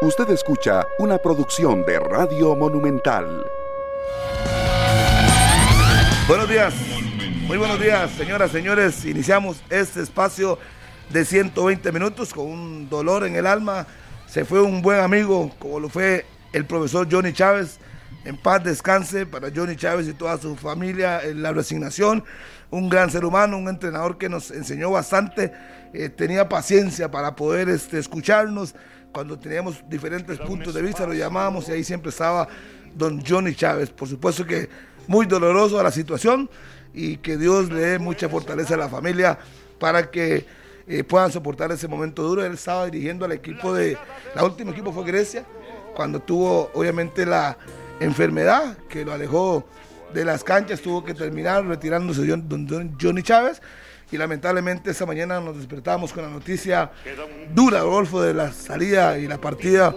[0.00, 3.44] Usted escucha una producción de Radio Monumental.
[6.28, 6.72] Buenos días,
[7.48, 9.04] muy buenos días, señoras, señores.
[9.04, 10.56] Iniciamos este espacio
[11.10, 13.88] de 120 minutos con un dolor en el alma.
[14.28, 17.80] Se fue un buen amigo, como lo fue el profesor Johnny Chávez.
[18.24, 22.22] En paz descanse para Johnny Chávez y toda su familia en la resignación.
[22.70, 25.52] Un gran ser humano, un entrenador que nos enseñó bastante,
[25.92, 28.76] eh, tenía paciencia para poder este, escucharnos.
[29.12, 32.48] Cuando teníamos diferentes puntos de vista lo llamábamos y ahí siempre estaba
[32.94, 33.90] don Johnny Chávez.
[33.90, 34.68] Por supuesto que
[35.06, 36.48] muy doloroso la situación
[36.92, 39.38] y que Dios le dé mucha fortaleza a la familia
[39.78, 40.46] para que
[40.86, 42.44] eh, puedan soportar ese momento duro.
[42.44, 43.96] Él estaba dirigiendo al equipo de,
[44.34, 45.44] la última equipo fue Grecia,
[45.94, 47.58] cuando tuvo obviamente la
[48.00, 49.66] enfermedad que lo alejó
[50.12, 53.60] de las canchas, tuvo que terminar retirándose don Johnny Chávez.
[54.10, 56.90] Y lamentablemente esta mañana nos despertamos con la noticia
[57.54, 59.94] dura, Adolfo, de la salida y la partida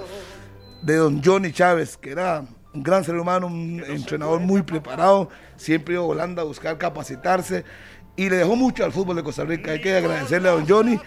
[0.81, 5.93] de don Johnny Chávez, que era un gran ser humano, un entrenador muy preparado, siempre
[5.93, 7.63] iba a Holanda a buscar capacitarse
[8.15, 9.71] y le dejó mucho al fútbol de Costa Rica.
[9.71, 10.99] Hay que agradecerle a don Johnny,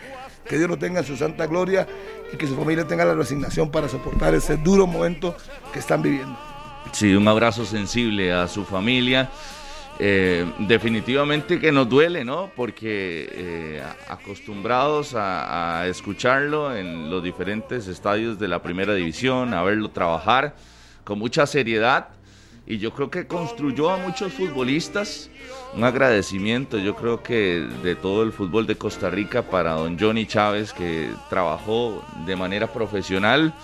[0.47, 1.86] que Dios lo tenga en su santa gloria
[2.32, 5.36] y que su familia tenga la resignación para soportar ese duro momento
[5.72, 6.38] que están viviendo.
[6.92, 9.30] Sí, un abrazo sensible a su familia.
[10.00, 12.50] Eh, definitivamente que nos duele, ¿no?
[12.56, 19.91] Porque eh, acostumbrados a, escucharlo en los diferentes estadios de la primera división, a verlo
[19.91, 20.56] trabajar
[21.05, 22.09] con mucha seriedad,
[22.67, 25.31] y yo creo que construyó a muchos futbolistas.
[25.75, 30.27] Un agradecimiento, yo creo que de todo el fútbol de Costa Rica para don Johnny
[30.27, 33.55] Chávez, que trabajó de manera profesional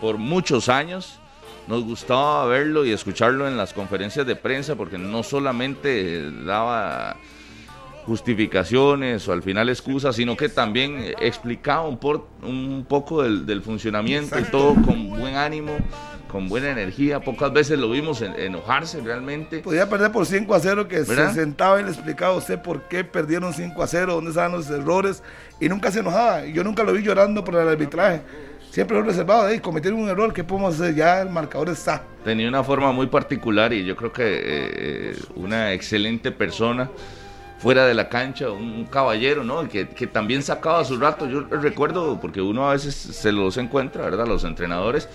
[0.00, 1.20] por muchos años
[1.66, 7.16] nos gustaba verlo y escucharlo en las conferencias de prensa porque no solamente daba
[8.06, 14.38] justificaciones o al final excusas, sino que también explicaba un, por, un poco del, funcionamiento
[14.38, 15.76] y todo con buen ánimo,
[16.30, 17.18] con buena energía.
[17.18, 19.58] Pocas veces lo vimos enojarse realmente.
[19.58, 22.82] Podía perder por 5 a 0, que se sentaba y le explicaba a usted por
[22.82, 25.24] qué perdieron 5 a 0, dónde estaban los errores,
[25.58, 26.46] y nunca se enojaba.
[26.46, 28.22] Yo nunca lo vi llorando por el arbitraje
[28.76, 30.94] siempre lo reservado de cometer un error, ¿qué podemos hacer?
[30.94, 32.02] Ya el marcador está.
[32.22, 36.90] Tenía una forma muy particular y yo creo que eh, una excelente persona
[37.56, 39.66] fuera de la cancha, un caballero, ¿no?
[39.66, 41.26] Que, que, también sacaba su rato.
[41.26, 44.26] Yo recuerdo, porque uno a veces se los encuentra, ¿verdad?
[44.26, 45.08] Los entrenadores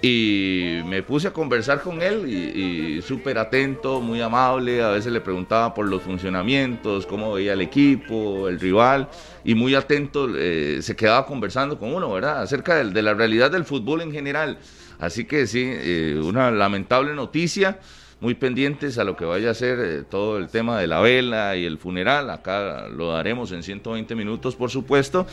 [0.00, 5.20] y me puse a conversar con él y, súper atento, muy amable, a veces le
[5.20, 9.08] preguntaba por los funcionamientos, cómo veía el equipo, el rival,
[9.44, 12.42] y muy atento eh, se quedaba conversando con uno, ¿verdad?
[12.42, 14.58] Acerca de, la realidad del fútbol en general.
[15.00, 17.78] Así que sí, eh, una lamentable noticia,
[18.20, 21.56] muy pendientes a lo que vaya a ser eh, todo el tema de la vela
[21.56, 25.26] y el funeral, acá lo daremos en 120 minutos, por supuesto.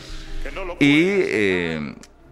[0.79, 1.19] Y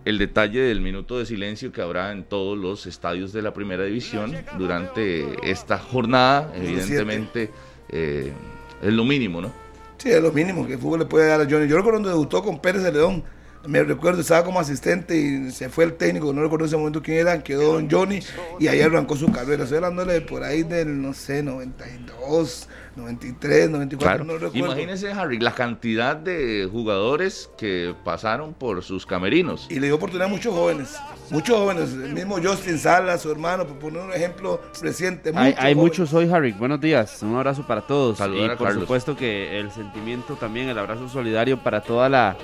[0.05, 3.83] el detalle del minuto de silencio que habrá en todos los estadios de la primera
[3.83, 6.51] división durante esta jornada.
[6.55, 7.51] Evidentemente
[7.89, 8.33] eh,
[8.81, 9.51] es lo mínimo, ¿no?
[9.97, 11.67] Sí, es lo mínimo que el fútbol le puede dar a Johnny.
[11.67, 13.23] Yo recuerdo cuando debutó con Pérez de León
[13.65, 17.01] me recuerdo, estaba como asistente y se fue el técnico, no recuerdo en ese momento
[17.01, 18.19] quién era, quedó Don Johnny
[18.59, 19.63] y ahí arrancó su carrera.
[19.63, 24.57] Estoy hablándole por ahí del, no sé, 92, 93, 94, no recuerdo.
[24.57, 29.67] Imagínese, Harry, la cantidad de jugadores que pasaron por sus camerinos.
[29.69, 30.97] Y le dio oportunidad a muchos jóvenes,
[31.29, 35.31] muchos jóvenes, el mismo Justin Salas, su hermano, por poner un ejemplo reciente.
[35.35, 36.51] Hay, hay muchos hoy, Harry.
[36.51, 38.19] Buenos días, un abrazo para todos.
[38.19, 42.35] y por supuesto que el sentimiento también, el abrazo solidario para toda la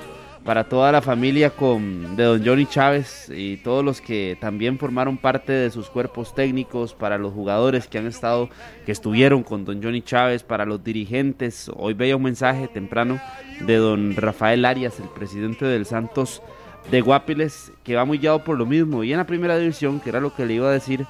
[0.44, 5.18] para toda la familia con, de don Johnny Chávez y todos los que también formaron
[5.18, 8.50] parte de sus cuerpos técnicos, para los jugadores que han estado,
[8.86, 11.70] que estuvieron con don Johnny Chávez, para los dirigentes.
[11.76, 13.20] Hoy veía un mensaje temprano
[13.62, 16.42] de don Rafael Arias, el presidente del Santos
[16.90, 19.04] de Guapiles, que va muy guiado por lo mismo.
[19.04, 21.06] Y en la primera división, que era lo que le iba a decir,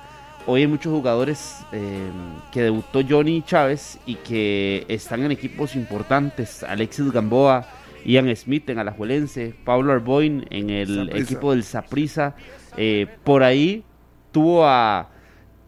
[0.47, 2.09] hoy hay muchos jugadores eh,
[2.51, 6.63] que debutó Johnny Chávez y que están en equipos importantes.
[6.63, 7.66] Alexis Gamboa,
[8.05, 12.35] Ian Smith en Alajuelense, Pablo Arboin en el equipo del Saprisa.
[12.78, 13.84] Eh, por ahí
[14.31, 15.09] tuvo a,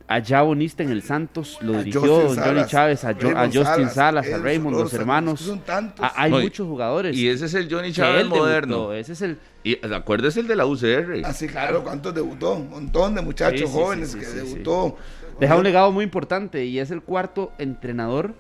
[0.07, 4.78] a Javo Nista en el Santos, lo dirigió Johnny Chávez, a, Justin Salas, a Raymond,
[4.78, 5.51] los hermanos.
[6.00, 7.16] hay muchos jugadores.
[7.16, 8.94] Y ese es el Johnny Chávez moderno.
[8.94, 9.38] ese es el.
[9.63, 11.22] Y acuérdese el de la UCR.
[11.24, 12.56] Así, ah, claro, ¿cuántos debutó?
[12.56, 14.98] Un montón de muchachos jóvenes que debutó.
[15.39, 18.36] Deja un legado muy importante y es el cuarto entrenador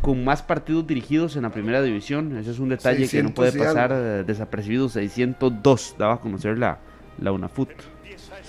[0.00, 2.36] con más partidos dirigidos en la primera división.
[2.36, 4.88] Ese es un detalle que no puede pasar eh, desapercibido.
[4.88, 6.78] 602 daba a conocer la,
[7.20, 7.70] la UNAFUT.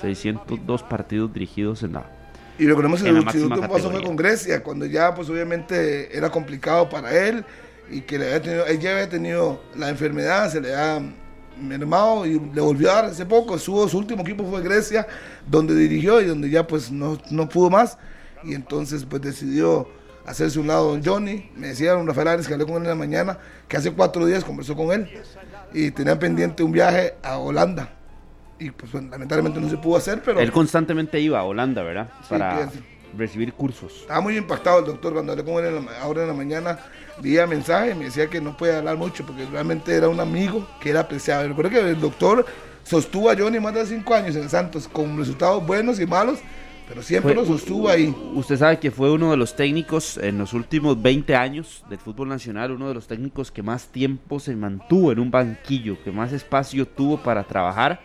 [0.02, 2.06] 602 partidos dirigidos en la.
[2.58, 6.90] Y recordemos que el último paso fue con Grecia, cuando ya, pues obviamente era complicado
[6.90, 7.46] para él
[7.90, 11.10] y que le había tenido, él ya había tenido la enfermedad, se le había
[11.60, 13.58] mermado y le volvió a dar hace poco.
[13.58, 15.08] Su, su último equipo fue Grecia,
[15.50, 17.98] donde dirigió y donde ya pues no, no pudo más.
[18.44, 19.88] Y entonces pues decidió
[20.30, 21.50] hacerse un lado don Johnny.
[21.56, 24.26] Me decía don Rafael Ares que hablé con él en la mañana, que hace cuatro
[24.26, 25.10] días conversó con él
[25.74, 27.94] y tenía pendiente un viaje a Holanda.
[28.60, 30.40] Y pues lamentablemente no se pudo hacer, pero...
[30.40, 32.10] Él constantemente iba a Holanda, ¿verdad?
[32.30, 32.70] Para
[33.18, 34.02] recibir cursos.
[34.02, 36.80] Estaba muy impactado el doctor cuando hablé con él ahora en la mañana,
[37.22, 40.92] vía mensaje, me decía que no puede hablar mucho porque realmente era un amigo que
[40.92, 41.48] era apreciado.
[41.48, 42.46] Recuerdo que el doctor
[42.84, 46.40] sostuvo a Johnny más de cinco años en Santos con resultados buenos y malos,
[46.90, 48.14] pero siempre lo sostuvo ahí.
[48.34, 52.30] Usted sabe que fue uno de los técnicos en los últimos 20 años del fútbol
[52.30, 56.34] nacional, uno de los técnicos que más tiempo se mantuvo en un banquillo, que más
[56.34, 58.02] espacio tuvo para trabajar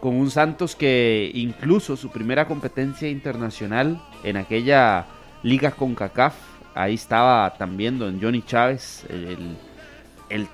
[0.00, 5.06] con un Santos que incluso su primera competencia internacional en aquella
[5.44, 6.34] liga con CACAF,
[6.74, 9.56] ahí estaba también don Johnny Chávez, el,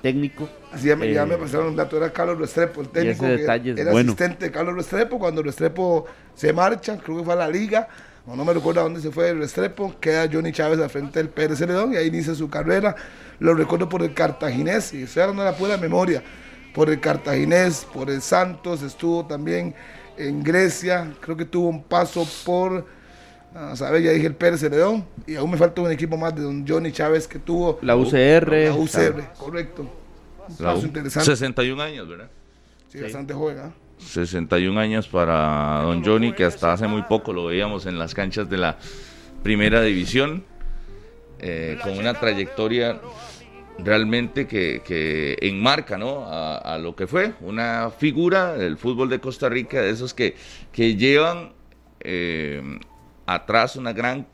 [0.01, 0.49] técnico.
[0.71, 3.43] Así ya me, ya me, eh, pasaron un dato, era Carlos Restrepo, el técnico, que
[3.43, 6.05] era asistente de Carlos Restrepo, cuando Restrepo
[6.35, 7.87] se marcha, creo que fue a la liga,
[8.25, 11.29] o no me recuerdo a dónde se fue Restrepo, queda Johnny Chávez al frente del
[11.29, 12.95] Pérez Celedón y ahí inicia su carrera,
[13.39, 16.23] lo recuerdo por el cartaginés, y eso era una pura memoria,
[16.73, 19.75] por el cartaginés, por el Santos, estuvo también
[20.17, 22.85] en Grecia, creo que tuvo un paso por,
[23.53, 26.41] a saber, ya dije el Pérez Celedón, y aún me falta un equipo más de
[26.41, 28.51] don Johnny Chávez que tuvo la UCR.
[28.51, 29.89] La UCR, correcto.
[30.59, 31.25] Un interesante.
[31.31, 32.29] 61 años, ¿verdad?
[32.89, 33.57] Sí, bastante joven,
[33.97, 34.83] 61 ¿ah?
[34.83, 38.57] años para don Johnny, que hasta hace muy poco lo veíamos en las canchas de
[38.57, 38.77] la
[39.43, 40.43] primera división,
[41.39, 42.99] eh, con una trayectoria
[43.79, 46.25] realmente que, enmarca ¿no?
[46.27, 50.35] a, lo que fue una figura del fútbol de Costa Rica, de esos que,
[50.71, 51.53] que llevan
[51.99, 52.61] eh,
[53.25, 54.27] atrás una gran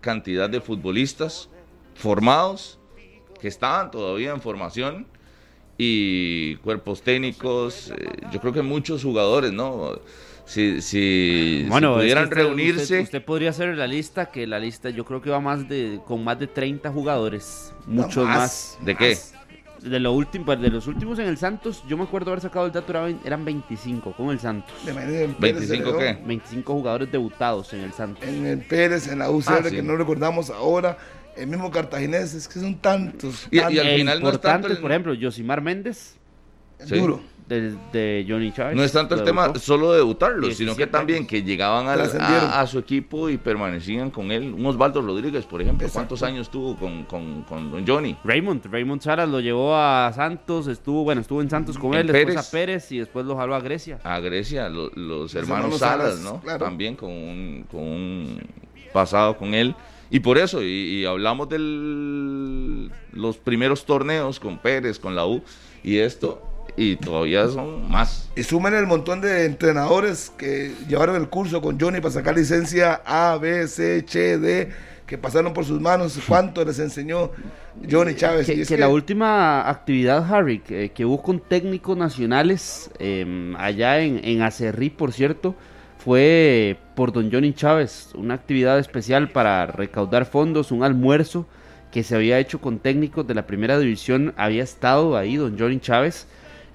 [0.00, 1.48] cantidad de futbolistas
[1.94, 2.78] formados
[3.40, 5.06] que estaban todavía en formación
[5.78, 9.98] y cuerpos técnicos, eh, yo creo que muchos jugadores, ¿no?
[10.50, 13.00] si, si, bueno, pudieran reunirse.
[13.00, 16.24] Usted, podría hacer la lista, que la lista yo creo que va más de con
[16.24, 19.16] más de 30 jugadores, muchos más, ¿De qué?
[19.82, 22.66] De, lo último, pues, de los últimos en el Santos, yo me acuerdo haber sacado
[22.66, 22.92] el dato,
[23.24, 24.74] eran 25 con el Santos.
[24.86, 26.18] ¿25 qué?
[26.24, 28.26] 25 jugadores debutados en el Santos.
[28.26, 30.98] En el Pérez, en la UCR, ah, que no recordamos ahora,
[31.36, 33.48] el mismo cartaginés, es que son tantos.
[33.50, 36.16] Y, al final no es tanto por ejemplo, Josimar Méndez.
[36.86, 38.76] Duro de, Johnny Chávez.
[38.76, 42.78] No es tanto el tema solo de debutarlo, sino que también que llegaban a, su
[42.78, 44.54] equipo y permanecían con él.
[44.54, 48.16] Un Osvaldo Rodríguez, por ejemplo, ¿cuántos años tuvo con, con, con, Johnny?
[48.24, 52.36] Raymond, Raymond Saras lo llevó a Santos, estuvo, bueno, estuvo en Santos con él, después
[52.36, 53.98] a Pérez y después lo jaló a Grecia.
[54.04, 56.40] A Grecia, los, hermanos, Salas, ¿no?
[56.58, 58.40] También con un, con un
[58.92, 59.74] pasado con él.
[60.10, 65.42] Y por eso, y, hablamos de los primeros torneos con Pérez, con la U,
[65.84, 66.42] y esto,
[66.76, 68.30] y todavía son más.
[68.36, 73.02] Y sumen el montón de entrenadores que llevaron el curso con Johnny para sacar licencia
[73.04, 74.70] A, B, C, H, D,
[75.06, 76.18] que pasaron por sus manos.
[76.26, 77.30] ¿Cuánto les enseñó
[77.90, 78.46] Johnny Chávez?
[78.46, 84.42] Que, que, la última actividad, Harry, que, hubo con técnicos nacionales em, allá en, en
[84.42, 85.54] Acerrí, por cierto,
[85.98, 91.46] fue por don Johnny Chávez, una actividad especial para recaudar fondos, un almuerzo
[91.90, 95.80] que se había hecho con técnicos de la primera división, había estado ahí don Johnny
[95.80, 96.26] Chávez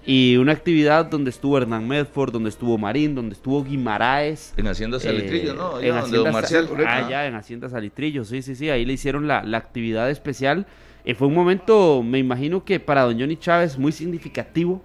[0.05, 4.53] y una actividad donde estuvo Hernán Medford, donde estuvo Marín, donde estuvo Guimaraes.
[4.55, 5.79] En Hacienda Salitrillo, eh, ¿no?
[5.79, 8.69] en Hacienda, Marcial, ah, en Hacienda Salitrillo, sí, sí, sí.
[8.69, 10.67] Ahí le hicieron la, actividad especial.
[11.05, 14.83] Eh, fue un momento, me imagino que para don Johnny Chávez muy significativo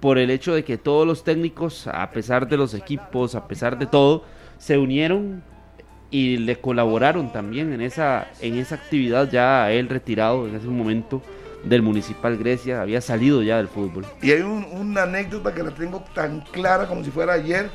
[0.00, 3.78] por el hecho de que todos los técnicos, a pesar de los equipos, a pesar
[3.78, 4.24] de todo,
[4.58, 5.42] se unieron
[6.10, 11.20] y le colaboraron también en esa, en esa actividad ya él retirado en ese momento
[11.66, 14.06] del Municipal Grecia, había salido ya del fútbol.
[14.22, 17.70] Y hay una anécdota que la tengo tan clara como si fuera ayer,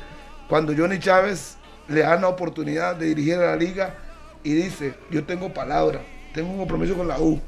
[0.48, 1.56] cuando Johnny Chávez
[1.88, 3.94] le da la oportunidad de dirigir a la liga
[4.42, 6.00] y dice, yo tengo palabra,
[6.32, 7.40] tengo un compromiso con la U,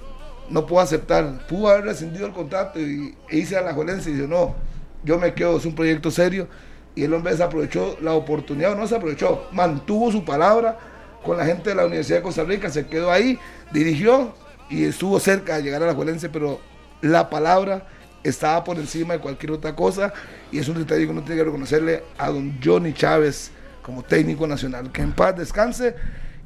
[0.50, 1.46] no puedo aceptar.
[1.48, 4.54] Pudo haber rescindido el contrato y e hice a la Juelense y dice, no,
[5.02, 6.46] yo me quedo, es un proyecto serio.
[6.94, 10.78] Y el hombre aprovechó la oportunidad, o no se aprovechó, mantuvo su palabra
[11.24, 13.38] con la gente de la Universidad de Costa Rica, se quedó ahí,
[13.72, 14.34] dirigió
[14.70, 16.60] y estuvo cerca de llegar a la Juelense, pero
[17.00, 17.86] la palabra
[18.22, 20.12] estaba por encima de cualquier otra cosa
[20.50, 23.50] y es un detalle que uno tiene que reconocerle a don Johnny Chávez
[23.82, 24.90] como técnico nacional.
[24.90, 25.94] Que en paz descanse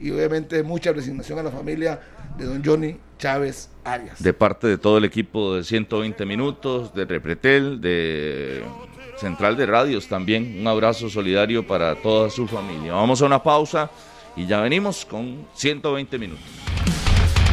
[0.01, 2.01] y obviamente mucha resignación a la familia
[2.37, 4.23] de don Johnny Chávez Arias.
[4.23, 8.65] De parte de todo el equipo de 120 minutos, de Repretel, de
[9.17, 12.93] Central de Radios también, un abrazo solidario para toda su familia.
[12.93, 13.91] Vamos a una pausa
[14.37, 16.45] y ya venimos con 120 minutos.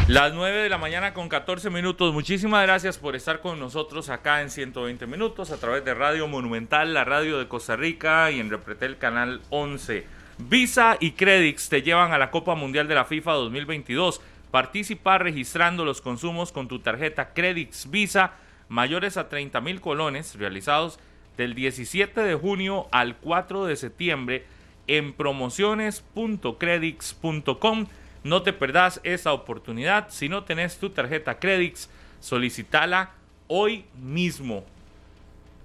[0.08, 2.14] Las 9 de la mañana con 14 minutos.
[2.14, 6.94] Muchísimas gracias por estar con nosotros acá en 120 minutos a través de Radio Monumental,
[6.94, 10.06] la radio de Costa Rica y en Repretel Canal 11.
[10.38, 14.22] Visa y Credix te llevan a la Copa Mundial de la FIFA 2022.
[14.52, 18.34] Participa registrando los consumos con tu tarjeta Credix Visa
[18.70, 21.00] mayores a 30 mil colones realizados
[21.36, 24.46] del 17 de junio al 4 de septiembre
[24.86, 27.88] en promociones.credix.com.
[28.26, 30.08] No te perdás esa oportunidad.
[30.10, 33.12] Si no tenés tu tarjeta Credix, solicitala
[33.46, 34.66] hoy mismo.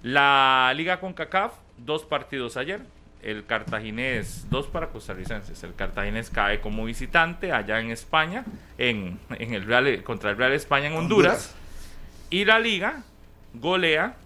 [0.02, 2.82] La Liga CONCACAF, dos partidos ayer.
[3.22, 5.64] El cartaginés, dos para costarricenses.
[5.64, 8.44] El cartaginés cae como visitante allá en España,
[8.76, 11.56] en, el Real, contra el Real España en Honduras.
[12.28, 13.04] Y la Liga
[13.54, 14.16] golea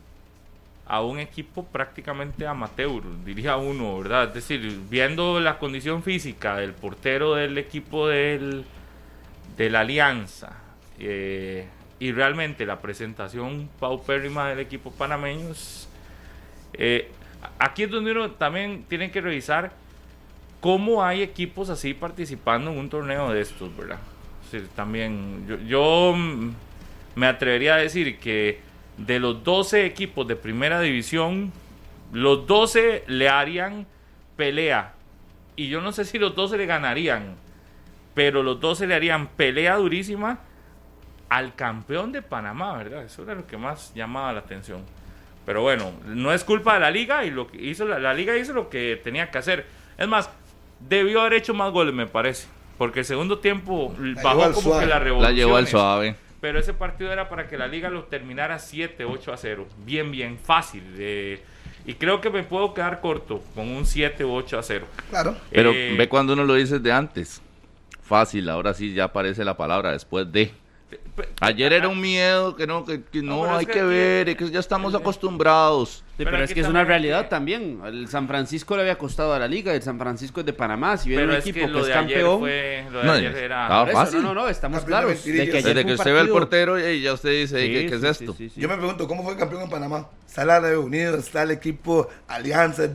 [0.86, 4.28] a un equipo prácticamente amateur, diría uno, ¿verdad?
[4.28, 8.64] Es decir, viendo la condición física del portero del equipo del,
[9.56, 10.58] de la Alianza
[10.98, 11.66] eh,
[11.98, 15.54] y realmente la presentación paupérrima del equipo panameño,
[16.74, 17.10] eh,
[17.58, 19.72] aquí es donde uno también tiene que revisar
[20.60, 23.98] cómo hay equipos así participando en un torneo de estos, ¿verdad?
[24.76, 26.14] también yo, yo
[27.16, 28.60] me atrevería a decir que
[28.96, 31.52] de los 12 equipos de primera división,
[32.12, 33.86] los 12 le harían
[34.36, 34.94] pelea.
[35.56, 37.34] Y yo no sé si los 12 le ganarían,
[38.14, 40.38] pero los 12 le harían pelea durísima
[41.28, 43.04] al campeón de Panamá, ¿verdad?
[43.04, 44.82] Eso era lo que más llamaba la atención.
[45.46, 48.52] Pero bueno, no es culpa de la liga y lo que hizo la, liga hizo
[48.52, 49.66] lo que tenía que hacer.
[49.98, 50.30] Es más,
[50.80, 52.48] debió haber hecho más goles, me parece.
[52.78, 55.32] Porque el segundo tiempo bajó como que la revolución.
[55.32, 59.06] La llevó al suave pero ese partido era para que la liga lo terminara 7,
[59.06, 59.66] 8 a 0.
[59.78, 60.82] Bien, bien, fácil.
[61.86, 64.86] y creo que me puedo quedar corto con un 7 o 8 a 0.
[65.08, 65.36] Claro.
[65.50, 67.40] Pero eh, ve cuando uno lo dice de antes.
[68.02, 70.50] Fácil, ahora sí ya aparece la palabra después de.
[71.40, 76.03] Ayer era un miedo que no, que, no, hay que, ver, que ya estamos acostumbrados.
[76.16, 77.80] Pero, es que es una realidad también.
[77.84, 80.96] El San Francisco le había costado a la liga, el San Francisco es de Panamá.
[80.96, 82.40] Si viene un equipo que, es campeón.
[82.40, 83.86] Fue, lo de ayer era.
[83.86, 84.22] fácil.
[84.22, 85.24] no, no, no, estamos claros.
[85.24, 88.36] De que Desde que usted ve el portero y ya usted dice, ¿qué, es esto?
[88.56, 90.08] Yo me pregunto, ¿cómo fue campeón en Panamá?
[90.36, 92.88] Está la Unidos, está el equipo Alianza.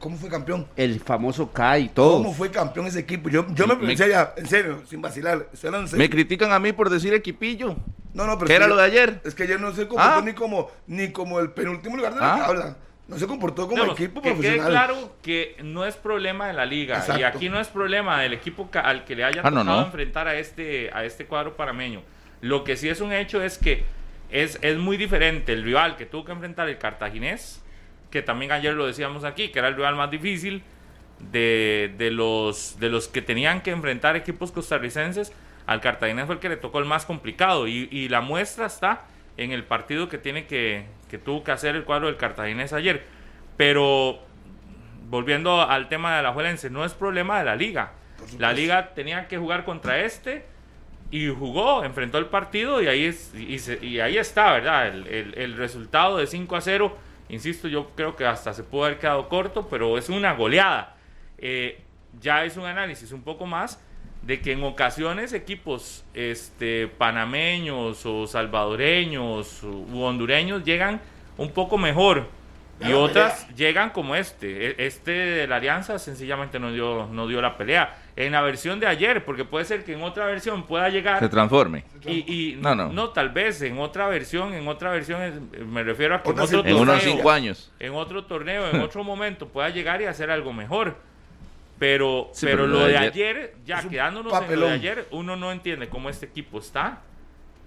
[0.00, 0.66] ¿Cómo fue campeón?
[0.74, 2.16] El famoso CAI y todo.
[2.16, 3.28] ¿Cómo fue campeón ese equipo?
[3.28, 5.46] Yo, yo me, pensé ya, en serio, sin vacilar.
[5.92, 7.76] Me critican a mí por decir equipillo.
[8.12, 8.48] No, no, pero.
[8.48, 9.20] ¿Qué era lo de ayer?
[9.24, 10.22] Es que ayer no se comportó ah.
[10.24, 12.38] ni, como, ni como el penúltimo lugar de la ah.
[12.38, 12.76] tabla.
[13.06, 14.66] No se comportó como equipo que profesional.
[14.66, 17.06] Quede claro que no es problema de la liga.
[17.16, 20.34] Y aquí no es problema del equipo al que le haya ah, tocado enfrentar a
[20.34, 22.02] este, a este cuadro parameño.
[22.40, 23.84] Lo que sí es un hecho es que
[24.30, 27.62] es, es muy diferente el rival que tuvo que enfrentar el cartaginés,
[28.10, 30.62] que también ayer lo decíamos aquí, que era el rival más difícil
[31.32, 35.32] de, de, los, de los que tenían que enfrentar equipos costarricenses.
[35.66, 39.04] Al cartaginés fue el que le tocó el más complicado y, y la muestra está
[39.36, 43.04] en el partido que tiene que, que tuvo que hacer el cuadro del cartaginés ayer.
[43.56, 44.20] Pero
[45.08, 47.92] volviendo al tema de la Juelense, no es problema de la liga.
[48.38, 50.44] La liga tenía que jugar contra este
[51.10, 54.88] y jugó, enfrentó el partido y ahí, es, y, ahí está, ¿verdad?
[54.88, 56.96] El, resultado de 5 a 0,
[57.30, 60.96] insisto, yo creo que hasta se pudo haber quedado corto, pero es una goleada.
[61.38, 61.80] Eh,
[62.20, 63.80] ya es un análisis un poco más
[64.22, 71.00] de que en ocasiones equipos este, panameños o salvadoreños u hondureños llegan
[71.36, 72.26] un poco mejor
[72.80, 74.70] y otras llegan como este.
[74.70, 77.96] E, este de la Alianza sencillamente no dio, no dio la pelea.
[78.18, 81.20] En la versión de ayer, porque puede ser que en otra versión pueda llegar.
[81.20, 81.84] Se transforme.
[82.04, 82.88] Y, no, no.
[82.92, 86.58] no, tal vez en otra versión, en otra versión, me refiero a que en, otro
[86.58, 87.70] torneo, unos cinco años.
[87.78, 90.96] En otro torneo, en otro momento pueda llegar y hacer algo mejor.
[91.78, 96.10] Pero, pero, lo de ayer, ya quedándonos en lo de ayer, uno no entiende cómo
[96.10, 97.02] este equipo está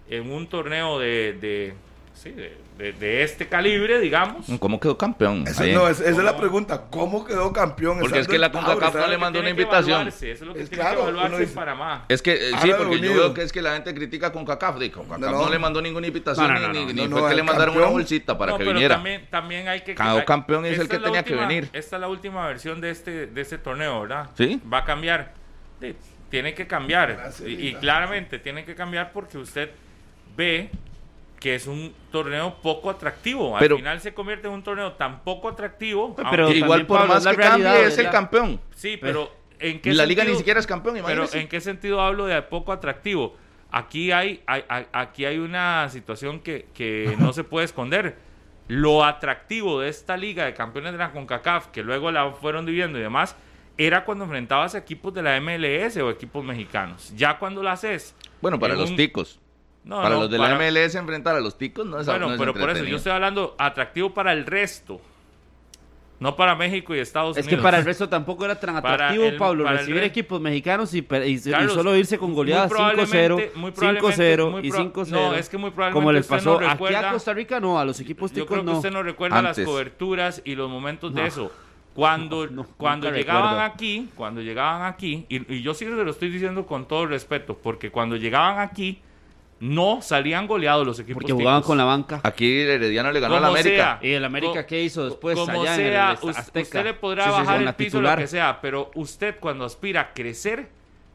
[0.09, 1.73] en un torneo de
[2.13, 4.45] sí, de, este calibre, digamos.
[4.59, 5.43] ¿Cómo quedó campeón?
[5.43, 6.85] no, esa es la pregunta.
[6.89, 7.99] ¿Cómo quedó campeón?
[7.99, 10.07] Porque es que la CONCACAF no le mandó una invitación.
[10.07, 12.05] Eso es lo que tiene que evaluarse en Panamá.
[12.09, 14.75] Es que, eh, sí, porque yo veo que es que la gente critica a CONCACAF.
[14.91, 18.57] CONCACAF no, le mandó ninguna invitación ni, ni, fue que le mandaron una bolsita para
[18.57, 18.95] que viniera.
[18.95, 19.95] También, también hay que...
[19.95, 21.69] Quedó campeón es el que tenía que venir.
[21.73, 24.29] Esta es la última versión de este, de este torneo, ¿verdad?
[24.35, 24.61] Sí.
[24.71, 25.33] Va a cambiar.
[26.29, 27.31] Tiene que cambiar.
[27.45, 29.71] y claramente tiene que cambiar porque usted
[30.35, 30.69] ve
[31.41, 33.57] que es un torneo poco atractivo.
[33.57, 36.15] Al final se convierte en un torneo tan poco atractivo.
[36.29, 38.61] Pero igual por más que cambie es el campeón.
[38.75, 39.29] Sí, pero
[39.59, 42.71] ¿en qué La liga ni siquiera es campeón, Pero ¿en qué sentido hablo de poco
[42.71, 43.35] atractivo?
[43.71, 48.17] Aquí hay, aquí hay una situación que, que no se puede esconder.
[48.67, 52.99] Lo atractivo de esta liga de campeones de la CONCACAF, que luego la fueron dividiendo
[52.99, 53.35] y demás,
[53.77, 57.11] era cuando enfrentabas a equipos de la MLS o equipos mexicanos.
[57.15, 59.39] Ya cuando la haces Bueno, para los ticos.
[59.87, 62.83] Para los de la MLS enfrentar a los ticos no es Bueno, pero por eso
[62.83, 65.01] yo estoy hablando atractivo para el resto.
[66.19, 67.47] No para México y Estados Unidos.
[67.47, 71.03] Es que para el resto tampoco era tan atractivo, Pablo, recibir equipos mexicanos y,
[71.67, 75.07] solo irse con goleadas 5-0, 5-0 y 5-0.
[75.07, 77.99] No, es que muy probablemente como les pasó aquí a Costa Rica, no, a los
[77.99, 81.51] equipos ticos Yo creo que usted no recuerda las coberturas y los momentos de eso.
[81.95, 82.47] Cuando,
[82.77, 86.87] cuando llegaban aquí, cuando llegaban aquí, y, y yo sí se lo estoy diciendo con
[86.87, 89.01] todo respeto, porque cuando llegaban aquí
[89.61, 91.21] no salían goleados los equipos.
[91.21, 92.19] Porque jugaban con la banca.
[92.23, 93.99] Aquí Herediano le ganó al América.
[94.01, 95.37] ¿Y el América qué hizo después?
[95.37, 100.01] Como sea, usted le podrá bajar el piso, lo que sea, pero usted cuando aspira
[100.01, 100.67] a crecer,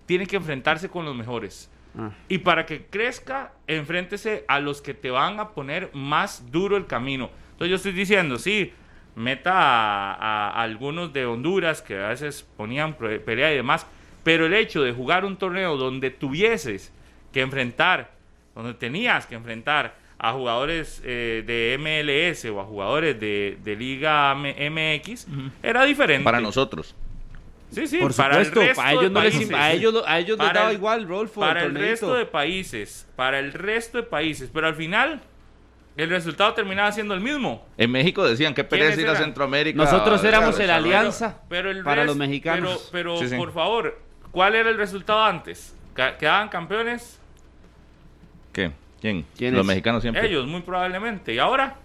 [0.06, 1.68] tiene que enfrentarse con los mejores.
[1.98, 2.10] Ah.
[2.28, 6.86] Y para que crezca, enfréntese a los que te van a poner más duro el
[6.86, 7.30] camino.
[7.52, 8.72] Entonces yo estoy diciendo, sí,
[9.16, 13.86] meta a, a algunos de Honduras que a veces ponían pelea y demás,
[14.22, 16.92] pero el hecho de jugar un torneo donde tuvieses
[17.32, 18.15] que enfrentar
[18.56, 25.26] donde tenías que enfrentar a jugadores eh, de MLS o a jugadores de, Liga MX,
[25.62, 26.24] era diferente.
[26.24, 26.94] Para nosotros.
[27.70, 30.72] Sí, sí, para el resto a ellos, no les, a ellos, a ellos les daba
[30.72, 31.40] igual Rolfo.
[31.40, 35.20] Para el, resto de países, para el resto de países, pero al final
[35.96, 37.66] el resultado terminaba siendo el mismo.
[37.76, 39.76] En México decían que pereza ir a Centroamérica.
[39.76, 41.42] Nosotros éramos el alianza
[41.84, 42.88] para los mexicanos.
[42.92, 45.74] Pero, por favor, ¿cuál era el resultado antes?
[45.94, 47.20] ¿Quedaban campeones?
[48.56, 48.72] ¿Qué?
[49.36, 49.54] ¿Quién?
[49.54, 50.26] Los mexicanos siempre.
[50.26, 51.34] Ellos, muy probablemente.
[51.34, 51.76] ¿Y ahora?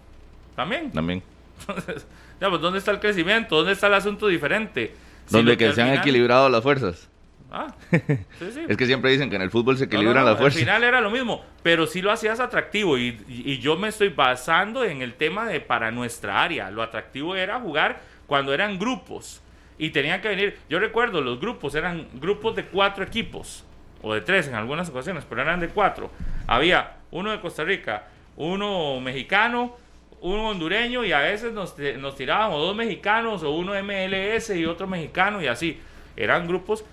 [0.56, 0.92] También.
[0.92, 1.22] También.
[1.66, 3.58] pues, ¿dónde está el crecimiento?
[3.58, 4.96] ¿Dónde está el asunto diferente?
[5.30, 7.10] Donde que, se han equilibrado las fuerzas.
[7.52, 8.62] Ah, sí, sí.
[8.70, 10.62] es que siempre dicen que en el fútbol se equilibran las fuerzas.
[10.62, 14.08] Al final era lo mismo, pero sí lo hacías atractivo y, y, yo me estoy
[14.08, 16.72] basando en el tema de para nuestra área.
[16.72, 19.42] Lo atractivo era jugar cuando eran grupos
[19.78, 20.58] y tenían que venir.
[20.70, 23.66] Yo recuerdo, los grupos eran grupos de cuatro equipos
[24.02, 26.10] o de tres en algunas ocasiones, pero eran de cuatro.
[26.52, 29.78] Había uno de Costa Rica, uno mexicano,
[30.20, 34.86] uno hondureño y a veces nos, nos tirábamos dos mexicanos o uno MLS y otro
[34.86, 35.80] mexicano y así.
[36.18, 36.84] Eran grupos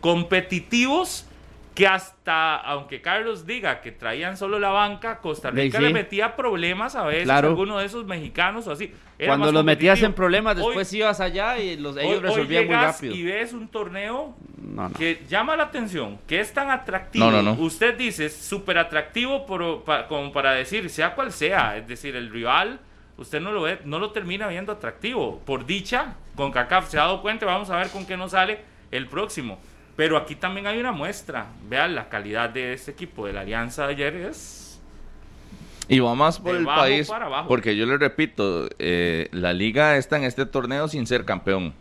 [0.00, 1.28] competitivos
[1.74, 6.94] que hasta, aunque Carlos diga que traían solo la banca, Costa Rica le metía problemas
[6.96, 8.92] a veces a alguno de esos mexicanos o así.
[9.24, 13.14] Cuando los metías en problemas, después ibas allá y los, ellos resolvían muy rápido.
[13.14, 14.36] Y ves un torneo
[14.98, 17.30] que llama la atención, que es tan atractivo.
[17.58, 22.80] Usted dice, súper atractivo por, como para decir, sea cual sea, es decir, el rival,
[23.16, 25.40] usted no lo ve, no lo termina viendo atractivo.
[25.46, 28.60] Por dicha, con CACAF se ha dado cuenta, vamos a ver con qué nos sale
[28.90, 29.58] el próximo.
[30.02, 31.46] Pero aquí también hay una muestra.
[31.68, 34.80] Vean la calidad de este equipo de la Alianza de ayer es.
[35.86, 37.08] Y va más por el país.
[37.46, 41.72] Porque yo le repito, eh, la liga está en este torneo sin ser campeón.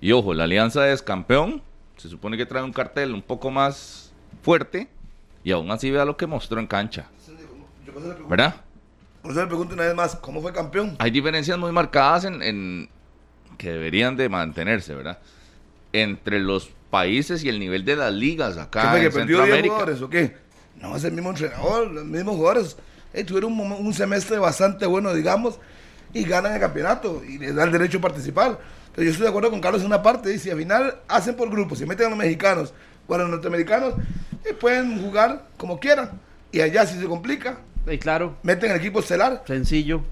[0.00, 1.62] Y ojo, la Alianza es campeón.
[1.96, 4.88] Se supone que trae un cartel un poco más fuerte.
[5.44, 7.06] Y aún así vea lo que mostró en cancha.
[8.28, 8.56] ¿Verdad?
[9.22, 10.96] Por eso le pregunto una vez más, ¿cómo fue campeón?
[10.98, 12.88] Hay diferencias muy marcadas en, en
[13.56, 15.20] que deberían de mantenerse, ¿verdad?
[15.92, 19.62] Entre los países y el nivel de las ligas acá ¿Qué fue, que perdió 10
[19.64, 20.34] jugadores o qué?
[20.80, 22.76] No, es el mismo entrenador, los mismos jugadores.
[23.26, 25.58] tuvieron un, semestre bastante bueno, digamos,
[26.14, 28.58] y ganan el campeonato y les da el derecho a participar.
[28.94, 31.50] Pero yo estoy de acuerdo con Carlos en una parte, dice, al final hacen por
[31.50, 32.72] grupos, si meten a los mexicanos
[33.06, 33.92] o a los norteamericanos,
[34.42, 36.18] eh, pueden jugar como quieran.
[36.50, 38.38] Y allá si se complica, y claro.
[38.42, 39.44] meten el equipo estelar.
[39.46, 40.02] Sencillo.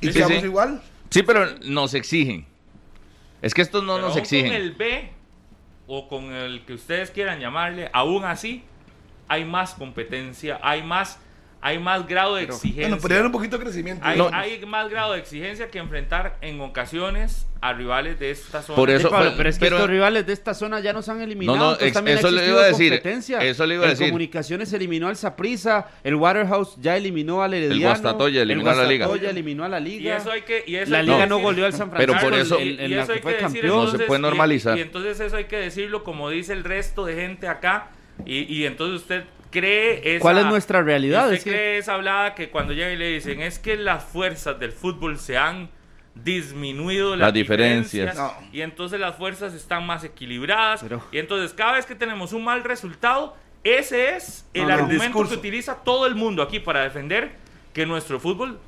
[0.00, 0.80] Y sí, igual.
[1.10, 2.46] Sí, pero nos exigen.
[3.42, 4.46] Es que estos no nos exigen.
[4.46, 5.21] Con el B
[5.94, 8.64] o con el que ustedes quieran llamarle, aún así
[9.28, 11.20] hay más competencia, hay más
[11.64, 12.88] hay más grado de exigencia.
[12.88, 14.04] Bueno, pero un poquito de crecimiento.
[14.04, 18.74] Hay, hay, más grado de exigencia que enfrentar en ocasiones a rivales de esta zona.
[18.74, 21.56] Por eso, pero, es que estos rivales de esta zona ya nos han eliminado.
[21.56, 23.00] No, no, eso le iba a decir.
[23.04, 24.08] Eso le iba a decir.
[24.08, 27.76] Comunicaciones eliminó al Saprissa, el Waterhouse ya eliminó al Herediano.
[27.76, 29.08] El Guastatoya eliminó a la liga.
[29.30, 30.02] eliminó a la liga.
[30.02, 32.18] Y eso hay que, y eso la liga no, goleó al San Francisco.
[32.20, 34.76] Pero por eso, y eso hay que decir, no se puede normalizar.
[34.76, 37.90] Y, entonces eso hay que decirlo como dice el resto de gente acá.
[38.26, 41.30] Y, y entonces usted cree esa, ¿Cuál es nuestra realidad?
[41.30, 44.72] Usted cree esa hablada que cuando llega y le dicen es que las fuerzas del
[44.72, 45.70] fútbol se han
[46.14, 48.18] disminuido las, diferencias,
[48.52, 52.64] y entonces las fuerzas están más equilibradas y entonces cada vez que tenemos un mal
[52.64, 53.34] resultado
[53.64, 57.30] ese es el argumento que utiliza todo el mundo aquí para defender
[57.72, 58.58] que nuestro fútbol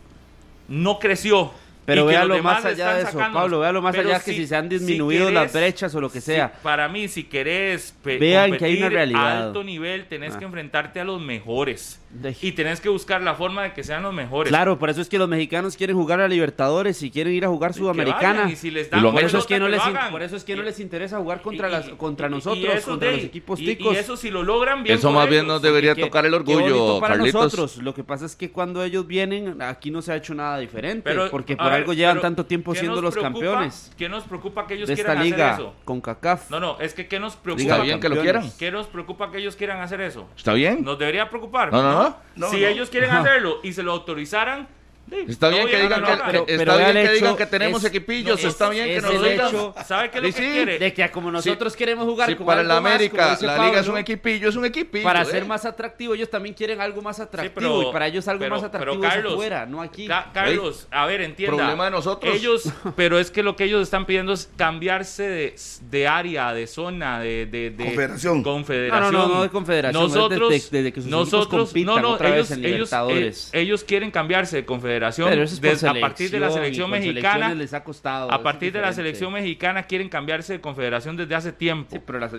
[0.68, 1.52] no creció
[1.84, 5.30] Pero véalo más allá de eso, Pablo, véalo más allá que si se han disminuido
[5.30, 6.52] las brechas o lo que sea.
[6.62, 9.46] para mí, si querés Vean que hay una realidad.
[9.46, 10.48] alto nivel, tenés que ah.
[10.48, 12.00] enfrentarte a los mejores.
[12.40, 14.48] Y tenés que buscar la forma de que sean los mejores.
[14.48, 17.48] Claro, por eso es que los mexicanos quieren jugar a Libertadores y quieren ir a
[17.48, 18.48] jugar Sudamericana.
[18.50, 20.62] Y si les dan, por, eso es que no les, por eso es que no
[20.62, 23.94] les interesa jugar contra, las, contra nosotros, contra los equipos ticos.
[23.94, 24.96] Y, eso si lo logran bien.
[24.96, 27.78] Eso más bien nos debería tocar el orgullo, para nosotros.
[27.78, 31.12] Lo que pasa es que cuando ellos vienen, aquí no se ha hecho nada diferente.
[31.30, 33.92] porque por algo llevan tanto tiempo siendo los campeones.
[33.96, 35.74] ¿Qué nos preocupa que ellos quieran hacer eso?
[35.84, 36.50] Con CACAF.
[36.50, 37.62] No, no, es que ¿qué nos preocupa?
[37.62, 38.50] Está bien que lo quieran.
[38.58, 40.28] ¿Qué nos preocupa que ellos quieran hacer eso?
[40.36, 40.84] Está bien.
[40.84, 41.72] Nos debería preocupar.
[41.72, 42.50] No, no, no.
[42.50, 44.68] si ellos quieren hacerlo y se lo autorizaran,
[45.10, 49.74] Está bien que digan, que, tenemos equipillos, está bien que nos digan.
[49.86, 50.78] ¿Sabe qué es lo que quiere?
[50.78, 54.56] De que como nosotros queremos jugar para la América, la liga es un equipillo, es
[54.56, 55.04] un equipillo.
[55.04, 55.46] Para ser ¿eh?
[55.46, 59.30] más atractivo, ellos también quieren algo más atractivo y para ellos algo más atractivo pero
[59.32, 60.08] afuera, no aquí.
[60.32, 61.56] Carlos, a ver, entienda.
[61.56, 62.34] Problema de nosotros.
[62.34, 65.54] Ellos, pero es que lo que ellos están pidiendo es cambiarse de,
[65.90, 68.42] de área, de zona, de, de, de confederación.
[68.42, 69.12] confederación.
[69.12, 70.02] No, no, no, de confederación.
[70.02, 74.10] Nosotros, desde, que sus nosotros, no, no, otra ellos, vez en ellos, eh, ellos quieren
[74.10, 74.93] cambiarse de confederación.
[74.94, 79.32] Es a partir de la selección mexicana les ha costado, a partir de la selección
[79.32, 81.96] mexicana quieren cambiarse de confederación desde hace tiempo.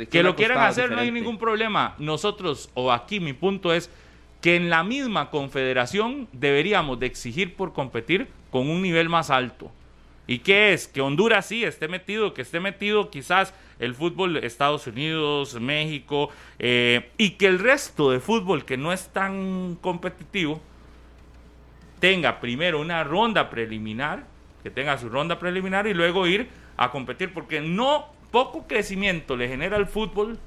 [0.10, 1.96] Que lo quieran hacer no hay ningún problema.
[2.00, 3.89] Nosotros o aquí mi punto es
[4.41, 9.72] que en la misma confederación deberíamos de exigir por competir con un nivel más alto.
[10.28, 10.88] ¿Y qué es?
[10.88, 16.30] Que Honduras sí esté metido, que esté metido quizás el fútbol de Estados Unidos, México,
[16.58, 20.62] eh, y que el resto de fútbol que no es tan competitivo,
[22.00, 24.26] tenga primero una ronda preliminar,
[24.64, 29.48] que tenga su ronda preliminar y luego ir a competir, porque no poco crecimiento le
[29.48, 30.38] genera al fútbol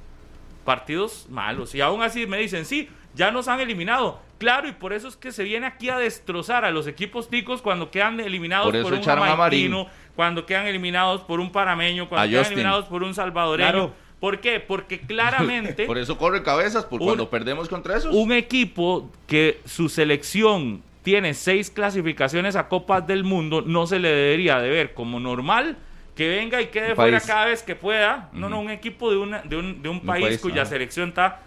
[0.64, 1.74] partidos malos.
[1.74, 4.20] Y aún así me dicen, sí, ya nos han eliminado.
[4.38, 7.62] Claro, y por eso es que se viene aquí a destrozar a los equipos ticos
[7.62, 12.84] cuando quedan eliminados por, un jamaicano, cuando quedan eliminados por un parameño, cuando quedan eliminados
[12.84, 13.92] por un salvadoreño.
[14.20, 14.60] ¿Por qué?
[14.60, 15.86] Porque claramente...
[15.86, 18.14] por eso corre cabezas, por cuando perdemos contra esos.
[18.14, 24.08] Un equipo que su selección tiene seis clasificaciones a Copas del Mundo, no se le
[24.08, 25.76] debería de ver como normal
[26.18, 28.28] que venga y quede fuera cada vez que pueda.
[28.32, 31.42] No, no, un equipo de, una, de, un, de un, país, cuya selección está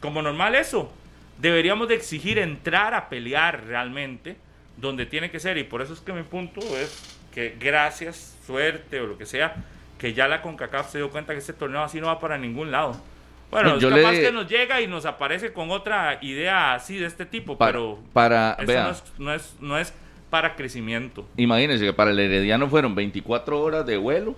[0.00, 0.92] como normal eso.
[1.38, 4.36] Deberíamos de exigir entrar a pelear realmente
[4.76, 5.56] donde tiene que ser.
[5.56, 9.56] Y por eso es que mi punto es que gracias, suerte o lo que sea,
[9.98, 12.70] que ya la CONCACAF se dio cuenta que este torneo así no va para ningún
[12.70, 13.00] lado.
[13.50, 17.24] Bueno, es capaz que nos llega y nos aparece con otra idea así de este
[17.24, 19.92] tipo, pero para, eso no, es, no, es,
[20.30, 21.26] para crecimiento.
[21.36, 24.34] Imagínense que para el Herediano fueron 24 horas de vuelo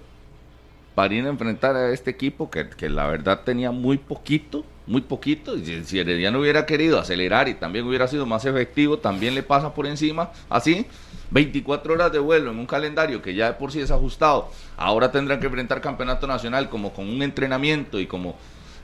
[0.95, 5.01] para ir a enfrentar a este equipo que, que la verdad tenía muy poquito, muy
[5.01, 5.57] poquito.
[5.57, 9.75] Y si Herediano hubiera querido acelerar y también hubiera sido más efectivo, también le pasa
[9.75, 10.31] por encima.
[10.49, 10.87] Así,
[11.31, 14.51] 24 horas de vuelo en un calendario que ya de por sí es ajustado.
[14.77, 18.37] Ahora tendrán que enfrentar campeonato nacional como con un entrenamiento y como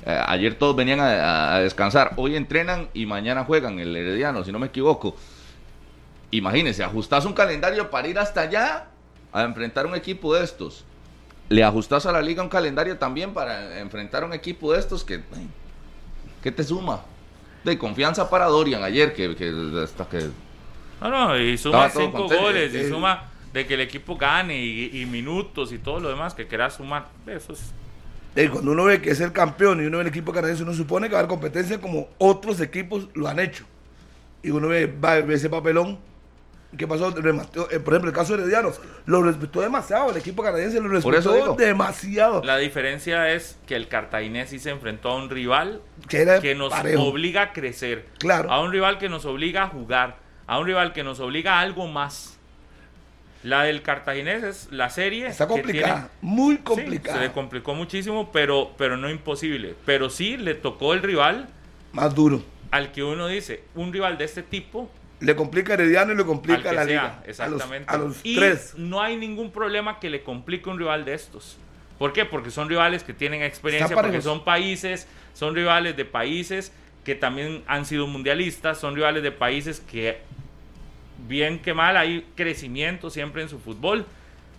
[0.04, 2.12] ayer todos venían a, descansar.
[2.16, 5.16] Hoy entrenan y mañana juegan el Herediano, si no me equivoco.
[6.30, 8.86] Imagínense, ajustás un calendario para ir hasta allá
[9.32, 10.84] a enfrentar un equipo de estos.
[11.48, 15.20] Le ajustás a la liga un calendario también para enfrentar un equipo de estos que.
[16.42, 17.02] ¿Qué te suma?
[17.62, 19.36] De confianza para Dorian ayer, que,
[19.82, 20.30] hasta que.
[21.00, 25.04] No, no, y suma cinco goles, y eh, suma de que el equipo gane y,
[25.06, 27.08] minutos y todo lo demás que quieras sumar.
[27.26, 27.72] Eso es
[28.50, 31.08] cuando uno ve que es el campeón y uno ve el equipo canadiense, uno supone
[31.08, 33.64] que va a haber competencia como otros equipos lo han hecho.
[34.42, 34.92] Y uno ve,
[35.30, 35.98] ese papelón.
[36.76, 37.10] ¿Qué pasó?
[37.10, 38.72] Eh, por ejemplo, el caso de Herediano,
[39.04, 40.10] lo respetó demasiado.
[40.10, 42.42] El equipo canadiense lo respetó demasiado.
[42.42, 47.42] La diferencia es que el cartaginés sí se enfrentó a un rival que, nos obliga
[47.42, 48.06] a crecer.
[48.18, 48.50] Claro.
[48.50, 50.16] A un rival que nos obliga a jugar.
[50.46, 52.38] A un rival que nos obliga a algo más.
[53.42, 55.26] La del Cartaginés es la serie.
[55.26, 57.18] Está complicada, muy complicada.
[57.18, 59.74] se le complicó muchísimo, pero, pero no imposible.
[59.84, 61.48] Pero sí le tocó el rival.
[61.92, 62.42] Más duro.
[62.70, 64.88] Al que uno dice, un rival de este tipo.
[65.20, 67.22] Le complica a Herediano y le complica a la liga.
[67.26, 67.92] Exactamente.
[67.92, 68.74] A los, y tres.
[68.76, 71.58] No hay ningún problema que le complique un rival de estos.
[71.98, 72.24] ¿Por qué?
[72.24, 76.72] Porque son rivales que tienen experiencia, porque son países, son rivales de países
[77.04, 80.18] que también han sido mundialistas, son rivales de países que
[81.28, 84.06] bien que mal, hay crecimiento siempre en su fútbol.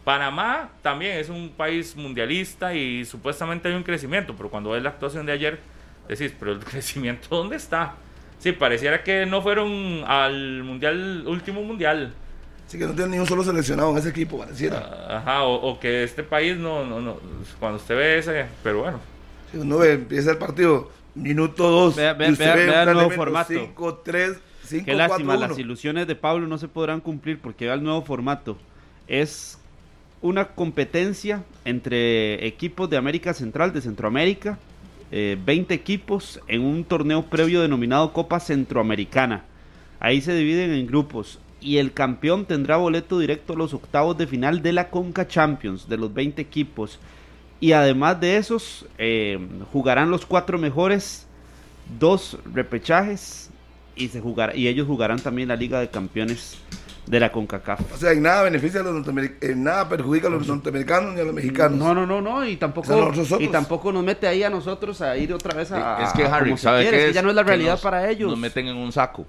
[0.04, 4.90] Panamá también es un país mundialista y supuestamente hay un crecimiento, pero cuando ves la
[4.90, 5.60] actuación de ayer,
[6.08, 7.96] decís, pero el crecimiento, ¿dónde está?
[8.40, 12.14] Sí, pareciera que no fueron al mundial, último mundial.
[12.68, 14.80] Sí, que no tienen ni un solo seleccionado en ese equipo, pareciera.
[14.80, 17.18] Ah, ajá, o, que este país no, no, no,
[17.60, 19.00] cuando usted ve ese, pero bueno.
[19.52, 23.54] Si uno ve, empieza el partido, minuto 2, vea, vea, vea, el nuevo formato.
[23.54, 24.38] 5, 3,
[24.82, 28.58] Qué lástima, las ilusiones de Pablo no se podrán cumplir porque va el nuevo formato.
[29.08, 29.60] es
[30.22, 34.58] una competencia entre equipos de América Central, de Centroamérica,
[35.12, 39.44] 20 equipos en un torneo previo denominado Copa Centroamericana.
[40.00, 44.26] Ahí se dividen en grupos y el campeón tendrá boleto directo a los octavos de
[44.26, 47.00] final de la Conca Champions de los 20 equipos.
[47.60, 49.40] Y además de esos, eh,
[49.72, 51.28] jugarán los cuatro mejores,
[52.00, 53.50] dos repechajes
[53.96, 56.58] y, se jugará, y ellos jugarán también la Liga de Campeones
[57.06, 57.94] de la CONCACAF.
[57.94, 61.22] O sea, en nada beneficia a los norteamericanos, en nada perjudica a los norteamericanos ni
[61.22, 61.78] a los mexicanos.
[61.78, 65.34] No, no, no, no, y tampoco, y tampoco nos mete ahí a nosotros a ir
[65.34, 66.04] otra vez a...
[66.04, 68.30] Es que Harry, ¿sabe que ya no es la realidad para ellos.
[68.30, 69.26] Nos meten en un saco.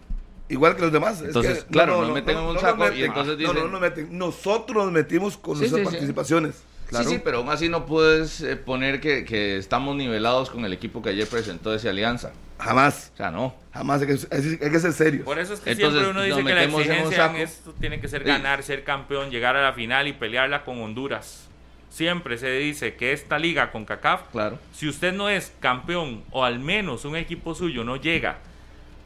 [0.49, 1.23] Igual que los demás.
[1.23, 3.57] Entonces, claro, nos meten en un saco y entonces dicen...
[3.57, 4.17] No, no, meten.
[4.17, 6.63] Nosotros nos metimos con nuestras participaciones.
[6.91, 10.73] Sí, sí, pero aún así no puedes eh, poner que, que, estamos nivelados con el
[10.73, 12.33] equipo que ayer presentó esa alianza.
[12.59, 13.11] Jamás.
[13.15, 13.55] O sea, no.
[13.73, 15.25] Jamás, hay que, hay que ser serio.
[15.25, 18.23] Por eso es que siempre uno dice que la exigencia en, esto tiene que ser
[18.23, 21.49] ganar, ser campeón, llegar a la final y pelearla con Honduras.
[21.91, 24.59] Siempre se dice que esta liga con CACAF, claro.
[24.73, 28.39] si usted no es campeón o al menos un equipo suyo no llega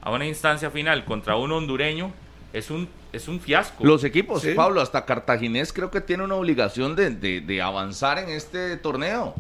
[0.01, 2.13] a una instancia final contra un hondureño,
[2.53, 3.85] es un, es un fiasco.
[3.85, 8.77] Los equipos, Pablo, hasta Cartaginés creo que tiene una obligación de, de, avanzar en este
[8.77, 9.35] torneo.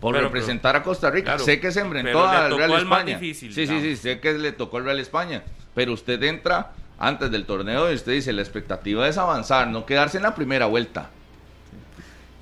[0.00, 1.38] Por representar a Costa Rica.
[1.38, 3.18] sé que se enfrentó al Real España.
[3.18, 5.44] Difícil, sí, sí, sí, sé que le tocó al Real España.
[5.74, 10.16] Pero usted entra antes del torneo y usted dice, la expectativa es avanzar, no quedarse
[10.16, 11.10] en la primera vuelta.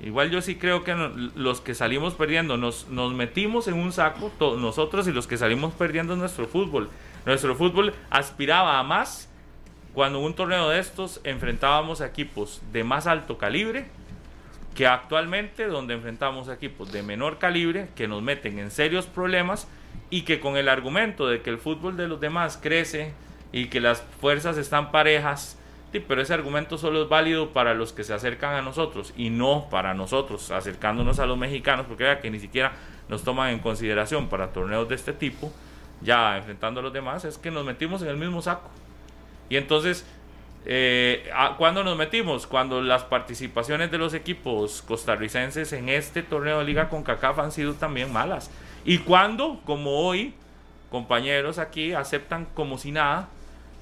[0.03, 0.95] Igual yo sí creo que
[1.35, 5.73] los que salimos perdiendo nos, nos metimos en un saco, nosotros y los que salimos
[5.73, 6.89] perdiendo nuestro fútbol.
[7.27, 9.30] Nuestro fútbol aspiraba a más
[9.93, 13.85] cuando un torneo de estos enfrentábamos a equipos de más alto calibre
[14.75, 19.67] que actualmente donde enfrentamos a equipos de menor calibre que nos meten en serios problemas
[20.09, 23.13] y que con el argumento de que el fútbol de los demás crece
[23.51, 25.57] y que las fuerzas están parejas,
[26.07, 29.67] pero ese argumento solo es válido para los que se acercan a nosotros y no
[29.69, 32.71] para nosotros acercándonos a los mexicanos, porque vea que ni siquiera
[33.09, 35.51] nos toman en consideración para torneos de este tipo,
[36.01, 38.69] ya enfrentando a los demás, es que nos metimos en el mismo saco.
[39.51, 40.05] Y entonces,
[40.65, 42.47] eh, ¿cuándo nos metimos?
[42.47, 47.51] Cuando las participaciones de los equipos costarricenses en este torneo de Liga con CACAF han
[47.51, 48.49] sido también malas.
[48.85, 50.33] Y cuando, como hoy,
[50.89, 53.27] compañeros aquí aceptan como si nada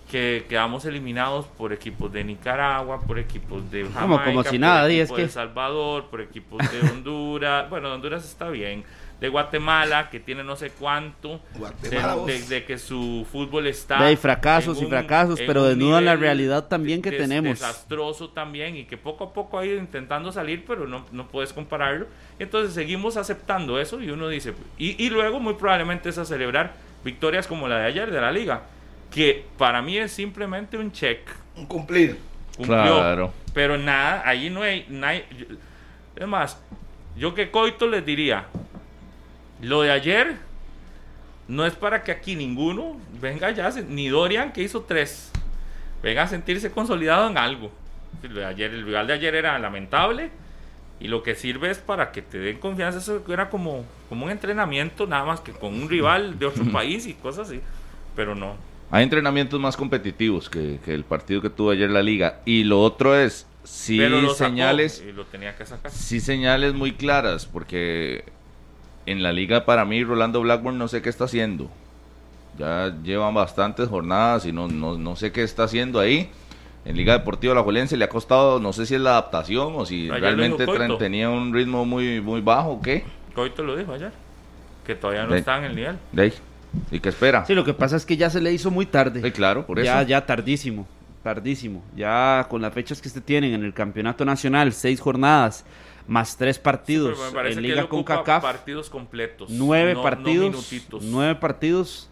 [0.09, 4.91] que quedamos eliminados por equipos de Nicaragua, por equipos de Jamaica, como si nada, por
[4.91, 7.69] equipos de El Salvador, por equipos de Honduras.
[7.69, 8.83] bueno, Honduras está bien
[9.19, 11.41] de Guatemala, que tiene no sé cuánto,
[11.81, 13.99] de, que su fútbol está...
[13.99, 17.59] Hay fracasos y fracasos, pero desnudan la realidad también que tenemos.
[17.59, 21.51] Desastroso también y que poco a poco ha ido intentando salir, pero no, no puedes
[21.51, 22.07] compararlo.
[22.39, 26.73] Entonces seguimos aceptando eso y uno dice, y, y luego muy probablemente es a celebrar
[27.03, 28.63] victorias como la de ayer de la liga,
[29.11, 31.19] que para mí es simplemente un check.
[31.55, 32.17] Un cumplir.
[32.55, 35.23] Cumplió, Pero nada, ahí no hay, no hay...
[36.15, 36.61] Es más,
[37.15, 38.47] yo que Coito les diría,
[39.61, 40.37] lo de ayer
[41.47, 45.31] no es para que aquí ninguno venga ya, ni Dorian que hizo tres,
[46.03, 47.71] venga a sentirse consolidado en algo.
[48.23, 50.29] Lo de ayer, el rival de ayer era lamentable
[50.99, 52.99] y lo que sirve es para que te den confianza.
[52.99, 57.07] Eso era como, como un entrenamiento, nada más que con un rival de otro país
[57.07, 57.61] y cosas así,
[58.15, 58.55] pero no.
[58.91, 62.41] Hay entrenamientos más competitivos que, el partido que tuvo ayer la liga.
[62.45, 63.99] Y lo otro es, sí
[64.35, 65.91] señales, y lo tenía que sacar.
[65.91, 68.23] sí señales muy claras, porque
[69.11, 71.69] en la liga para mí Rolando Blackburn no sé qué está haciendo.
[72.57, 76.29] Ya llevan bastantes jornadas y no, no, sé qué está haciendo ahí.
[76.85, 79.85] En Liga Deportiva La Juelense le ha costado, no sé si es la adaptación o
[79.85, 80.65] si realmente
[80.97, 83.03] tenía un ritmo muy, muy bajo o qué.
[83.33, 84.11] Coito lo dijo ayer,
[84.85, 85.97] que todavía no está en el nivel.
[86.11, 86.33] De
[86.91, 87.45] ¿Y qué espera?
[87.45, 89.21] Sí, lo que pasa es que ya se le hizo muy tarde.
[89.21, 90.87] Sí, claro, por ya, Ya tardísimo,
[91.23, 91.83] tardísimo.
[91.95, 95.65] Ya con las fechas que se tienen en el Campeonato Nacional, seis jornadas,
[96.09, 98.41] más tres partidos en Liga con CACAF.
[98.41, 99.49] partidos completos.
[99.49, 100.71] Nueve partidos.
[101.03, 102.09] nueve partidos.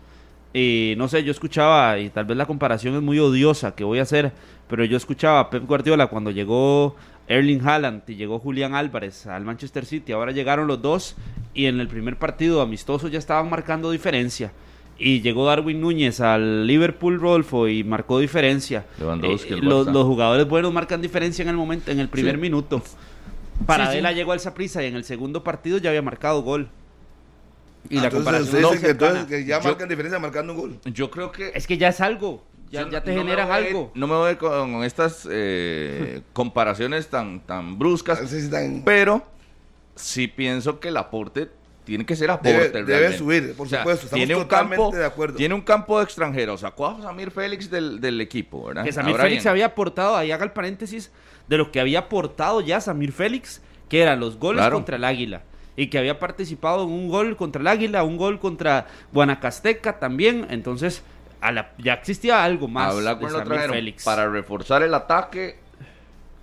[0.53, 3.99] Y no sé, yo escuchaba, y tal vez la comparación es muy odiosa que voy
[3.99, 4.31] a hacer,
[4.69, 6.95] pero yo escuchaba a Pep Guardiola cuando llegó
[7.27, 10.13] Erling Haaland y llegó Julián Álvarez al Manchester City.
[10.13, 11.15] Ahora llegaron los dos
[11.53, 14.51] y en el primer partido amistoso ya estaban marcando diferencia.
[14.99, 18.85] Y llegó Darwin Núñez al Liverpool Rodolfo y marcó diferencia.
[18.99, 22.81] Eh, los, jugadores buenos marcan diferencia en el momento, en el primer minuto.
[23.65, 26.69] Paradela llegó al Saprissa y en el segundo partido ya había marcado gol.
[27.89, 30.79] Y la comparación no, que, entonces, que ya marcan diferencia marcando un gol.
[30.85, 32.43] Yo creo que es que ya es algo.
[32.69, 33.91] Ya, ya te generan algo.
[33.95, 38.19] no me voy con, estas eh, comparaciones tan, tan bruscas,
[38.83, 39.25] pero
[39.95, 41.49] sí pienso que el aporte
[41.87, 42.83] tiene que ser aporte.
[42.83, 44.07] Debe, subir, por supuesto.
[44.13, 45.37] tiene un campo, de acuerdo.
[45.37, 46.59] Tiene un campo de extranjeros.
[46.59, 48.83] Sacó a Samir Félix del, equipo, ¿verdad?
[48.83, 51.11] Que Samir Félix había aportado, ahí haga el paréntesis,
[51.47, 55.43] de lo que había aportado ya Samir Félix, que eran los goles contra el Águila.
[55.77, 60.45] Y que había participado en un gol contra el Águila, un gol contra Guanacasteca también.
[60.49, 61.03] Entonces,
[61.77, 64.03] ya existía algo más de Samir Félix.
[64.03, 65.57] Para reforzar el ataque,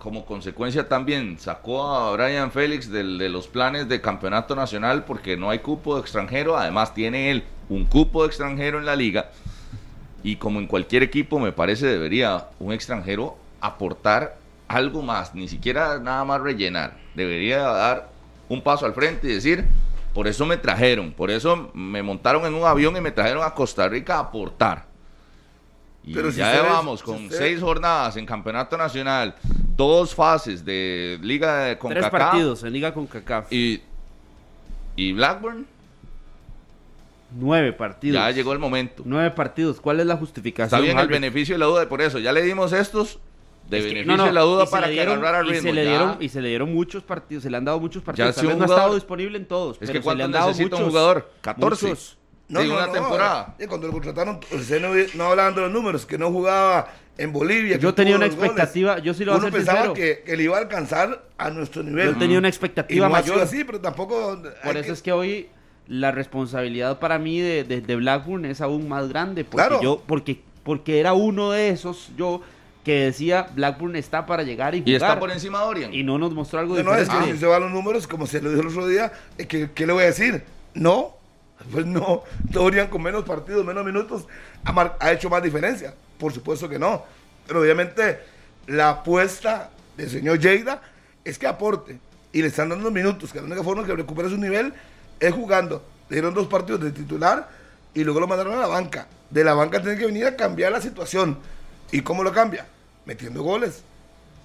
[0.04, 5.48] como consecuencia también sacó a Brian Félix de los planes de campeonato nacional porque no
[5.48, 9.30] hay cupo de extranjero, además tiene él un cupo de extranjero en la liga.
[10.22, 14.36] Y como en cualquier equipo me parece debería un extranjero aportar
[14.68, 18.10] algo más, ni siquiera nada más rellenar, debería dar
[18.50, 19.64] un paso al frente y decir,
[20.12, 23.54] por eso me trajeron, por eso me montaron en un avión y me trajeron a
[23.54, 24.84] Costa Rica a aportar.
[26.02, 29.34] Y Pero ya vamos con seis jornadas en campeonato nacional,
[29.76, 32.10] dos fases de Liga de CONCACAF.
[32.10, 33.52] Tres partidos en Liga CONCACAF.
[33.52, 33.82] Y,
[34.96, 35.66] y Blackburn.
[37.36, 38.14] Nueve partidos.
[38.14, 39.02] Ya llegó el momento.
[39.04, 39.80] Nueve partidos.
[39.80, 40.80] ¿Cuál es la justificación?
[40.80, 41.88] Está bien el beneficio y la duda.
[41.88, 43.18] Por eso, ya le dimos estos
[43.68, 45.50] de beneficio y la duda para que ritmo.
[45.50, 47.42] Y se, le dieron, y se le dieron muchos partidos.
[47.42, 48.36] Se le han dado muchos partidos.
[48.36, 49.78] Ya no ha estado disponible en todos.
[49.80, 51.30] Es que cuando necesita un jugador?
[51.40, 51.94] 14.
[52.48, 53.54] No, no, una temporada.
[53.68, 54.38] cuando lo contrataron,
[54.80, 57.78] no, no hablaban de los números, que no jugaba en Bolivia.
[57.78, 61.24] Yo tenía una expectativa, yo sí lo Uno pensaba que, que, le iba a alcanzar
[61.38, 62.12] a nuestro nivel.
[62.12, 63.40] Yo tenía una expectativa mayor.
[63.40, 64.42] así, pero tampoco.
[64.62, 65.48] Por eso es que hoy
[65.86, 69.44] la responsabilidad para mí de, de, Blackburn es aún más grande.
[69.44, 69.82] Porque claro.
[69.82, 72.42] yo, porque, porque era uno de esos, yo
[72.84, 74.92] que decía Blackburn está para llegar y jugar.
[74.92, 75.94] Y está por encima de Orion.
[75.94, 77.10] Y no nos mostró algo diferente.
[77.10, 79.12] No, es que si se van los números, como se lo dijo el otro día,
[79.48, 80.42] ¿qué, ¿qué le voy a decir?
[80.74, 81.16] No,
[81.72, 84.26] pues no, Dorian con menos partidos, menos minutos,
[84.64, 85.94] ha, hecho más diferencia.
[86.18, 87.04] Por supuesto que no.
[87.46, 88.20] Pero obviamente
[88.66, 90.80] la apuesta del señor Lleida
[91.24, 91.98] es que aporte
[92.32, 94.72] y le están dando minutos, que la única forma que recupere su nivel
[95.20, 95.84] es jugando.
[96.08, 97.48] Le dieron dos partidos de titular
[97.94, 99.06] y luego lo mandaron a la banca.
[99.30, 101.38] De la banca tiene que venir a cambiar la situación.
[101.92, 102.66] ¿Y cómo lo cambia?
[103.06, 103.82] Metiendo goles.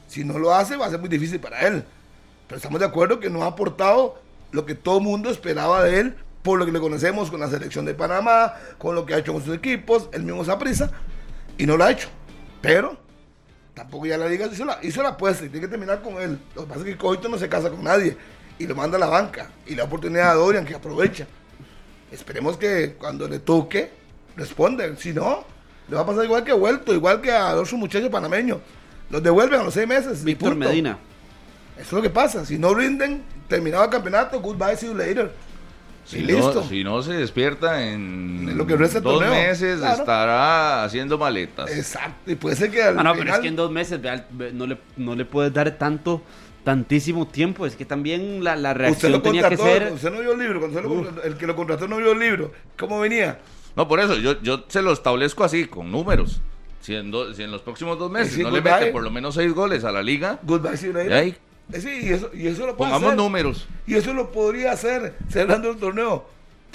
[0.08, 1.84] Si no lo hace, va a ser muy difícil para él.
[2.48, 6.00] Pero estamos de acuerdo que no ha aportado lo que todo el mundo esperaba de
[6.00, 9.17] él por lo que le conocemos con la selección de Panamá, con lo que ha
[9.17, 10.91] hecho con sus equipos, el mismo Saprisa,
[11.58, 12.10] y no lo ha hecho.
[12.62, 12.97] Pero
[13.73, 16.39] tampoco ya la liga hizo la, hizo la apuesta y tiene que terminar con él.
[16.56, 18.17] Lo que pasa es que Coito no se casa con nadie
[18.58, 21.28] y lo manda a la banca y la oportunidad a Dorian que aprovecha.
[22.12, 23.91] Esperemos que cuando le toque
[24.36, 25.45] responda, si no,
[25.88, 28.60] le va a pasar igual que vuelto, igual que a los muchachos panameños.
[29.10, 30.23] Los devuelven a los seis meses.
[30.23, 30.97] Víctor Medina.
[31.75, 32.45] Eso es lo que pasa.
[32.45, 35.32] Si no rinden, terminado el campeonato, goodbye, see you later.
[36.10, 41.69] Si, no, si no se despierta en lo que dos meses, estará haciendo maletas.
[41.69, 44.00] Exacto, y puede ser que al ah, no, pero es que en dos meses
[44.54, 46.24] no le, no le puedes dar tanto
[46.63, 47.67] tantísimo tiempo.
[47.67, 49.91] Es que también la, la reacción tenía que ser.
[49.93, 52.54] Usted no vio el libro, el que lo contrató no vio el libro.
[52.76, 53.38] ¿Cómo venía?
[53.76, 56.41] No, por eso yo, yo se lo establezco así, con números.
[56.82, 59.54] Si en, si en los próximos dos meses no le mete por lo menos seis
[59.54, 61.36] goles a la liga, goodbye, eh,
[61.73, 63.67] sí, y eso, y eso lo puede Pongamos números.
[63.86, 66.25] Y eso lo podría hacer cerrando el torneo.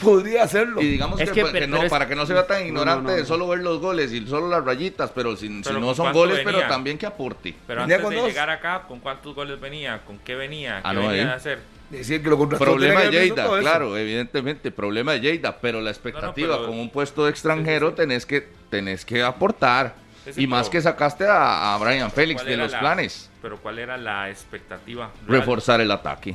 [0.02, 0.80] Podría hacerlo.
[0.82, 3.78] Y digamos que, no, para que no se vea tan ignorante de solo ver los
[3.80, 7.54] goles y solo las rayitas, pero si, no son goles, pero también que aporte.
[7.66, 10.02] Pero antes de llegar acá, ¿con cuántos goles venía?
[10.04, 10.82] ¿Con qué venía?
[10.82, 11.60] ¿Qué ah, venía a hacer?
[11.90, 16.78] Decir que lo problema de Lleida, claro, evidentemente, problema de Lleida, pero la expectativa con
[16.78, 19.94] un puesto de extranjero tenés que tenés que aportar.
[20.36, 23.30] Y más que sacaste a, a Brian Félix de los planes.
[23.42, 25.10] Pero ¿cuál era la expectativa?
[25.26, 26.34] Reforzar el ataque.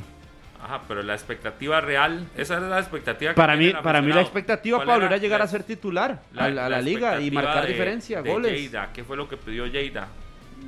[0.62, 3.34] Ajá, pero la expectativa real, esa es la expectativa.
[3.34, 7.20] Para mí, para mí la expectativa, Pablo, era, llegar a ser titular a, la, liga
[7.20, 8.70] y marcar diferencia, goles.
[8.92, 10.08] ¿qué fue lo que pidió Lleida?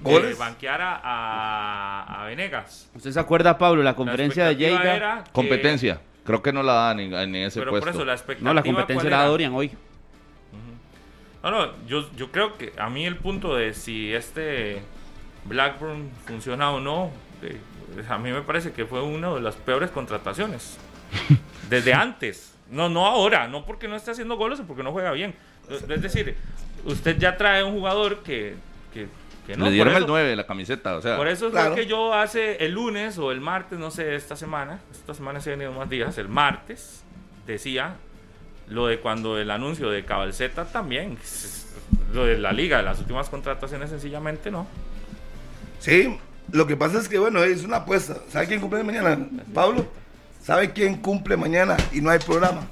[0.01, 0.39] ¿Goles?
[0.39, 2.91] banqueara a, Venegas.
[2.95, 5.25] ¿Usted se acuerda, Pablo, la conferencia de Lleida?
[5.33, 6.01] Competencia.
[6.25, 7.87] Creo que no la dan en, ese pero puesto.
[7.87, 8.49] Por eso la expectativa.
[8.49, 9.73] No, la competencia la da Dorian hoy.
[11.43, 14.83] No, no, yo, yo creo que a mí el punto de si este
[15.45, 17.11] Blackburn funciona o no,
[18.09, 20.79] a mí me parece que fue una de las peores contrataciones.
[21.69, 22.55] Desde antes.
[22.71, 25.35] No, no ahora, no porque no esté haciendo goles o porque no juega bien.
[25.69, 26.37] Es decir,
[26.85, 28.55] usted ya trae un jugador que,
[28.95, 29.09] que,
[29.57, 29.67] no.
[29.67, 31.17] Le dieron el 9 la camiseta, o sea.
[31.17, 34.37] Por eso es lo que yo hace el lunes o el martes, no sé, esta
[34.37, 37.05] semana, esta semana se han venido más días, el martes,
[37.47, 37.97] decía
[38.73, 41.19] lo de cuando el anuncio de Cabalceta también,
[42.13, 44.67] lo de la liga, las últimas contrataciones sencillamente no.
[45.79, 46.19] Sí,
[46.51, 48.17] lo que pasa es que, bueno, es una apuesta.
[48.31, 49.19] ¿Sabe quién cumple mañana?
[49.53, 49.87] Pablo.
[50.43, 52.67] ¿Sabe quién cumple mañana y no hay programa?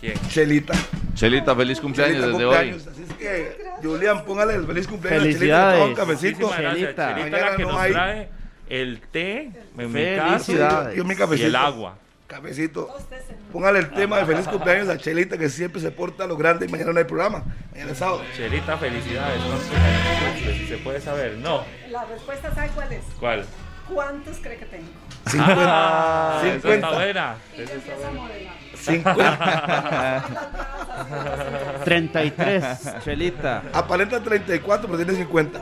[0.00, 0.14] ¿Quién?
[0.28, 0.74] Chelita.
[1.14, 2.86] Chelita, feliz cumpleaños desde cumpleaños.
[2.86, 2.92] hoy.
[2.92, 5.22] Así es que, Julián, póngale el feliz cumpleaños.
[5.22, 5.80] Felicidades.
[5.80, 6.50] Chelita, un cafecito.
[6.54, 7.14] Chelita.
[7.16, 7.92] Chelita la que no nos hay.
[7.92, 8.28] trae
[8.68, 11.98] el té en mi casa y, y el agua.
[12.26, 12.88] Cafecito.
[13.52, 16.66] Póngale el tema de feliz cumpleaños a Chelita, que siempre se porta a lo grande
[16.66, 17.44] y mañana no hay programa.
[17.70, 18.22] Mañana es sábado.
[18.36, 19.40] Chelita, felicidades.
[19.44, 21.36] No sé si se puede saber.
[21.38, 21.64] No.
[21.90, 23.04] La respuesta, ¿sabe cuál es?
[23.20, 23.44] ¿Cuál?
[23.92, 24.86] ¿Cuántos cree que tengo?
[25.26, 25.54] 50.
[25.58, 26.74] Ah, esa 50.
[26.74, 27.34] está buena.
[27.56, 28.20] Y Esa yo está buena.
[28.20, 28.54] modelar.
[28.74, 30.24] 50.
[31.84, 32.64] 33,
[33.04, 33.62] Chelita.
[33.72, 35.60] Aparenta 34, pero tiene 50.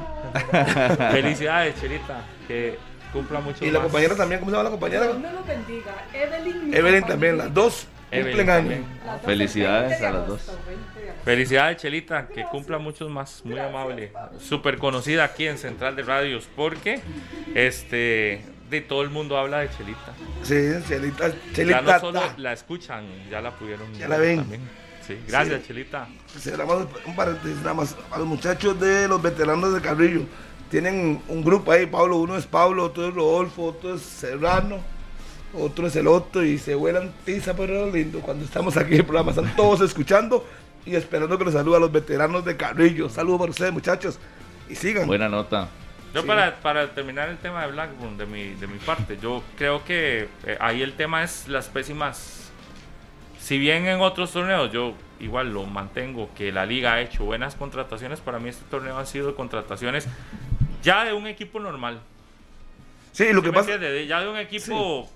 [1.11, 2.25] Felicidades, Chelita.
[2.47, 2.79] Que
[3.13, 3.85] cumpla mucho Y la más.
[3.89, 5.05] compañera también, ¿cómo se llama la compañera?
[5.07, 6.07] Dios me lo bendiga.
[6.13, 6.75] Evelyn.
[6.75, 8.75] Evelyn también, las dos cumplen años.
[9.25, 10.47] Felicidades el 20 de a las dos.
[10.67, 11.25] 20 de agosto.
[11.25, 14.13] Felicidades, Chelita, que cumpla muchos más, muy amable.
[14.41, 17.01] Súper conocida aquí en Central de Radios, porque
[17.55, 20.13] este de todo el mundo habla de Chelita.
[20.43, 20.55] Sí,
[20.89, 21.81] Chelita, Ya Chelita.
[21.83, 24.39] no solo la escuchan, ya la pudieron Ya la ven.
[24.39, 24.61] también.
[25.07, 25.67] Sí, gracias, Sí.
[25.69, 26.07] Chelita.
[27.07, 27.97] Un paréntesis nada más.
[28.11, 30.23] A los muchachos de los veteranos de Carrillo.
[30.73, 34.79] Tienen un grupo ahí, Pablo, uno es Pablo, otro es Rodolfo, otro es Serrano,
[35.53, 38.21] otro es el otro, y se vuelan tiza, pero lindo.
[38.21, 40.47] Cuando estamos aquí en el programa, están todos escuchando
[40.87, 43.11] y esperando que los salude a los veteranos de Carrillo.
[43.11, 44.19] Saludos para ustedes, muchachos.
[44.67, 45.07] Y sigan.
[45.07, 45.69] Buena nota.
[46.15, 46.27] Yo Sí.
[46.27, 50.27] para, para terminar el tema de Blackburn, de mi, de mi parte, yo creo que
[50.47, 52.51] eh, ahí el tema es las pésimas...
[53.39, 57.57] Si bien en otros torneos yo igual lo mantengo, que la liga ha hecho buenas
[57.57, 60.07] contrataciones, para mí este torneo ha sido contrataciones
[60.83, 62.01] ya de un equipo normal.
[63.13, 63.73] Sí, lo ¿Sí que pasa.
[63.75, 63.93] entiende?
[63.93, 65.09] De- ya de un equipo...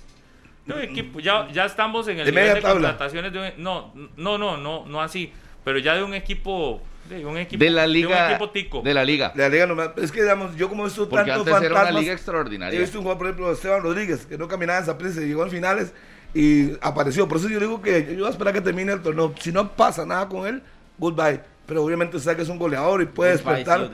[0.66, 2.88] de un equipo ya, ya estamos en el De nivel media de tabla.
[2.90, 5.32] contrataciones de un- no, no, no, no, no así,
[5.64, 6.80] pero ya de un equipo...
[7.08, 8.30] De un equipo, De la un liga.
[8.30, 8.82] equipo tico.
[8.82, 9.32] De la liga.
[9.36, 11.70] La liga no me- Es que, digamos, yo como he visto Porque tantos antes era
[11.70, 12.80] una fantasmas, liga He extraordinaria.
[12.80, 15.94] visto un jugador, por ejemplo, Esteban Rodríguez, que no caminaba en Saprissa, llegó en finales
[16.34, 17.28] y apareció.
[17.28, 19.32] Por eso yo digo que yo voy a esperar que termine el torneo.
[19.38, 20.60] Si no pasa nada con él,
[20.98, 21.40] goodbye.
[21.66, 23.90] Pero obviamente sabe que es un goleador y puede despertar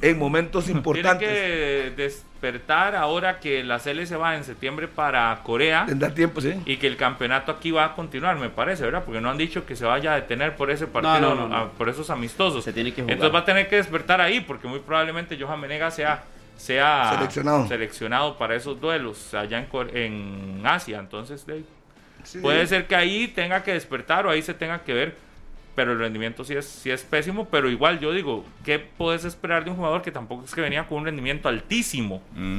[0.00, 1.28] en momentos Tiene importantes.
[1.28, 6.54] que despertar ahora que la CL se va en septiembre para Corea Tendrá tiempo, sí.
[6.64, 9.02] y que el campeonato aquí va a continuar, me parece, ¿verdad?
[9.04, 11.68] Porque no han dicho que se vaya a detener por ese partido, no, no, no.
[11.72, 12.62] por esos amistosos.
[12.62, 13.14] Se tiene que jugar.
[13.14, 16.22] Entonces va a tener que despertar ahí, porque muy probablemente Johan Menega sea,
[16.56, 17.66] sea Seleccionado.
[17.66, 21.00] seleccionado para esos duelos allá en, en Asia.
[21.00, 21.64] Entonces, de ahí,
[22.24, 22.40] Sí.
[22.40, 25.27] puede ser que ahí tenga que despertar o ahí se tenga que ver.
[25.78, 29.62] Pero el rendimiento sí es, sí es pésimo, pero igual yo digo, ¿qué puedes esperar
[29.62, 32.20] de un jugador que tampoco es que venía con un rendimiento altísimo?
[32.34, 32.58] Mm.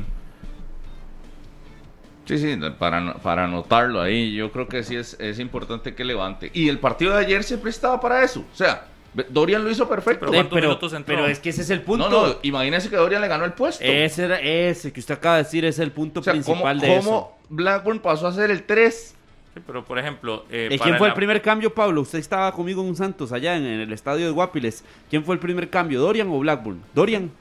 [2.24, 6.50] Sí, sí, para, para anotarlo ahí, yo creo que sí es, es importante que levante.
[6.54, 8.46] Y el partido de ayer siempre estaba para eso.
[8.54, 8.86] O sea,
[9.28, 10.22] Dorian lo hizo perfecto.
[10.22, 11.16] Pero ¿cuántos pero, minutos entró?
[11.16, 12.10] pero es que ese es el punto.
[12.10, 13.84] no, no, imagínense que Dorian le ganó el puesto.
[13.84, 16.80] Ese, era, ese que usted acaba de decir es el punto o sea, ¿cómo, principal
[16.80, 17.32] de cómo eso.
[17.50, 19.16] Blackburn pasó a ser el 3?
[19.60, 20.46] Sí, pero por ejemplo...
[20.50, 22.02] eh, ¿Y quién fue la- el primer cambio, Pablo?
[22.02, 24.84] Usted estaba conmigo en un Santos, allá en, en el estadio de Guapiles.
[25.10, 26.82] ¿Quién fue el primer cambio, Dorian o Blackburn?
[26.94, 27.32] Dorian.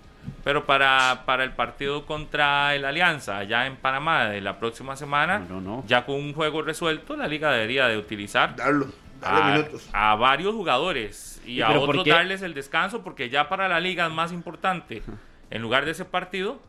[0.44, 5.38] Pero para, para el partido contra el Alianza, allá en Panamá, de la próxima semana,
[5.38, 5.84] No, no, no.
[5.86, 8.88] ya con un juego resuelto, la liga debería de utilizar Darlo,
[9.22, 9.88] darle a, minutos.
[9.92, 13.68] a varios jugadores y Sí, a pero ¿por otros darles el descanso, porque ya para
[13.68, 15.02] la liga es más importante,
[15.50, 16.60] en lugar de ese partido,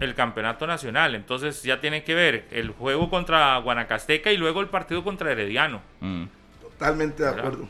[0.00, 1.14] el campeonato nacional.
[1.14, 5.80] Entonces ya tiene que ver el juego contra Guanacasteca y luego el partido contra Herediano.
[6.00, 6.24] Mm.
[6.62, 7.46] Totalmente de ¿Verdad?
[7.46, 7.68] acuerdo.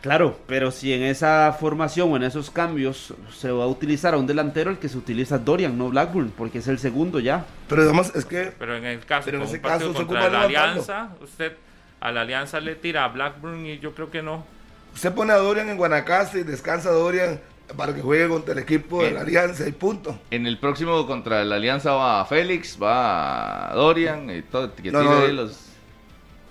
[0.00, 4.16] Claro, pero si en esa formación o en esos cambios se va a utilizar a
[4.16, 7.44] un delantero, el que se utiliza es Dorian, no Blackburn, porque es el segundo ya.
[7.68, 10.42] Pero además es que Pero en el caso, Pero en ese caso se ocupa la.
[10.42, 11.52] Alianza, usted
[12.00, 14.44] a la Alianza le tira a Blackburn y yo creo que no.
[14.92, 17.38] usted pone a Dorian en Guanacaste y descansa a Dorian
[17.76, 20.18] para que juegue contra el equipo de la Alianza y punto.
[20.30, 24.74] En el próximo contra la Alianza va Félix, va Dorian y todo.
[24.74, 25.18] Que No, tire no.
[25.20, 25.68] ahí los...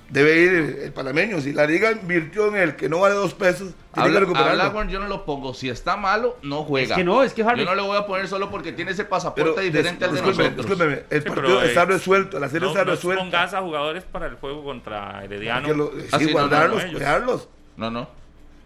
[0.10, 1.40] Debe ir el panameño.
[1.40, 4.18] Si la liga invirtió en el que no vale dos pesos, tiene A, que Bla-
[4.18, 4.56] a recuperarlo.
[4.56, 5.54] Blackburn yo no lo pongo.
[5.54, 6.96] Si está malo, no juega.
[6.96, 7.60] Es que no, es que Harry.
[7.64, 10.22] Yo no le voy a poner solo porque tiene ese pasaporte Pero diferente al de
[10.22, 10.58] nosotros.
[10.58, 13.24] discúlpeme, el Sí, partido pero, eh, está resuelto, la serie No, está no resuelta.
[13.24, 15.74] pongas a jugadores para el juego contra Herediano.
[15.74, 17.48] Lo- Ah, sí, sí, no, no, guardarlos,
[17.78, 17.90] no.
[17.90, 18.21] No, no.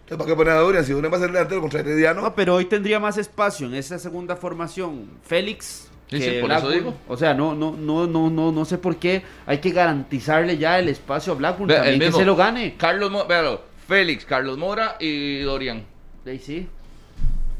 [0.08, 0.84] Entonces, ¿para qué poner a Dorian?
[0.84, 3.74] Si uno va a ser delantero contra Herediano, No, pero hoy tendría más espacio en
[3.74, 5.10] esa segunda formación.
[5.24, 5.88] Félix.
[6.08, 6.74] Sí, sí, por eso Blackburn.
[6.74, 6.94] digo.
[7.08, 10.78] O sea, no, no, no, no, no, no sé por qué hay que garantizarle ya
[10.78, 12.76] el espacio a Blackburn Vea, también el que se lo gane.
[12.78, 15.82] Carlos, Mo- véalo, Félix, Carlos Mora y Dorian.
[16.24, 16.68] Ahí sí.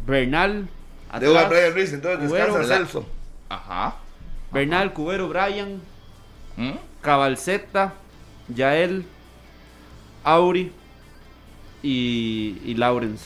[0.06, 0.68] Bernal.
[1.18, 1.48] debo a.
[1.48, 3.06] Brian Ruiz, entonces Cubero, descansa la- Celso.
[3.48, 3.96] Ajá.
[4.52, 5.80] Bernal, Cubero, Brian,
[6.56, 6.70] ¿Mm?
[7.00, 7.94] Cabalceta,
[8.54, 9.04] Yael,
[10.22, 10.70] Auri
[11.86, 13.24] y, y Lawrence.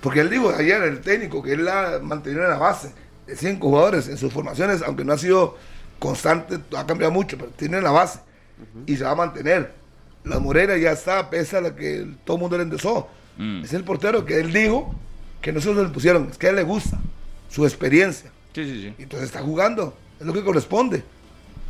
[0.00, 2.92] Porque él dijo ayer, el técnico, que él ha mantenido en la base
[3.26, 5.56] de cinco jugadores en sus formaciones, aunque no ha sido
[5.98, 8.20] constante, ha cambiado mucho, pero tiene la base
[8.86, 9.72] y se va a mantener.
[10.24, 13.08] La Morera ya está, pese a la que todo el mundo le endosó.
[13.36, 13.64] Mm.
[13.64, 14.94] Es el portero que él dijo
[15.42, 16.98] que no se lo pusieron, es que a él le gusta
[17.50, 18.30] su experiencia.
[18.54, 18.94] Sí, sí, sí.
[18.98, 21.02] Entonces está jugando, es lo que corresponde.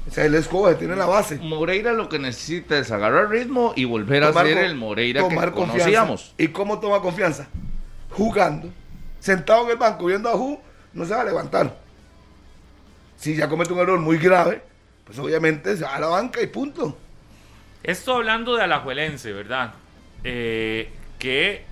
[0.06, 1.38] O sea, él escoge, tiene la base.
[1.38, 6.34] Moreira lo que necesita es agarrar ritmo y volver a ser el Moreira que conocíamos.
[6.36, 7.48] ¿Y cómo toma confianza?
[8.10, 8.70] Jugando,
[9.18, 10.60] sentado en el banco viendo a Ju,
[10.92, 11.76] no se va a levantar.
[13.16, 14.62] Si ya comete un error muy grave,
[15.04, 16.96] pues obviamente se va a la banca y punto.
[17.82, 19.74] Esto hablando de Alajuelense, ¿verdad?
[20.22, 21.64] Eh, que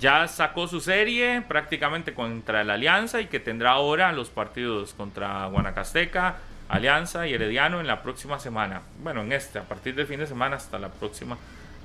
[0.00, 5.46] ya sacó su serie prácticamente contra la Alianza y que tendrá ahora los partidos contra
[5.46, 6.36] Guanacasteca,
[6.68, 8.82] Alianza y Herediano en la próxima semana.
[9.02, 11.38] Bueno, en este, a partir del fin de semana hasta la próxima,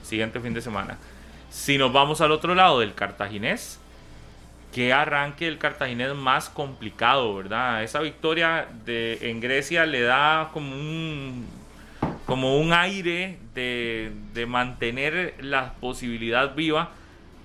[0.04, 0.98] siguiente fin de semana.
[1.50, 3.80] Si nos vamos al otro lado del cartaginés,
[4.74, 7.84] que arranque el cartaginés más complicado, ¿verdad?
[7.84, 11.46] Esa victoria de, en Grecia le da como un,
[12.26, 16.92] como un aire de, de mantener la posibilidad viva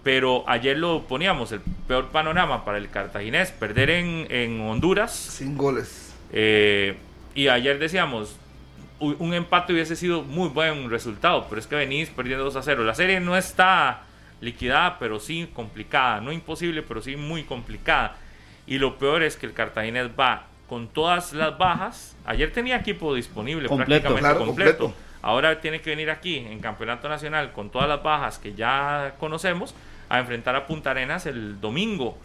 [0.08, 5.12] pero ayer lo poníamos, el peor panorama para el cartaginés, perder en, en Honduras.
[5.12, 6.14] Sin goles.
[6.32, 6.96] Eh,
[7.38, 8.36] y ayer decíamos,
[8.98, 12.82] un empate hubiese sido muy buen resultado, pero es que venís perdiendo 2 a 0.
[12.82, 14.00] La serie no está
[14.40, 18.16] liquidada, pero sí complicada, no imposible, pero sí muy complicada.
[18.66, 22.16] Y lo peor es que el cartaginés va con todas las bajas.
[22.26, 24.92] Ayer tenía equipo disponible prácticamente completo.
[25.22, 29.76] Ahora tiene que venir aquí en Campeonato Nacional con todas las bajas que ya conocemos
[30.08, 32.18] a enfrentar a Punta Arenas el domingo.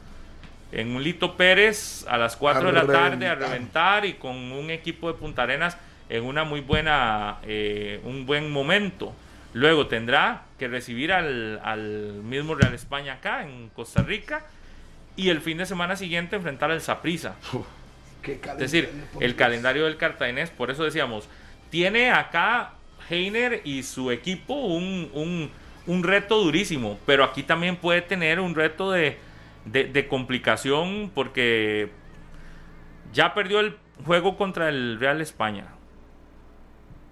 [0.74, 4.70] En un Lito Pérez a las 4 de la tarde a reventar y con un
[4.70, 5.78] equipo de Punta Arenas
[6.10, 9.14] en una muy buena, eh, un buen momento.
[9.54, 14.46] Luego tendrá que recibir al, al mismo Real España acá en Costa Rica
[15.16, 17.36] y el fin de semana siguiente enfrentar al Saprisa.
[18.24, 21.28] Es decir, el calendario del cartaginés, por eso decíamos,
[21.70, 22.74] tiene acá
[23.10, 25.52] Heiner y su equipo un,
[26.04, 29.18] reto durísimo, pero aquí también puede tener un reto de,
[30.10, 31.90] complicación porque
[33.14, 35.68] ya perdió el juego contra el Real España.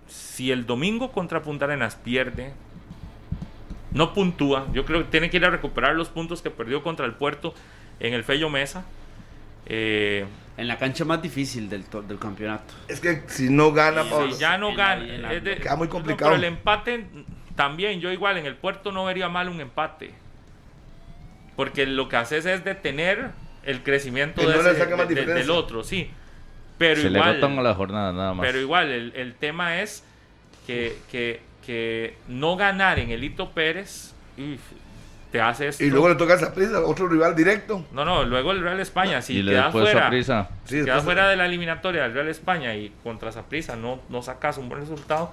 [0.07, 2.53] Si el domingo contra Punta Arenas pierde,
[3.91, 4.67] no puntúa.
[4.73, 7.53] Yo creo que tiene que ir a recuperar los puntos que perdió contra el Puerto
[7.99, 8.85] en el Fello Mesa.
[9.65, 10.25] Eh,
[10.57, 12.73] en la cancha más difícil del, del campeonato.
[12.87, 16.31] Es que si no gana, si ya no gana, queda muy complicado.
[16.31, 17.05] pero el empate
[17.55, 20.13] también, yo igual en el puerto no vería mal un empate.
[21.61, 23.29] Porque lo que haces es detener
[23.61, 26.09] el crecimiento del otro, sí.
[26.79, 28.43] Pero igual, le la jornada nada más.
[28.43, 30.03] Pero igual, el, tema es
[30.65, 34.15] que, que, que, no ganar en el Hito Pérez
[35.31, 37.85] te hace Y luego le toca a prisa otro rival directo.
[37.91, 42.13] No, no, luego el Real España, si queda fuera, queda fuera de la eliminatoria del
[42.15, 45.31] Real España y contra Saprissa no, no sacas un buen resultado,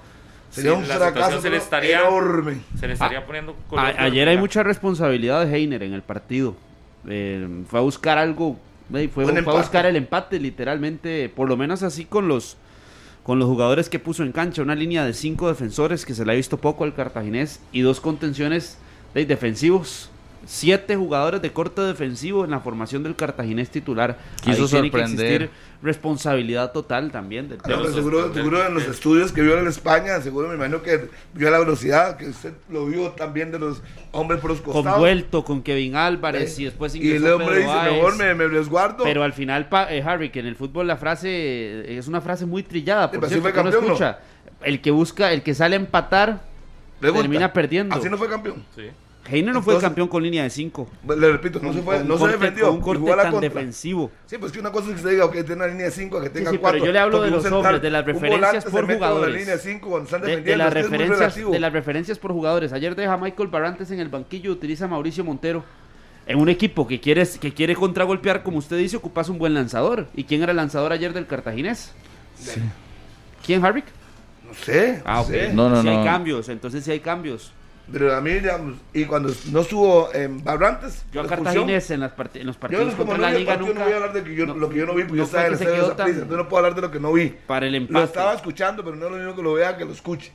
[0.49, 2.57] Sería un fracaso se le estaría, enorme.
[2.79, 3.55] Se le estaría ah, poniendo
[3.97, 6.55] Ayer hay mucha responsabilidad de Heiner en el partido.
[7.07, 8.57] Eh, fue a buscar algo,
[8.89, 12.57] fue, fue a buscar el empate literalmente, por lo menos así con los
[13.23, 16.31] con los jugadores que puso en cancha, una línea de cinco defensores que se le
[16.31, 18.79] ha visto poco al cartaginés y dos contenciones
[19.13, 20.09] de defensivos.
[20.45, 24.17] Siete jugadores de corte defensivo en la formación del cartaginés titular.
[24.41, 25.49] Quiso Ahí tiene que
[25.81, 27.49] responsabilidad total también.
[27.49, 27.59] Del
[27.93, 31.59] seguro, seguro en los estudios que vio en España, seguro me imagino que vio la
[31.59, 33.81] velocidad, que usted lo vio también de los
[34.11, 34.93] hombres por los costados.
[34.93, 39.03] Convuelto con Kevin Álvarez y después Y el hombre dice, mejor me, me, resguardo.
[39.03, 42.63] Pero al final, eh, Harry, que en el fútbol la frase es una frase muy
[42.63, 44.19] trillada, por cierto, escucha.
[44.61, 46.41] El que busca, el que sale a empatar
[46.99, 47.95] termina perdiendo.
[47.95, 48.63] Así no fue campeón.
[48.75, 48.89] Sí.
[49.27, 50.89] Heiner no fue campeón con línea de 5.
[51.17, 52.71] Le repito, no se fue, no se defendió.
[52.71, 54.11] Un corte tan defensivo.
[54.25, 56.21] Sí, pues que una cosa es que se diga, que tiene una línea de 5,
[56.21, 56.51] que tenga 4.
[56.51, 59.33] Sí, pero yo le hablo de los hombres, de las referencias por jugadores.
[59.33, 62.73] La línea de, cinco cuando están de, de, las referencias, de las referencias por jugadores.
[62.73, 65.63] Ayer deja Michael Barrantes en el banquillo, utiliza Mauricio Montero.
[66.25, 70.07] En un equipo que quiere, que quiere contragolpear, como usted dice, ocupas un buen lanzador.
[70.15, 71.91] ¿Y quién era el lanzador ayer del cartaginés?
[72.35, 72.61] Sí.
[73.45, 73.85] ¿Quién, Harvick?
[74.47, 75.01] No sé.
[75.05, 75.29] Ah, ok.
[75.53, 77.51] No, no, si hay cambios, entonces si hay cambios.
[77.91, 81.03] Pero a mí, digamos, y cuando no estuvo en Barrantes.
[81.11, 83.73] Yo a Cartaginés en, las en los partidos yo, la Liga nunca.
[83.73, 85.47] no voy a hablar de que yo, lo que yo no vi, porque yo estaba
[85.47, 87.35] en el estadio de prisa, entonces no puedo hablar de lo que no vi.
[87.47, 87.93] Para el empate.
[87.93, 90.31] Lo estaba escuchando, pero no es lo mismo que lo vea que lo escuche.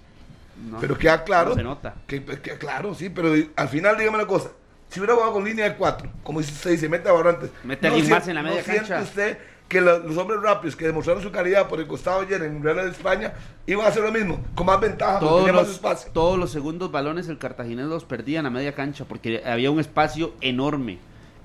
[0.81, 1.55] pero queda claro.
[1.55, 1.95] se nota.
[2.07, 4.51] Que, que, claro, sí, pero al final dígame una cosa.
[4.89, 7.51] Si hubiera jugado con línea de 4, como dice usted, dice, mete a Barrantes.
[7.65, 9.01] Mete a no más en la media no cancha.
[9.01, 9.39] usted
[9.75, 12.91] que los hombres rápidos que demostraron su calidad por el costado ayer en Real de
[12.91, 13.33] España
[13.66, 16.12] iban a hacer lo mismo, con más ventaja, todos los, más espacio.
[16.12, 20.33] Todos los segundos balones el cartaginés los perdían a media cancha porque había un espacio
[20.41, 20.99] enorme,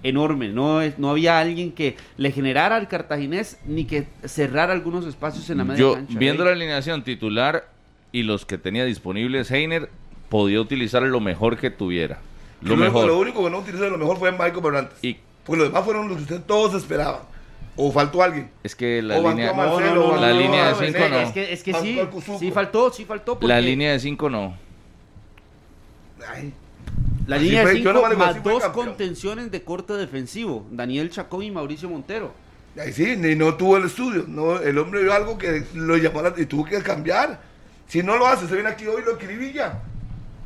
[0.04, 0.50] enorme.
[0.50, 5.58] No, no había alguien que le generara al cartaginés ni que cerrara algunos espacios en
[5.58, 6.20] la media Yo, cancha.
[6.20, 7.68] Viendo la alineación titular
[8.12, 9.90] y los que tenía disponibles, Heiner
[10.30, 12.20] podía utilizar lo mejor que tuviera.
[12.62, 13.08] Lo, mejor.
[13.08, 15.00] lo único que no utilizó lo mejor fue Michael Bernantes.
[15.02, 17.22] Y, porque los demás fueron los que ustedes todos esperaban
[17.82, 18.52] ¿O faltó alguien?
[18.62, 20.98] Es que la O línea, Marcelo, no, no, la línea de Marcelo.
[20.98, 21.20] 5 no.
[21.22, 22.00] Es que, es que sí,
[22.38, 23.36] sí faltó, sí faltó.
[23.36, 24.58] porque La línea de 5 no.
[26.28, 26.54] Ay,
[27.26, 29.94] La Así línea fue, de yo 5 nomás digo, así más dos contenciones de corte
[29.94, 30.66] defensivo.
[30.72, 32.34] Daniel Chacón y Mauricio Montero.
[32.78, 34.26] Ahí sí, ni no tuvo el estudio.
[34.28, 37.40] No, el hombre vio algo que lo llamó la y tuvo que cambiar.
[37.88, 39.80] Si no lo hace, usted viene aquí hoy y lo acribilla.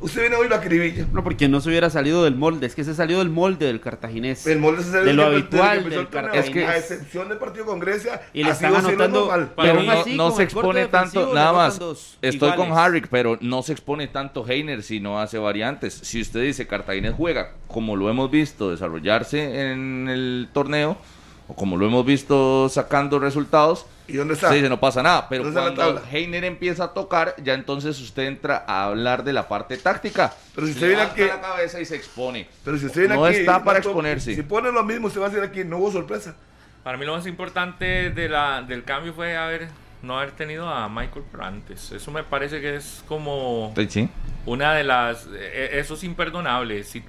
[0.04, 1.06] Usted viene hoy y lo acribilla.
[1.14, 2.66] No, porque no se hubiera salido del molde.
[2.66, 4.46] Es que se salió del molde del cartaginés.
[4.46, 6.68] El molde se De lo que- habitual que del el torneo, Cartaginés.
[6.68, 8.20] A excepción del partido con Grecia.
[8.34, 11.78] Y le ha están anotando- Pero no, así, no se expone tanto, nada más.
[11.78, 12.56] dos Estoy iguales.
[12.68, 15.94] con Harrick, pero no se expone tanto Heiner si no hace variantes.
[15.94, 20.98] Si usted dice Cartaginés juega como lo hemos visto desarrollarse en el torneo,
[21.48, 24.46] o como lo hemos visto sacando resultados, ¿Y dónde está?
[24.48, 25.28] usted dice no pasa nada.
[25.28, 26.02] Pero ¿Dónde está la cuando?
[26.10, 30.32] Heiner empieza a tocar, ya entonces usted entra a hablar de la parte táctica.
[30.54, 32.48] Pero si usted viene aquí- la cabeza y se expone.
[32.64, 33.36] Pero si usted viene No aquí.
[33.38, 34.34] está para exponerse.
[34.34, 36.34] Si pone lo mismo, usted va a decir aquí, no hubo sorpresa.
[36.82, 39.68] Para mí lo más importante de la, del cambio fue haber
[40.02, 41.90] no haber tenido a Michael antes.
[41.92, 44.10] Eso me parece que es como Sí.
[44.44, 45.26] una de las...
[45.34, 46.84] eh, Eso es imperdonable.
[46.84, 47.02] Si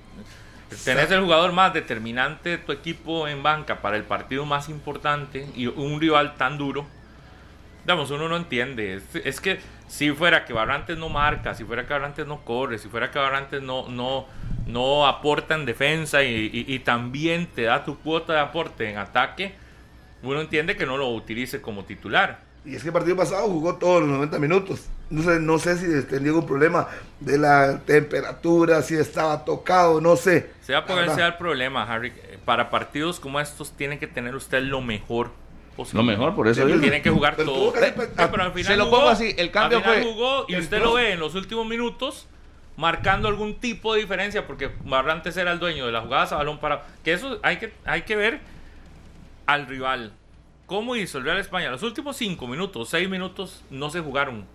[0.84, 5.48] tenés el jugador más determinante de tu equipo en banca para el partido más importante
[5.56, 6.88] y un rival tan duro,
[7.84, 9.02] digamos, uno no entiende.
[9.24, 12.90] Es, que si fuera que Barrantes no marca, si fuera que Barrantes no corre, si
[12.90, 14.28] fuera que Barrantes no, no,
[14.66, 18.98] no aporta en defensa y, y- y también te da tu cuota de aporte en
[18.98, 19.56] ataque,
[20.24, 22.40] uno entiende que no lo utilice como titular.
[22.66, 24.86] Y es que el partido pasado jugó todos los 90 minutos.
[25.12, 26.88] No sé, no sé si tenía algún problema
[27.20, 30.50] de la temperatura, si estaba tocado, no sé.
[30.66, 31.16] Por La él verdad.
[31.16, 32.12] sea el problema, Harry.
[32.44, 35.30] Para partidos como estos tiene que tener usted lo mejor
[35.76, 36.04] posible.
[36.04, 36.66] Lo mejor, por eso.
[36.66, 37.74] Tiene que jugar Pero todo.
[37.74, 40.12] que- Eh, pero al final se lo jugó, pongo así, el cambio al final fue-
[40.14, 42.28] jugó y usted lo ve en los últimos minutos
[42.78, 46.60] marcando algún tipo de diferencia porque Barrantes era el dueño de las jugadas a balón
[46.60, 48.40] para que eso hay que hay que ver
[49.46, 50.14] al rival.
[50.66, 51.70] ¿Cómo hizo el Real España?
[51.70, 54.46] Los últimos cinco minutos, seis minutos no se jugaron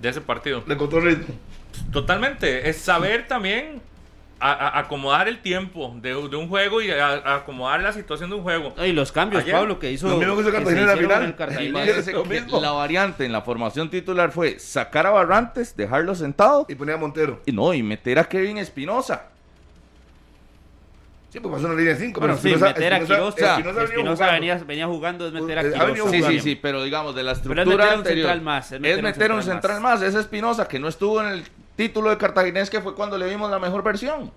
[0.00, 0.62] de ese partido.
[0.66, 1.34] Le encontró ritmo.
[1.92, 2.68] Totalmente.
[2.68, 3.82] Es saber también
[4.38, 8.30] a- a- acomodar el tiempo de, de un juego y a- a acomodar la situación
[8.30, 8.72] de un juego.
[8.84, 10.08] Y los cambios, Ayer, Pablo, que hizo.
[10.08, 11.36] lo mismo que hizo Cartagena en la final.
[11.36, 11.84] Cartagena.
[12.28, 12.60] Mismo.
[12.60, 16.98] la variante en la formación titular fue sacar a Barrantes, dejarlo sentado Y ponía a
[16.98, 17.42] Montero.
[17.46, 19.26] y no, y meter a Kevin Espinosa.
[21.30, 22.18] Sí, pues pasó una línea de 5.
[22.20, 23.36] Bueno, sí, meter a Quiroz.
[23.38, 24.32] Espinosa
[24.66, 27.38] venía jugando, es meter a Eh, Sí, sí, sí, pero digamos, de la Pero es
[27.38, 28.26] estructura meter un anterior.
[28.26, 30.02] central más, es Es meter meter, un un central más.
[30.02, 31.44] Es Espinosa, que no estuvo en el
[31.76, 34.32] título de Cartaginés, que fue cuando le vimos la mejor versión.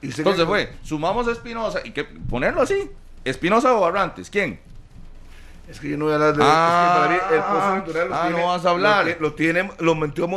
[0.00, 2.90] Y Entonces que- fue, sumamos a Espinosa y que ponerlo así.
[3.24, 4.58] Espinosa o Barrantes, ¿quién?
[5.68, 6.42] Es que yo no voy a hablar de.
[6.46, 8.40] Ah, es que el pozo natural lo ah, tiene.
[8.40, 9.04] no vas a hablar.
[9.06, 10.28] Lo, ti- lo tiene, lo metió,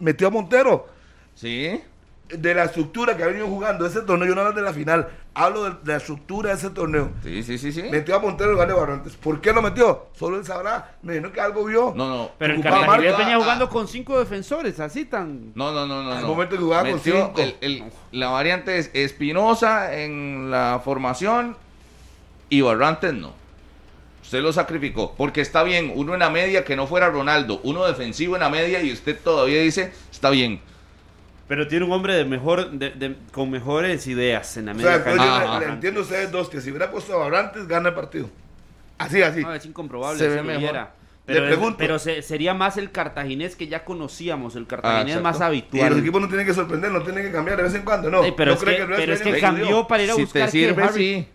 [0.00, 0.88] metió a Montero.
[1.34, 1.80] Sí.
[2.28, 5.08] De la estructura que ha venido jugando ese torneo, yo no hablo de la final,
[5.32, 7.10] hablo de, de la estructura de ese torneo.
[7.22, 7.82] Sí, sí, sí, sí.
[7.84, 9.16] Metió a Montero en lugar de Barrantes.
[9.16, 10.08] ¿Por qué lo metió?
[10.12, 10.96] Solo él sabrá.
[11.02, 11.94] Me dijo que algo vio.
[11.96, 12.30] No, no.
[12.38, 15.52] Pero el venía Ah, jugando con cinco defensores, así tan.
[15.54, 16.12] No, no, no, no.
[16.12, 16.28] Al no.
[16.28, 17.32] momento que jugaba con cinco.
[17.38, 21.56] el- el- la variante es Espinosa en la formación
[22.50, 23.32] y Barrantes no.
[24.22, 25.14] Usted lo sacrificó.
[25.16, 28.50] Porque está bien, uno en la media que no fuera Ronaldo, uno defensivo en la
[28.50, 30.60] media y usted todavía dice, está bien.
[31.48, 34.88] Pero tiene un hombre de mejor, de, de- con mejores ideas en la O media
[34.90, 35.44] sea, entonces cancha.
[35.54, 37.94] yo le- le, entiendo a ustedes dos que si hubiera puesto a Barrantes, gana el
[37.94, 38.28] partido.
[38.98, 39.40] Así, así.
[39.42, 40.18] No, es incomprobable.
[40.18, 40.62] Se si ve lo mejor.
[40.62, 40.90] hubiera.
[41.26, 41.76] Le Pero, pregunto.
[41.78, 45.54] pero se- sería más el cartaginés que ya conocíamos, el cartaginés Ah, más exacto.
[45.54, 45.98] Y los habitual.
[46.00, 48.24] equipos no tienen que sorprender, no tienen que cambiar de vez en cuando, no.
[48.24, 50.20] Ey, pero, ¿No es que, el Real pero es que cambió para ir a Si
[50.22, 51.28] buscar te sirve, que Harry- sí.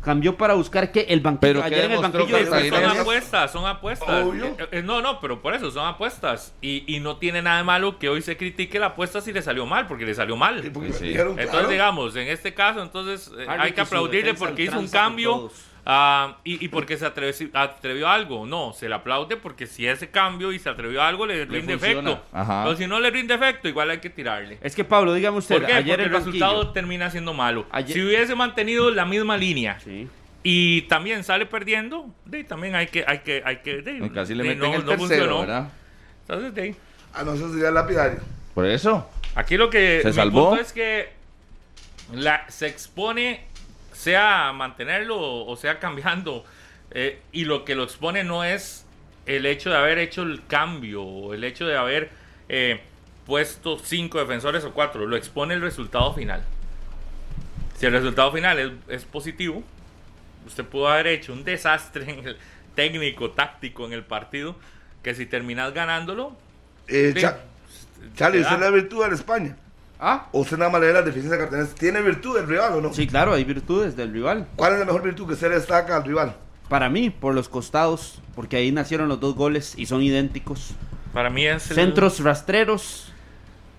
[0.00, 2.70] Cambió para buscar que el banquillo Pero ¿qué ayer en el banquillo de?
[2.70, 4.24] Son apuestas, son apuestas.
[4.24, 4.56] Obvio.
[4.70, 6.54] Eh, no, no, pero por eso son apuestas.
[6.60, 9.42] Y, y no tiene nada de malo que hoy se critique la apuesta si le
[9.42, 10.62] salió mal, porque le salió mal.
[10.62, 11.12] Sí, Sí.
[11.12, 11.68] Entonces, claro.
[11.68, 15.50] digamos, en este caso, entonces eh, Harry hay que aplaudirle porque hizo un cambio
[15.86, 18.46] ah, y, y porque se atrevió, atrevió a algo.
[18.46, 21.78] No, se le aplaude porque si ese cambio y se atrevió a algo le rinde
[21.78, 22.10] funciona.
[22.10, 22.24] efecto.
[22.32, 22.64] Ajá.
[22.64, 24.58] Pero si no le rinde efecto, igual hay que tirarle.
[24.62, 25.72] Es que Pablo, dígame usted, ¿Por qué?
[25.74, 27.66] ayer porque el el resultado termina siendo malo.
[27.70, 30.08] Ayer- Si hubiese mantenido la misma línea Sí.
[30.42, 34.42] y también sale perdiendo, de, también hay que, hay que, hay que, de, casi le
[34.44, 35.40] de, meten no- el no tercero, funcionó.
[35.40, 35.68] ¿verdad?
[36.22, 36.74] Entonces, de,
[37.12, 38.20] Ah, no, eso sería lapidario.
[38.54, 39.08] Por eso.
[39.34, 40.48] Aquí lo que ¿Se mi salvó?
[40.50, 41.08] punto es que
[42.12, 43.44] la, se expone,
[44.00, 46.44] sea mantenerlo o sea cambiando,
[46.90, 48.86] eh, y lo que lo expone no es
[49.26, 52.10] el hecho de haber hecho el cambio, o el hecho de haber
[52.48, 52.80] eh,
[53.26, 56.42] puesto cinco defensores o cuatro, lo expone el resultado final.
[57.78, 59.62] Si el resultado final es, es positivo,
[60.46, 62.36] usted pudo haber hecho un desastre en el
[62.74, 64.56] técnico, táctico en el partido,
[65.02, 66.36] que si terminas ganándolo,
[66.88, 67.20] Eh, Sí.
[67.20, 67.38] Cha-
[68.16, 68.40] Charlie.
[68.40, 69.56] ¿usted le da virtud la España?
[70.00, 71.74] Ah, ¿O usted nada más le da la deficiencia cartaginés?
[71.74, 72.92] ¿Tiene virtud el rival o no?
[72.94, 74.46] sí, claro, hay virtudes del rival.
[74.56, 76.34] ¿Cuál es la mejor virtud que se le destaca al rival?
[76.68, 80.70] Para mí, por los costados, porque ahí nacieron los dos goles y son idénticos.
[81.12, 83.12] Para mí es el- Centros rastreros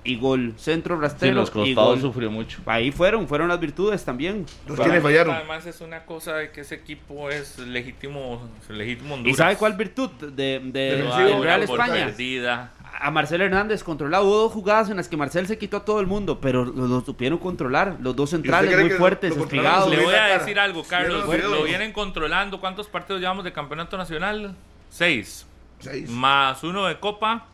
[0.03, 0.53] y gol.
[0.57, 2.01] Centro Sí, rastrero los y costados gol.
[2.01, 2.59] sufrió mucho.
[2.65, 4.45] Ahí fueron, fueron las virtudes también.
[4.67, 5.35] Los Para quienes fallaron.
[5.35, 9.37] Además es una cosa de que ese equipo es legítimo, legítimo ¿Y Honduras.
[9.37, 11.93] sabe cuál virtud de, de- del Una Real España?
[12.05, 12.71] perdida.
[13.01, 14.25] A Marcel Hernández controlado.
[14.25, 16.87] Hubo dos jugadas en las que Marcel se quitó a todo el mundo, pero lo,
[16.87, 17.97] lo supieron controlar.
[17.99, 19.89] Los dos centrales muy fuertes, espigados.
[19.89, 21.25] Le voy a decir algo, Sí, Carlos.
[21.27, 22.59] lo vienen controlando.
[22.59, 24.55] ¿Cuántos partidos llevamos de campeonato nacional?
[24.89, 25.45] Seis.
[25.79, 26.09] Seis.
[26.09, 27.45] Más uno de Copa,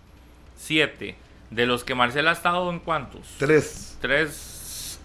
[0.57, 1.15] siete.
[1.49, 3.21] De los que Marcel ha estado en cuántos?
[3.39, 3.97] Tres.
[4.01, 4.99] Tres.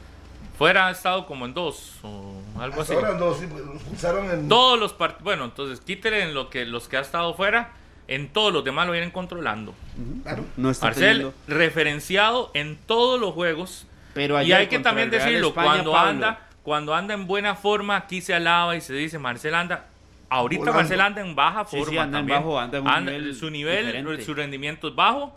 [0.59, 2.95] Fuera ha estado como en dos o algo así.
[2.95, 4.49] Ahora no, sí, porque nos pulsaron en.
[4.49, 5.23] Todos los partidos.
[5.25, 7.73] Bueno, entonces quítele en lo que los que ha estado fuera.
[8.09, 9.75] En todos los demás lo vienen controlando.
[10.23, 10.45] Claro.
[10.57, 13.87] No está Marcel, teniendo- referenciado en todos los juegos.
[14.15, 17.55] Pero y ayer hay que también decirlo, España, cuando Pablo, anda, cuando anda en buena
[17.55, 19.87] forma, aquí se alaba y se dice Marcel anda.
[20.29, 20.79] Ahorita Volando.
[20.81, 21.91] Marcel anda en baja Sí, forma.
[21.93, 22.39] sí, anda en también.
[22.41, 24.25] bajo, anda en un nivel su nivel, diferente.
[24.25, 25.35] su rendimiento es bajo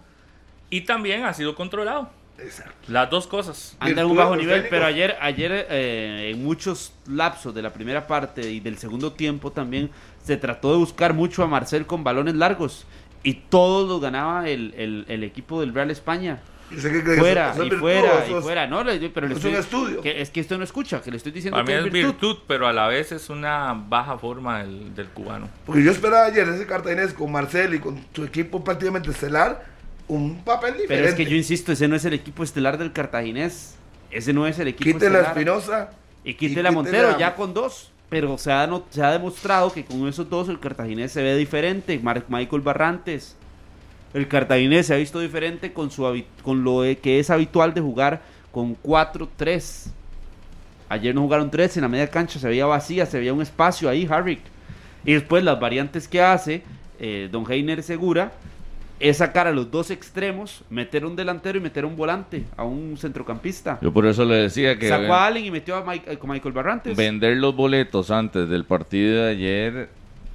[0.70, 2.10] y también ha sido controlado.
[2.38, 2.74] Exacto.
[2.90, 3.78] Las dos cosas.
[3.80, 4.70] Anda en un bajo nivel, técnicos.
[4.72, 9.52] pero ayer, ayer eh, en muchos lapsos de la primera parte y del segundo tiempo
[9.52, 9.90] también
[10.26, 12.86] se trató de buscar mucho a Marcel con balones largos
[13.24, 16.40] y todos los ganaba el, el- el equipo del Real España.
[16.70, 18.66] Que creen que Fuera es y fuera y es- fuera.
[18.66, 20.02] No, le- pero le es estoy- un estudio.
[20.02, 22.38] que- es que esto no escucha, que le estoy diciendo Para mí que es virtud,
[22.48, 25.48] pero a la vez es una baja forma del, del cubano.
[25.66, 29.64] Porque yo esperaba ayer ese cartaginés con Marcel y con su equipo prácticamente estelar
[30.08, 30.96] un papel diferente.
[30.96, 33.76] Pero es que yo insisto, ese no es el equipo estelar del cartaginés.
[34.10, 35.38] Ese no es el equipo Quítela a estelar.
[35.38, 35.90] Espinosa.
[36.24, 37.92] Y quítela a quítela Montero, ya con dos.
[38.10, 41.36] Pero se ha, no- se ha demostrado que con esos dos el cartaginés se ve
[41.36, 42.00] diferente.
[42.00, 43.36] Mar- Michael Barrantes.
[44.14, 48.22] El cartaginés se ha visto diferente con, su, con lo que es habitual de jugar
[48.52, 49.88] con 4-3.
[50.88, 53.90] Ayer no jugaron 3, en la media cancha se veía vacía, se veía un espacio
[53.90, 54.40] ahí, Harvick.
[55.04, 56.64] Y después las variantes que hace
[57.00, 58.32] eh, Don Heiner Segura
[59.00, 62.98] es sacar a los dos extremos, meter un delantero y meter un volante a un
[62.98, 63.78] centrocampista.
[63.82, 66.30] Yo por eso le decía que Sacó a Allen y metió a Mike- eh, con
[66.30, 66.96] Michael Barrantes.
[66.96, 69.90] vender los boletos antes del partido de ayer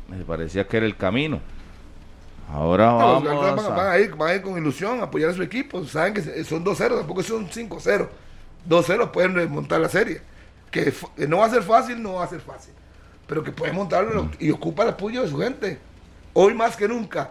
[0.09, 1.41] me parecía que era el camino.
[2.53, 3.99] Ahora No, vamos van, van a...
[3.99, 5.85] ir, van a ir con ilusión a apoyar a su equipo.
[5.85, 8.09] Saben que son 2-0, tampoco son 5-0.
[8.69, 10.21] 2-0 pueden remontar la serie.
[10.71, 10.93] Que
[11.29, 12.75] no va a ser fácil, no va a ser fácil.
[13.27, 15.79] Pero que pueden montarlo y ocupa el apoyo de su gente.
[16.33, 17.31] Hoy más que nunca,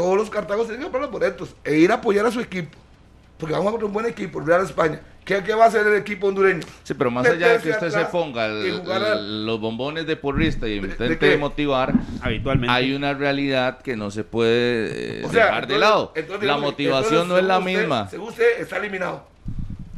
[0.00, 2.78] todos los cartagos tienen que comprar los boletos e ir a apoyar a su equipo.
[3.36, 5.00] Porque vamos a contra un buen equipo, el Real España.
[5.24, 6.60] ¿Qué, qué va a hacer el equipo hondureño?
[6.82, 10.66] Sí, pero más allá de que usted se ponga el- el- los bombones de porrista
[10.66, 11.92] y intente motivar,
[12.22, 12.72] habitualmente.
[12.74, 16.12] hay una realidad que no se puede eh, O sea, dejar de lado.
[16.16, 18.08] entonces, la motivación entonces, no es la usted- misma.
[18.08, 19.26] Según usted, está eliminado.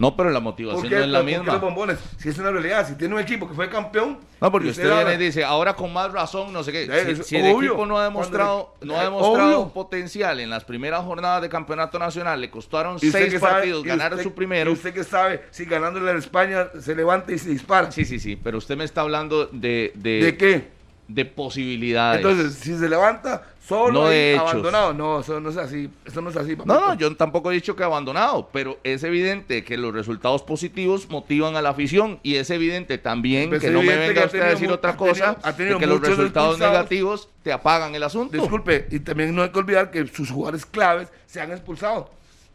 [0.03, 1.53] No, pero la ¿Por motivación qué, no es la ¿Por qué misma.
[1.53, 1.99] los bombones?
[2.19, 4.19] Si es una realidad, si tiene un equipo que fue campeón.
[4.41, 6.87] No, porque usted viene y dice, ahora con más razón, no sé qué.
[6.87, 9.73] Si, es si el equipo no ha demostrado, no ha eh, demostrado obvio.
[9.73, 14.71] potencial en las primeras jornadas de campeonato nacional, le costaron seis partidos ganar su primero.
[14.71, 17.93] y usted que sabe si ganándole a España se levanta y se dispara.
[17.93, 20.69] Sí, sí, sí, pero usted me está hablando de, de, ¿De qué?
[21.07, 22.25] de posibilidades.
[22.25, 24.93] Entonces, si se levanta solo No de abandonado.
[24.95, 25.89] No, eso no es así.
[26.05, 26.57] Eso no es así.
[26.57, 26.81] no, papito.
[26.87, 31.57] no, yo tampoco he dicho que abandonado, pero es evidente que los resultados positivos motivan
[31.57, 34.71] a la afición y es evidente también Pues que no me venga usted a decir
[34.71, 38.37] otra ha tenido- cosa, ha tenido que los resultados negativos te apagan el asunto.
[38.37, 42.11] Disculpe, y también no hay que olvidar que sus jugadores claves se han expulsado.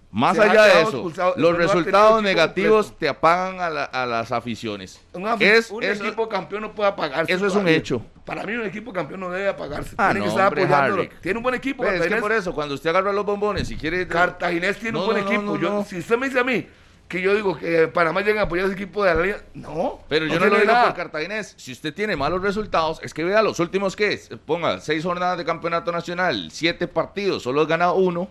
[0.09, 2.99] Más Se allá de eso, los resultados negativos completo.
[2.99, 5.01] te apagan a, la- a las aficiones.
[5.13, 7.31] Un, Es- un equipo campeón no puede apagarse.
[7.33, 8.01] eso es un hecho.
[8.27, 9.95] Para mí, un equipo campeón no debe apagarse.
[9.97, 11.01] Ah, Tiene no, que estar hombre, apoyándolo.
[11.03, 11.11] Harry.
[11.21, 11.83] Tiene un buen equipo.
[11.83, 14.05] Pues, es que por eso, cuando usted agarra los bombones, si quiere...
[14.05, 15.57] Cartaginés tiene No, un buen no, equipo.
[15.57, 15.85] Yo-.
[15.85, 16.67] Si usted me dice a mí
[17.07, 20.01] que yo digo que Panamá llega a apoyar a ese equipo de la liga, no.
[20.09, 20.87] Pero yo no, lo digo nada.
[20.87, 21.53] por cartaginés.
[21.55, 24.29] Si usted tiene malos resultados, es que vea los últimos que es.
[24.45, 28.27] Ponga seis jornadas de campeonato nacional, siete partidos, solo ha ganado uno.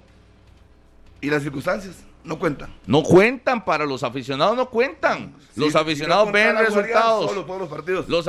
[1.23, 2.75] Y las circunstancias no cuentan.
[2.87, 5.33] No cuentan para los aficionados, no cuentan.
[5.55, 7.31] los aficionados ven resultados.
[7.31, 8.07] Solo todos los partidos.
[8.11, 8.29] Los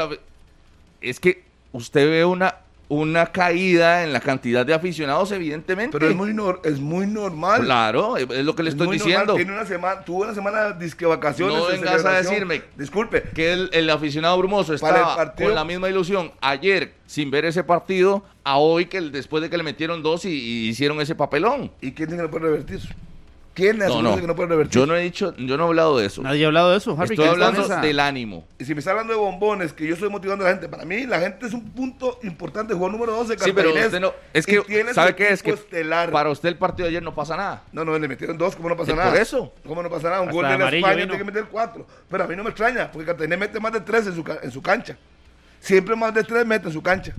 [1.02, 2.56] es que usted ve una,
[2.90, 5.98] una caída en la cantidad de aficionados, evidentemente.
[5.98, 7.64] Pero es muy, nor- es muy normal.
[7.66, 9.36] Claro, es lo que le Es estoy diciendo.
[9.36, 11.58] Tiene una semana, tuvo una semana disque vacaciones.
[11.58, 13.24] No vengas a decirme Disculpe.
[13.36, 17.64] que el, el aficionado brumoso estaba partido- con la misma ilusión ayer sin ver ese
[17.64, 21.16] partido a hoy que el- después de que le metieron dos y, y hicieron ese
[21.16, 21.72] papelón.
[21.82, 22.80] ¿Y quién dice que revertir?
[23.58, 24.22] ¿Quién le No, asegura no.
[24.22, 24.80] que no puede revertir?
[24.80, 26.22] Yo no he dicho, yo no he hablado de eso.
[26.22, 27.16] Nadie ha hablado de eso, Harry.
[27.16, 28.48] Estoy ¿qué está en hablando del ánimo.
[28.60, 30.86] Y si me está hablando de bombones, que yo estoy motivando a la gente, para
[30.86, 34.14] mí la gente es un punto importante, jugador número 12 Sí, pero Cartaginés, usted no,
[34.32, 36.12] es que sabe qué es que estelar.
[36.12, 37.64] para usted el partido de ayer no pasa nada.
[37.72, 39.10] No, no, le metieron dos, ¿cómo no pasa nada?
[39.10, 39.52] por eso.
[39.68, 40.22] ¿Cómo no pasa nada?
[40.22, 41.08] Un Hasta gol de la amarillo España vino.
[41.14, 41.88] tiene que meter cuatro.
[42.12, 44.52] Pero a mí no me extraña, porque Cartagena mete más de tres en su, en
[44.52, 44.96] su cancha.
[45.60, 47.16] Siempre más de tres mete en su cancha.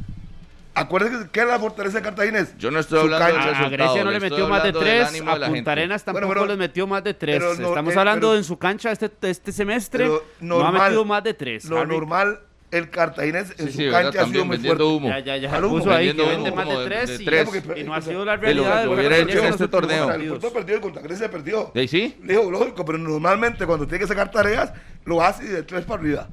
[0.78, 2.56] Acuérdense que era la fortaleza de Cartaginés.
[2.58, 5.12] Yo no estoy hablando del A, a resultado, Grecia no le metió más de tres,
[5.12, 5.72] de a Punta.
[5.72, 7.40] Arenas tampoco Bueno, pero- les metió más de tres.
[7.42, 10.82] no, Estamos eh, hablando pero- en su cancha este, este semestre, Pero no ha normal,
[10.82, 11.64] metido más de tres.
[11.64, 11.88] Lo Harry.
[11.90, 14.82] normal, el Cartaginés en Sí, su sí, cancha ha sido También muy fuerte.
[14.84, 15.08] humo.
[15.08, 15.54] Ya, ya, ya.
[15.56, 15.78] Al humo.
[15.78, 17.44] Puso ahí que vende humo más de de- tres de y, tres.
[17.48, 18.84] Porque- y no ha sido la lo- realidad.
[18.84, 20.10] lo del hubiera Cartagena hecho en este torneo.
[20.12, 21.70] El perdió y contra Grecia perdió.
[21.74, 22.16] ¿De ahí sí?
[22.22, 24.72] Dijo, lógico, pero normalmente cuando tiene que sacar tareas,
[25.06, 26.28] lo hace y de tres para arriba.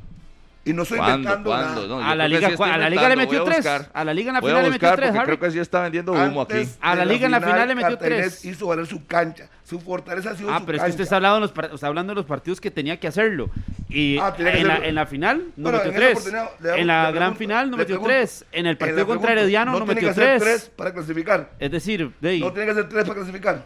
[0.67, 1.15] Y no estoy ¿Cuándo?
[1.17, 1.81] inventando ¿Cuándo?
[1.87, 1.87] nada.
[1.87, 3.65] No, A la liga, sí a la liga le metió tres.
[3.93, 5.25] A la liga en la final le metió tres, Harry.
[5.25, 6.53] creo que sí está vendiendo humo aquí.
[6.53, 8.45] Antes A la de liga en la final le metió Cartaginés tres.
[8.45, 9.47] hizo valer su cancha.
[9.63, 11.87] Su fortaleza ha sido Ah, su pero es que usted está hablando, de los, está
[11.87, 13.51] hablando de los partidos que tenía que hacerlo.
[13.89, 16.33] Y Ah, que en, la, en la final no Bueno, metió en tres.
[16.77, 18.09] En la gran final no metió pregunto.
[18.09, 18.43] tres.
[18.51, 20.71] En el partido contra Herediano no, tiene metió que hacer tres.
[20.75, 21.51] para clasificar.
[21.59, 23.63] Es decir, de ahí, No tiene que hacer tres para clasificar.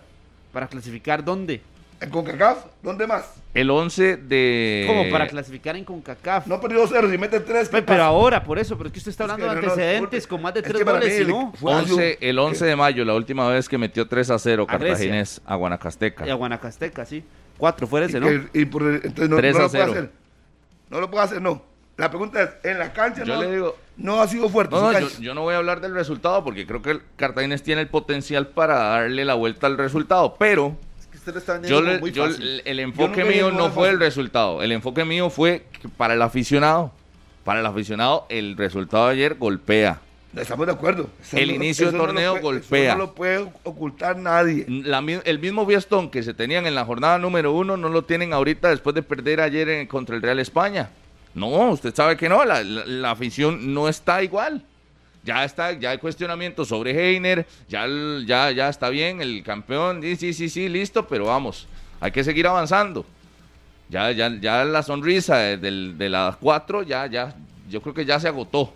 [0.51, 1.61] para clasificar dónde.
[2.01, 3.33] En CONCACAF, ¿dónde más?
[3.53, 4.85] El 11 de...
[4.87, 5.09] ¿Cómo?
[5.11, 6.47] Para clasificar en CONCACAF.
[6.47, 7.67] No perdió 2-0, si mete tres.
[7.67, 8.05] ¿qué Pe- pero pasa?
[8.05, 10.27] ahora, por eso, pero es que usted está Es hablando que de no, no, antecedentes
[10.27, 11.53] con más de Es tres goles y no.
[11.61, 14.93] 11, el 11 de mayo, la última vez que metió 3 a 0 A Grecia.
[14.95, 16.25] Cartaginés a Guanacasteca.
[16.25, 17.23] Y a Guanacasteca, sí.
[17.57, 18.27] Cuatro fuera ese, Y ¿no?
[18.27, 19.91] que- y por entonces no, 3 no a lo puede 0.
[19.91, 20.11] hacer.
[20.89, 21.61] No lo puede hacer, no.
[21.97, 24.73] La pregunta es, en la cancha Yo no, le digo- no ha sido fuerte.
[24.73, 27.89] No, yo, no voy a hablar del resultado porque creo que el Cartaginés tiene el
[27.89, 30.77] potencial para darle la vuelta al resultado, pero
[31.29, 32.61] usted lo está vendiendo yo, como le- muy yo fácil.
[32.65, 36.91] el, enfoque mío no fue el resultado, el enfoque mío fue que para el aficionado,
[37.43, 40.01] para el aficionado el resultado de ayer golpea.
[40.35, 41.09] Estamos de acuerdo.
[41.21, 42.89] Eso El no- inicio del no torneo puede- golpea.
[42.89, 44.63] Eso no lo puede ocultar nadie.
[44.67, 48.31] La el mismo fiestón que se tenían en la jornada número uno no lo tienen
[48.33, 50.89] ahorita después de perder ayer en- contra el Real España.
[51.33, 54.63] No, usted sabe que no, la, la- la afición no está igual.
[55.23, 57.85] Ya está, ya hay cuestionamientos sobre Heiner, ya,
[58.25, 61.67] ya, ya está bien el campeón, sí, sí, sí, sí, listo, pero vamos,
[61.99, 63.05] hay que seguir avanzando.
[63.89, 67.35] Ya, ya, ya la sonrisa de, las cuatro, ya, ya,
[67.69, 68.73] yo creo que ya se agotó.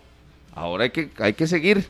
[0.54, 1.86] Ahora hay que, hay que seguir.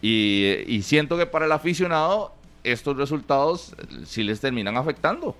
[0.00, 3.74] Y, y siento que para el aficionado estos resultados
[4.06, 5.34] sí les terminan afectando.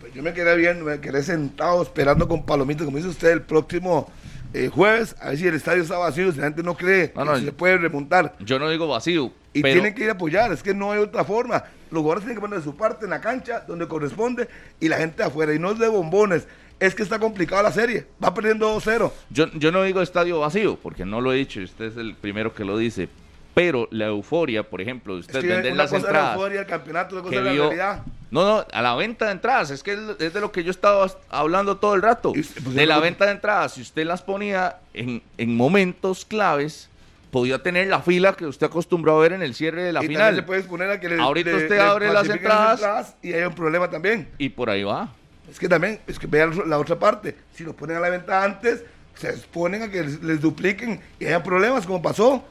[0.00, 3.42] Pues yo me quedé bien, me quedé sentado esperando con palomitas, como dice usted, el
[3.42, 4.08] próximo
[4.54, 7.22] eh, jueves, a ver si el estadio está vacío, si la gente no cree No,
[7.22, 8.34] que no, se yo- puede remontar.
[8.40, 11.00] Yo no digo vacío, Y pero tienen que ir a apoyar, es que no hay
[11.00, 11.64] otra forma.
[11.90, 14.48] Los jugadores tienen que poner de su parte en la cancha, donde corresponde,
[14.80, 15.54] y la gente afuera.
[15.54, 16.46] Y no es de bombones,
[16.80, 18.06] es que está complicada la serie.
[18.22, 19.12] Va perdiendo 2-0.
[19.30, 22.14] yo, yo no digo estadio vacío, porque no lo he dicho, y usted es el
[22.14, 23.08] primero que lo dice.
[23.54, 26.34] Pero la euforia, por ejemplo, de Es usted que vender una las es la entradas.
[26.36, 28.02] euforia, el campeonato, cosa que es la vio- realidad.
[28.30, 31.06] No, no, a la venta de entradas, es que es de lo que yo estaba
[31.30, 32.32] hablando todo el rato.
[32.32, 36.90] Pues, de la venta de entradas, si usted las ponía en, en momentos claves,
[37.30, 40.08] podía tener la fila que usted acostumbró a ver en el cierre de la y
[40.08, 40.22] final.
[40.26, 43.14] también se puede exponer a que le, Ahorita le- usted le abre las entradas.
[43.22, 44.28] y hay un problema también.
[44.38, 45.10] Y por ahí va.
[45.50, 47.34] Es que también, es que vean la otra parte.
[47.54, 48.82] Si lo ponen a la venta antes,
[49.14, 52.44] se exponen a que les, les dupliquen y haya problemas, como pasó.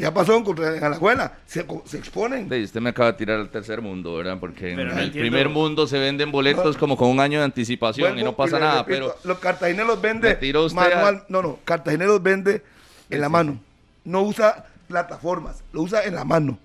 [0.00, 1.34] Ya pasó contra en Alajuela.
[1.46, 2.48] Se, se exponen.
[2.50, 4.38] Sí, usted me acaba de tirar al tercer mundo, ¿verdad?
[4.40, 5.12] Porque en no el entiendo.
[5.20, 6.80] primer mundo se venden boletos No.
[6.80, 10.38] como con un año de anticipación y no pasa nada, repito, pero Los cartagineros vende
[10.74, 11.16] manual.
[11.16, 12.62] a- No, no, cartagineros vende
[13.10, 13.60] en la mano.
[14.04, 16.58] No usa plataformas, lo usa en la mano.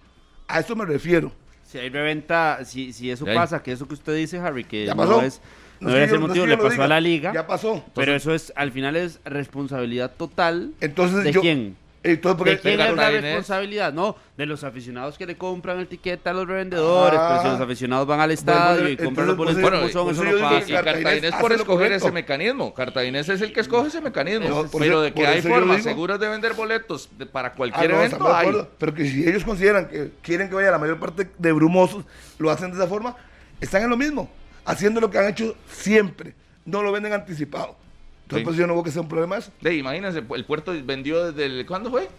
[0.47, 1.31] A eso me refiero.
[1.63, 4.93] Si hay reventa, si, si eso pasa, que eso que usted dice, Harry, que Ya
[4.95, 5.21] no pasó.
[5.23, 5.41] es,
[5.81, 7.33] no, es el no motivo, le pasó a la liga.
[7.33, 7.83] Ya pasó.
[7.93, 11.75] pero eso es, al final es responsabilidad total Entonces de yo- quién.
[12.11, 13.91] Entonces, ¿De quién es la responsabilidad?
[13.91, 17.27] No, de los aficionados que le compran el tiquete a los revendedores, Ah.
[17.29, 20.03] pero si los aficionados van al estadio Bueno, y compran los boletos pues, pues, son,
[20.05, 20.69] pues, eso no digo pasa.
[20.69, 22.73] y Cartaginés por escoger ese mecanismo.
[22.75, 24.47] Cartaginés es el que escoge ese mecanismo.
[24.47, 27.89] No, pero eso- de que hay formas seguras de vender boletos de- para Ah, cualquier
[27.89, 28.47] no, evento hay.
[28.47, 28.69] acuerdo.
[28.77, 32.05] Pero que si ellos consideran que quieren que vaya la mayor parte de brumosos,
[32.37, 33.15] lo hacen de esa forma,
[33.59, 34.29] están en lo mismo,
[34.63, 36.35] haciendo lo que han hecho siempre.
[36.65, 37.77] No lo venden anticipado.
[38.25, 38.43] Entonces, Sí.
[38.45, 39.51] pues yo no veo que sea un problema eso.
[39.61, 41.65] De, imagínense, el puerto vendió desde el...
[41.65, 42.09] ¿Cuándo fue?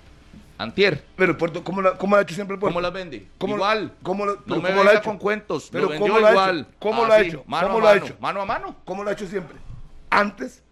[0.59, 1.05] Antier.
[1.17, 2.73] Pero el puerto, ¿cómo, la- cómo lo ha hecho siempre el puerto?
[2.75, 3.27] ¿Cómo las vende?
[3.39, 3.93] ¿Cómo- igual.
[4.03, 5.03] cómo lo- no pero me cómo lo ha hecho?
[5.03, 5.69] con cuentos.
[5.71, 6.59] Pero lo vendió ¿cómo lo ha igual.
[6.61, 6.69] hecho?
[6.79, 7.45] ¿Cómo lo ha hecho?
[7.47, 8.17] Mano ¿Cómo a lo ha hecho?
[8.21, 8.77] Mano a mano.
[8.85, 9.57] ¿Cómo lo ha hecho siempre?
[10.09, 10.63] Antes,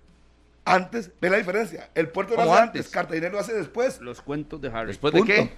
[0.65, 1.91] antes, ve la diferencia.
[1.95, 2.81] El puerto lo ¿Cómo hace antes?
[2.83, 4.01] antes, Cartagena lo hace después.
[4.01, 4.87] Los cuentos de Harry.
[4.87, 5.35] ¿Después de Punto.
[5.35, 5.53] qué?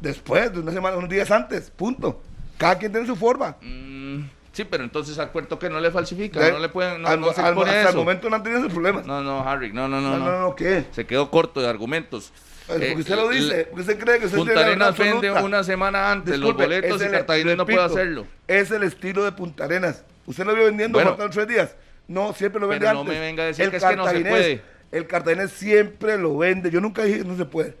[0.00, 2.20] Después, de una semana, unos días antes, punto.
[2.58, 3.56] Cada quien tiene su forma.
[3.62, 4.24] Mm,
[4.58, 7.20] sí, pero entonces al puerto que no le falsifica, Eh, no le pueden, no, al-
[7.20, 7.88] no se al- hasta eso.
[7.90, 9.06] el momento no han tenido esos problemas.
[9.06, 10.40] No, no, Harry, no, no, no, No, no, no.
[10.48, 10.84] no, ¿qué?
[10.92, 12.32] Se quedó corto de argumentos.
[12.70, 15.42] Eh, porque usted lo el- dice, porque usted cree que usted Punta Arenas vende absoluta.
[15.44, 18.26] una semana antes Disculpe, los boletos y el- Cartagena no puede hacerlo.
[18.46, 20.04] Es el estilo de Punta Arenas.
[20.26, 21.10] Usted lo vio vendiendo Bueno.
[21.12, 21.74] faltan tres días.
[22.08, 23.14] No, siempre lo vende Pero no antes.
[23.14, 24.60] me venga a decir El que es que no se puede.
[24.92, 26.70] El cartaginés siempre lo vende.
[26.70, 27.74] Yo nunca dije que no se puede.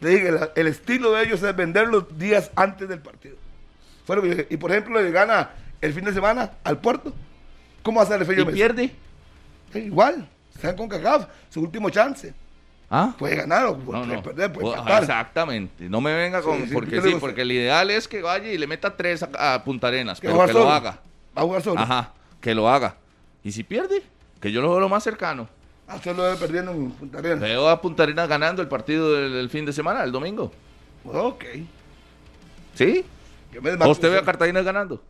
[0.00, 3.36] Le dije, el, el estilo de ellos es vender los días antes del partido.
[4.06, 4.46] Fue lo que yo dije.
[4.50, 5.50] Y por ejemplo, le gana
[5.82, 7.12] el fin de semana al puerto.
[7.82, 8.54] ¿Cómo va a el Y Fello Mesa?
[8.54, 8.94] pierde.
[9.74, 10.26] Eh, Igual.
[10.54, 12.32] Están con CACAF, su último chance.
[12.88, 13.14] ¿Ah?
[13.18, 15.88] Puede ganar o puede perder, puede Exactamente.
[15.88, 16.68] No me venga con.
[16.70, 20.20] porque sí, porque el ideal es que vaya y le meta tres a, Punta Arenas,
[20.20, 20.98] pero que lo haga.
[21.36, 21.80] ¿Va a jugar solo?
[21.80, 22.96] Ajá, que lo haga.
[23.42, 24.02] Y si pierde,
[24.40, 25.48] que yo lo veo lo más cercano.
[25.88, 27.40] Ah, usted lo ve perdiendo en Punta Arenas.
[27.40, 30.52] Veo a Punta Arenas ganando el partido del, fin de semana, el domingo.
[31.04, 31.44] Ok.
[32.74, 33.06] ¿Sí?
[33.80, 35.02] ¿O usted ve a Cartagena ganando?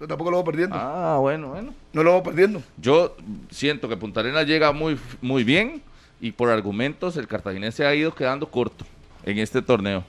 [0.00, 0.76] Yo tampoco lo veo perdiendo.
[0.76, 1.74] Ah, bueno, bueno.
[1.92, 2.62] No lo veo perdiendo.
[2.76, 3.16] Yo
[3.50, 5.82] siento que Punta Arenas llega muy, muy bien
[6.20, 8.84] y por argumentos el cartaginés se ha ido quedando corto
[9.24, 10.04] en este torneo.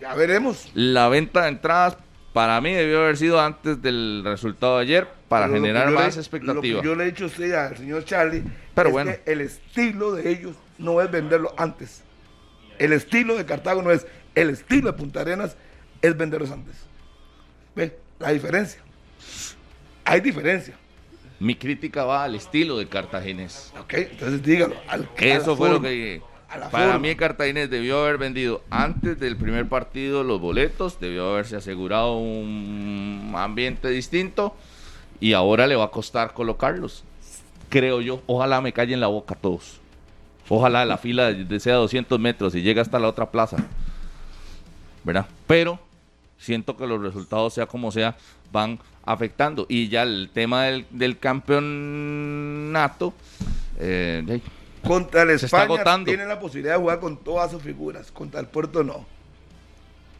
[0.00, 0.68] Ya veremos.
[0.74, 1.96] La venta de entradas
[2.32, 6.82] para mí debió haber sido antes del resultado de ayer para generar más expectativa.
[6.82, 8.42] yo le he dicho a usted al señor Charlie
[8.74, 9.12] Pero bueno.
[9.12, 12.02] que el estilo de ellos no es venderlo antes.
[12.78, 15.56] El estilo de Cartago no es, el estilo de Punta Arenas
[16.02, 16.85] es venderlos antes.
[17.76, 17.96] ¿Ve?
[18.18, 18.80] La diferencia.
[20.04, 20.74] Hay diferencia.
[21.38, 23.72] Mi crítica va al estilo de Cartaginés.
[23.78, 24.74] Ok, entonces dígalo.
[25.18, 26.22] Eso fue lo que
[26.70, 32.16] Para mí Cartaginés debió haber vendido antes del primer partido los boletos, debió haberse asegurado
[32.16, 34.56] un ambiente distinto
[35.20, 37.04] y ahora le va a costar colocarlos.
[37.68, 38.22] Creo yo.
[38.26, 39.80] Ojalá me callen la boca todos.
[40.48, 43.58] Ojalá la fila sea 200 metros y llegue hasta la otra plaza.
[45.04, 45.26] ¿Verdad?
[45.46, 45.78] Pero
[46.46, 48.16] siento que los resultados, sea como sea,
[48.52, 49.66] van afectando.
[49.68, 53.12] Y ya el tema del, del campeonato.
[53.78, 54.40] Eh,
[54.82, 58.10] contra el España tiene la posibilidad de jugar con todas sus figuras.
[58.12, 59.04] Contra el Puerto no.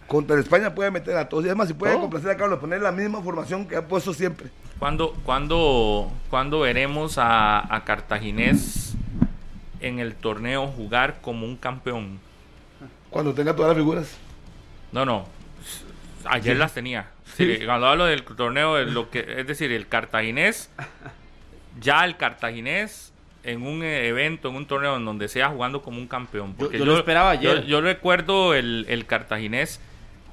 [0.08, 1.44] Contra el España puede meter a todos.
[1.44, 4.50] Y además, si puede complacer a Carlos, poner la misma formación que ha puesto siempre.
[4.78, 8.94] ¿Cuándo, cuando, cuando veremos a, a Cartaginés
[9.80, 12.18] en el torneo jugar como un campeón?
[13.10, 14.16] Cuando tenga todas las figuras.
[14.92, 15.35] No, no.
[16.28, 17.10] Ayer las tenía.
[17.64, 20.70] cuando hablo del torneo, lo que, es decir, el cartaginés,
[21.80, 23.12] ya el cartaginés
[23.42, 26.54] en un evento, en un torneo en donde sea jugando como un campeón.
[26.54, 27.64] Porque yo, lo esperaba ayer.
[27.64, 29.80] Yo, recuerdo el, el, cartaginés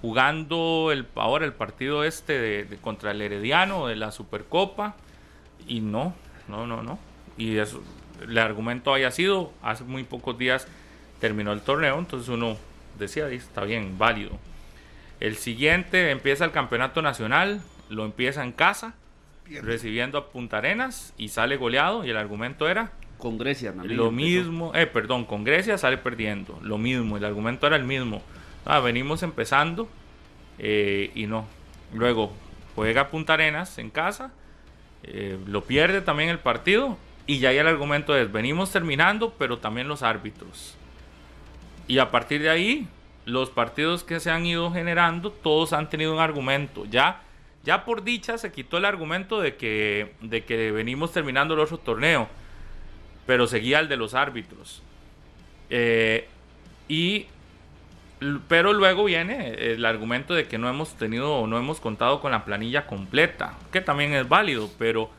[0.02, 4.96] jugando el, ahora el partido este de, contra el Herediano de la Supercopa
[5.68, 6.14] y no,
[6.48, 7.00] no, no, no.
[7.38, 7.84] Y eso,
[8.22, 10.68] el argumento haya sido, hace muy pocos días
[11.20, 12.58] terminó el torneo, entonces uno
[12.98, 14.32] decía, está bien, válido.
[15.24, 18.94] El siguiente empieza el campeonato nacional, lo empieza en casa,
[19.62, 22.04] recibiendo a Punta Arenas y sale goleado.
[22.04, 22.92] Y el argumento era.
[23.20, 26.60] Con Grecia, Lo mismo, eh, perdón, con Grecia sale perdiendo.
[26.62, 28.22] Lo mismo, el argumento era el mismo.
[28.66, 29.88] Ah, venimos empezando
[30.60, 31.48] eh, y no.
[31.94, 32.34] Luego
[32.76, 34.34] juega Punta Arenas en casa,
[35.04, 36.98] eh, lo pierde también el partido
[37.28, 40.76] y ya ahí el argumento es, venimos terminando, pero también los árbitros.
[41.88, 42.90] Y a partir de ahí,
[43.26, 46.86] los partidos que se han ido generando, todos han tenido un argumento.
[46.86, 47.22] Ya,
[47.64, 51.78] ya por dicha se quitó el argumento de que, de que venimos terminando el otro
[51.78, 52.28] torneo,
[53.26, 54.82] pero seguía el de los árbitros.
[55.70, 56.28] Eh,
[56.88, 57.28] y,
[58.48, 62.32] pero luego viene el argumento de que no hemos tenido o no hemos contado con
[62.32, 65.10] la planilla completa, que también es válido, pero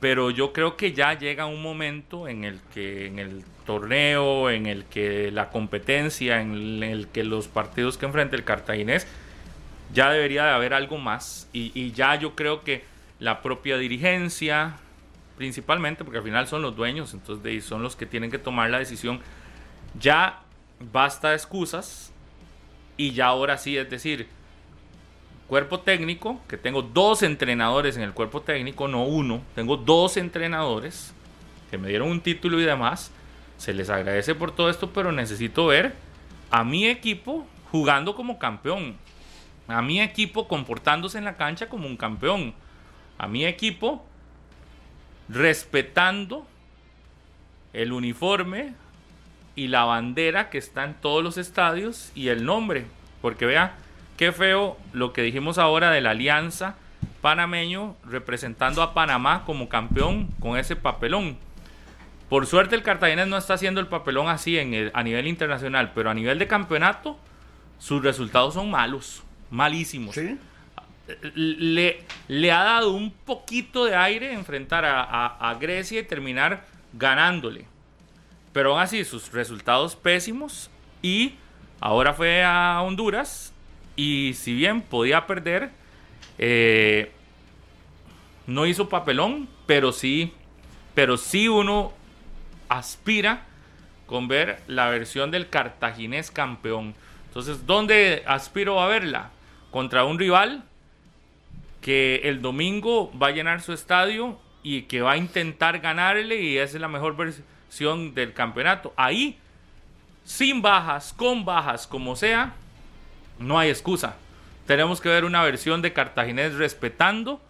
[0.00, 4.66] pero yo creo que ya llega un momento en el que en el torneo, en
[4.66, 9.06] el que la competencia, en el que los partidos que enfrenta el cartaginés,
[9.92, 11.48] ya debería de haber algo más.
[11.52, 12.84] Y, ya yo creo que
[13.18, 14.76] la propia dirigencia,
[15.36, 18.78] principalmente, porque al final son los dueños, entonces son los que tienen que tomar la
[18.78, 19.20] decisión,
[19.98, 20.40] ya
[20.92, 22.12] basta de excusas
[22.96, 24.28] y ya ahora sí, es decir,
[25.50, 31.12] cuerpo técnico, que tengo dos entrenadores en el cuerpo técnico, no uno, tengo dos entrenadores
[31.72, 33.10] que me dieron un título y demás.
[33.58, 35.96] Se les agradece por todo esto, pero necesito ver
[36.52, 38.94] a mi equipo jugando como campeón.
[39.66, 42.54] A mi equipo comportándose en la cancha como un campeón.
[43.18, 44.06] A mi equipo
[45.28, 46.46] respetando
[47.72, 48.74] el uniforme
[49.56, 52.86] y la bandera que está en todos los estadios y el nombre.
[53.20, 53.76] Porque vea,
[54.20, 56.74] Qué feo lo que dijimos ahora de la alianza
[57.22, 61.38] panameño representando a Panamá como campeón con ese papelón.
[62.28, 66.10] Por suerte el Cartaginés no está haciendo el papelón así en a nivel internacional, pero
[66.10, 67.18] a nivel de campeonato
[67.78, 70.14] sus resultados son malos, malísimos.
[71.32, 77.64] Le, le, ha dado un poquito de aire enfrentar a, Grecia y terminar ganándole.
[78.52, 81.36] Pero aún así sus resultados pésimos y
[81.80, 83.54] ahora fue a Honduras
[84.00, 85.72] y si bien podía perder,
[86.38, 87.12] eh,
[88.46, 90.32] no hizo papelón, pero sí,
[90.94, 91.92] pero sí uno
[92.70, 93.44] aspira
[94.06, 96.94] con ver la versión del cartaginés campeón.
[97.26, 99.32] Entonces, ¿dónde aspiro a verla?
[99.70, 100.64] Contra un rival
[101.82, 106.56] que el domingo va a llenar su estadio y que va a intentar ganarle y
[106.56, 108.94] esa es la mejor versión del campeonato.
[108.96, 109.36] Ahí,
[110.24, 112.54] sin bajas, con bajas, como sea,
[113.40, 114.16] no hay excusa.
[114.66, 117.40] Tenemos que ver una versión de Cartaginés respetando,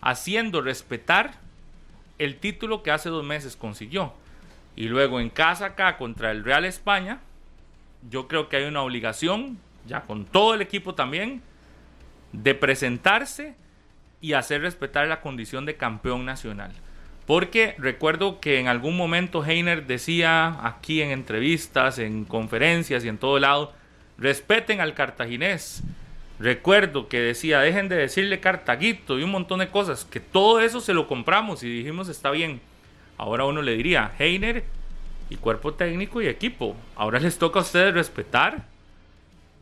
[0.00, 1.34] haciendo respetar
[2.18, 4.14] el título que hace dos meses consiguió.
[4.76, 7.20] Y luego en casa acá contra el Real España,
[8.08, 11.42] yo creo que hay una obligación, ya con todo el equipo también,
[12.32, 13.54] de presentarse
[14.20, 16.72] y hacer respetar la condición de campeón nacional.
[17.26, 23.18] Porque recuerdo que en algún momento Heiner decía aquí en entrevistas, en conferencias y en
[23.18, 23.72] todo lado,
[24.20, 25.82] respeten al cartaginés.
[26.38, 30.80] Recuerdo que decía, dejen de decirle cartaguito y un montón de cosas, que todo eso
[30.80, 32.60] se lo compramos y dijimos está bien.
[33.18, 34.64] Ahora uno le diría, Heiner
[35.28, 38.64] y cuerpo técnico y equipo, ahora les toca a ustedes respetar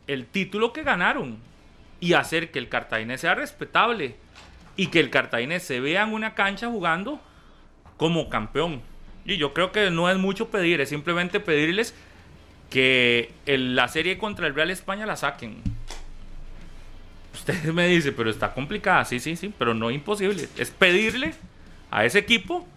[0.07, 1.37] el título que ganaron
[1.99, 4.15] y hacer que el cartaginés sea respetable
[4.75, 7.19] y que el cartaginés se vea en una cancha jugando
[7.97, 8.81] como campeón.
[9.25, 11.93] Y yo creo que no es mucho pedir, es simplemente pedirles
[12.69, 15.57] que la serie contra el Real España la saquen.
[17.33, 20.47] Usted me dice, pero está complicada, sí, sí, sí, pero no imposible.
[20.57, 21.33] Es pedirle
[21.91, 22.67] a ese equipo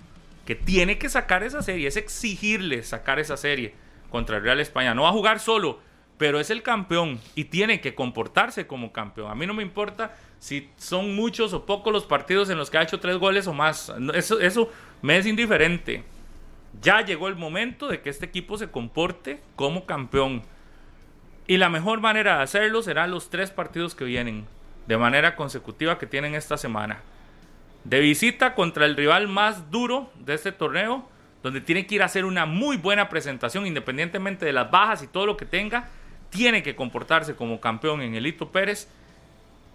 [0.47, 3.74] que tiene que sacar esa serie, es exigirle sacar esa serie
[4.11, 4.95] contra el Real España.
[4.95, 5.80] No va a jugar solo,
[6.18, 9.30] pero es el campeón y tiene que comportarse como campeón.
[9.30, 12.78] A mí no me importa si son muchos o pocos los partidos en los que
[12.78, 13.93] ha hecho tres goles o más.
[14.14, 14.70] Eso, eso
[15.03, 16.03] me es indiferente.
[16.81, 20.43] Ya llegó el momento de que este equipo se comporte como campeón.
[21.47, 24.47] Y la mejor manera de hacerlo será los tres partidos que vienen,
[24.87, 27.01] de manera consecutiva que tienen esta semana.
[27.85, 31.09] De visita contra el rival más duro de este torneo,
[31.43, 35.09] donde tiene que ir a hacer una muy buena presentación, independientemente de las bajas y
[35.09, 35.89] todo lo que tenga
[36.31, 38.89] tiene que comportarse como campeón en el Hito Pérez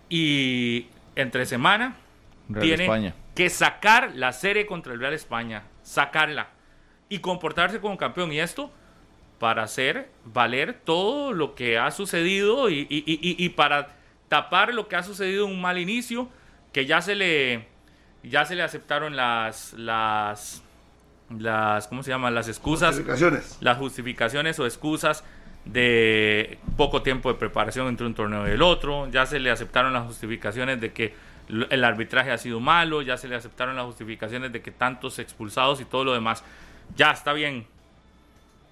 [0.09, 1.95] y entre semana
[2.59, 6.47] tiene que sacar la serie contra el Real España, sacarla
[7.09, 8.31] y comportarse como campeón.
[8.31, 8.71] Y esto
[9.39, 13.95] para hacer valer todo lo que ha sucedido y, y, para
[14.29, 16.27] tapar lo que ha sucedido en un mal inicio,
[16.73, 17.67] que ya se le,
[18.23, 20.63] ya se le aceptaron las, las,
[21.37, 22.33] las, ¿cómo se llaman?
[22.33, 22.95] Las excusas.
[22.95, 23.57] Justificaciones.
[23.61, 25.23] Las justificaciones o excusas
[25.65, 29.93] de poco tiempo de preparación entre un torneo y el otro, ya se le aceptaron
[29.93, 31.13] las justificaciones de que
[31.69, 35.79] el arbitraje ha sido malo, ya se le aceptaron las justificaciones de que tantos expulsados
[35.81, 36.43] y todo lo demás.
[36.95, 37.65] Ya está bien,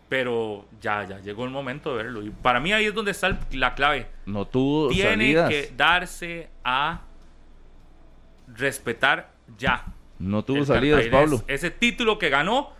[0.09, 2.23] pero ya, ya llegó el momento de verlo.
[2.23, 4.07] Y para mí ahí es donde está la clave.
[4.25, 7.01] No tuvo Tiene que darse a
[8.47, 9.85] respetar ya.
[10.19, 11.43] No tuvo salidas, Pablo.
[11.47, 12.71] Ese título que ganó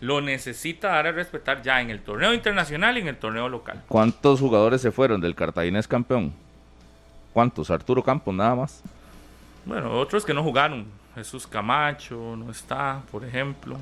[0.00, 3.82] lo necesita dar a respetar ya en el torneo internacional y en el torneo local.
[3.86, 6.32] ¿Cuántos jugadores se fueron del Cartaginés campeón?
[7.32, 7.70] ¿Cuántos?
[7.70, 8.82] Arturo Campos nada más.
[9.64, 10.86] Bueno, otros que no jugaron.
[11.14, 13.76] Jesús Camacho no está, por ejemplo.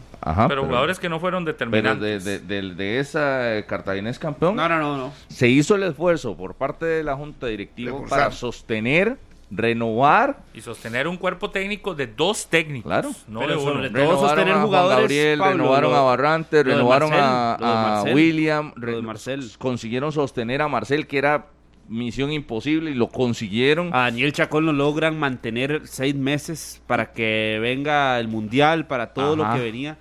[0.49, 2.25] pero, jugadores que no fueron determinantes.
[2.25, 4.57] Pero de, de, esa Cartaginés campeón.
[4.57, 5.13] No, no, no, no.
[5.29, 9.19] Se hizo el esfuerzo por parte de la Junta Directiva para sostener
[9.51, 12.89] renovar y sostener un cuerpo técnico de dos técnicos.
[12.89, 13.11] Claro.
[13.27, 13.81] No de uno.
[13.83, 15.01] Renovaron sostener a jugadores.
[15.01, 18.73] Gabriel, renovaron a Barrante, renovaron a, William,
[19.03, 19.51] Marcel.
[19.59, 21.47] consiguieron sostener a Marcel, que era
[21.91, 23.95] misión imposible y lo consiguieron.
[23.95, 29.37] A Daniel Chacón lo logran mantener seis meses para que venga el mundial, para todo
[29.37, 29.99] lo que venía.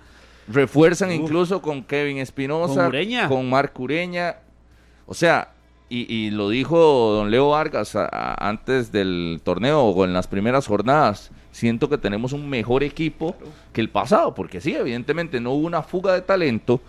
[0.48, 4.36] Refuerzan incluso con Kevin Espinosa, con, con Marc Ureña.
[5.06, 5.50] O sea,
[5.92, 6.78] y, lo dijo
[7.14, 11.32] don Leo Vargas antes del torneo o en las primeras jornadas.
[11.50, 13.34] Siento que tenemos un mejor equipo
[13.72, 16.80] que el pasado, porque sí, evidentemente no hubo una fuga de talento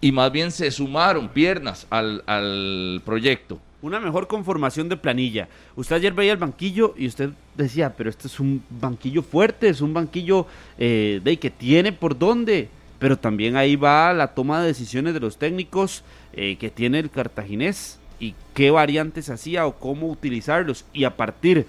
[0.00, 3.60] y más bien se sumaron piernas al, proyecto.
[3.82, 5.48] Una mejor conformación de planilla.
[5.74, 9.80] Usted ayer veía el banquillo y usted decía, pero este es un banquillo fuerte, es
[9.80, 10.46] un banquillo
[10.78, 12.68] eh, de que tiene por dónde.
[13.00, 17.10] Pero también ahí va la toma de decisiones de los técnicos eh, que tiene el
[17.10, 20.84] cartaginés y qué variantes hacía o cómo utilizarlos.
[20.92, 21.66] Y a partir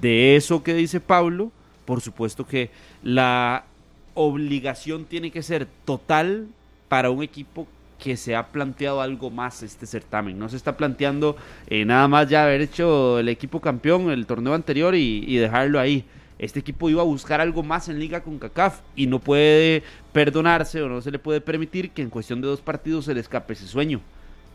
[0.00, 1.52] de eso que dice Pablo,
[1.84, 2.70] por supuesto que
[3.04, 3.66] la
[4.14, 6.48] obligación tiene que ser total
[6.88, 7.68] para un equipo
[8.02, 10.36] que se ha planteado algo más este certamen.
[10.36, 11.36] No se está planteando
[11.68, 15.78] eh, nada más ya haber hecho el equipo campeón el torneo anterior y, y, dejarlo
[15.78, 16.04] ahí.
[16.40, 20.82] Este equipo iba a buscar algo más en liga con CACAF y no puede perdonarse
[20.82, 23.52] o no se le puede permitir que en cuestión de dos partidos se le escape
[23.52, 24.00] ese sueño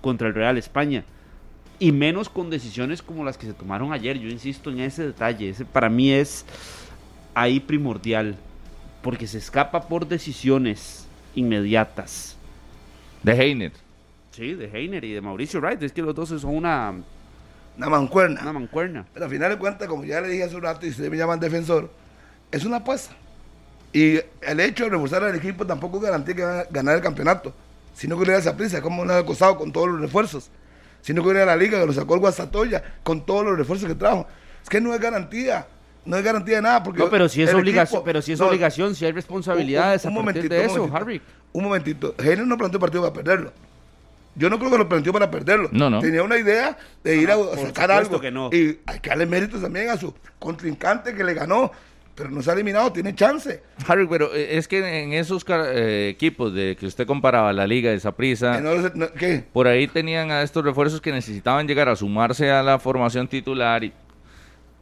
[0.02, 1.06] contra el Real España
[1.80, 4.20] y menos con decisiones como las que se tomaron ayer.
[4.20, 6.46] Yo insisto en ese detalle, ese para mí es
[7.34, 8.36] ahí primordial,
[9.02, 12.37] porque se escapa por decisiones inmediatas.
[13.24, 13.72] De Heiner.
[14.32, 16.94] Sí, de Heiner y de Mauricio Wright, es que los dos son una...
[17.78, 18.42] Una mancuerna.
[18.42, 19.06] Una mancuerna.
[19.14, 21.18] Pero al final de cuentas, como ya le dije hace un rato y ustedes me
[21.18, 21.92] llaman defensor,
[22.52, 23.16] es una apuesta.
[23.94, 27.54] Y el hecho de reforzar al equipo tampoco garantía que van a ganar el campeonato.
[27.94, 30.50] Si no que esa prisa, como no ha costado con todos los refuerzos.
[31.02, 33.88] Si no que a la liga, que lo sacó el Guastatoya con todos los refuerzos
[33.88, 34.28] que trajo.
[34.62, 35.68] Es que no es garantía.
[36.08, 36.84] No es garantía de nada.
[36.84, 40.54] Porque no, pero si es obligación, pero si es obligación, si hay responsabilidades un, momentito,
[40.54, 41.22] de eso, Harry.
[41.54, 42.16] Un momentito.
[42.20, 43.52] Genio no planteó partido para perderlo.
[44.36, 45.70] Yo no creo que lo planteó para perderlo.
[45.72, 46.00] No, no.
[46.00, 48.22] Tenía una idea de ir a, sacar algo.
[48.22, 48.50] Que no.
[48.54, 51.72] Y hay que darle méritos también a su contrincante que le ganó
[52.18, 53.62] pero no se ha eliminado, tiene chance.
[53.88, 57.92] Harry, pero eh, es que en esos eh, equipos de que usted comparaba la liga
[57.92, 58.60] de Saprissa,
[59.20, 59.44] ¿qué?
[59.54, 63.84] por ahí tenían a estos refuerzos que necesitaban llegar a sumarse a la formación titular
[63.84, 63.94] y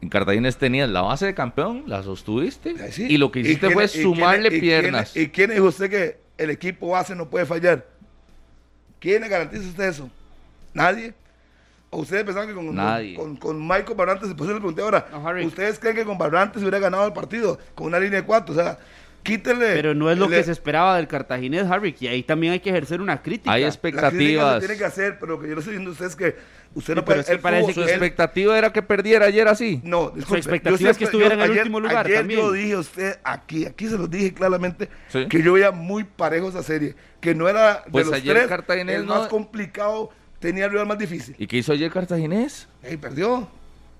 [0.01, 4.51] en Cartagena tenías la base de campeón, la sostuviste y lo que hiciste fue sumarle
[4.51, 5.15] piernas.
[5.15, 7.85] ¿Y quién dijo usted que el equipo base no puede fallar?
[8.99, 10.09] ¿Quién le garantiza usted eso?
[10.73, 11.13] Nadie
[11.99, 12.55] ustedes pensaban que
[13.15, 15.07] con, con, Michael Barrantes, después le pregunté ahora,
[15.43, 18.53] ¿ustedes creen que con Barrantes hubiera ganado el partido con una línea de cuatro?
[18.53, 18.77] O sea,
[19.25, 19.73] quítenle.
[19.73, 22.69] Pero no es lo que se esperaba del cartaginés, Harry, y ahí también hay que
[22.69, 23.51] ejercer una crítica.
[23.51, 24.59] Hay expectativas.
[24.59, 26.35] tiene que hacer, pero lo que yo le estoy diciendo a ustedes es que
[26.75, 27.37] usted no puede.
[27.39, 29.81] parece su expectativa era que perdiera ayer así.
[29.83, 32.05] No, su expectativa es que estuviera en el último lugar.
[32.05, 32.39] Ayer también.
[32.39, 34.87] yo dije a usted aquí, aquí se lo dije claramente,
[35.29, 38.87] que yo veía muy parejo esa serie, que no era de pues los ayer tres,
[38.87, 41.35] el más complicado tenía el rival más difícil.
[41.37, 42.67] ¿Y qué hizo ayer Cartaginés?
[42.89, 43.49] Y perdió.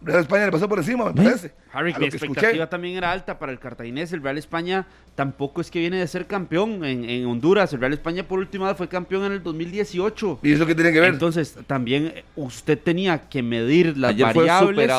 [0.02, 1.52] Real España le pasó por encima, me parece.
[1.74, 4.14] Harry, mi expectativa también era alta para el cartaginés.
[4.14, 4.86] El Real España
[5.16, 7.74] tampoco es que viene de ser campeón en, Honduras.
[7.74, 10.40] El Real España por última vez fue campeón en el 2018.
[10.44, 11.14] ¿Y eso qué tiene que ver?
[11.14, 14.90] Entonces, también eh, usted tenía que medir las variables.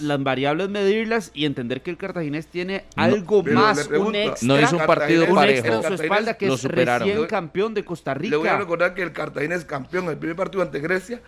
[0.00, 4.48] las variables medirlas y entender que el cartaginés tiene algo más, un extra.
[4.48, 5.82] No hizo un partido un parejo.
[5.82, 8.30] su espalda que es recién campeón de Costa Rica.
[8.30, 11.20] Le voy a recordar que el cartaginés campeón el primer partido ante Grecia,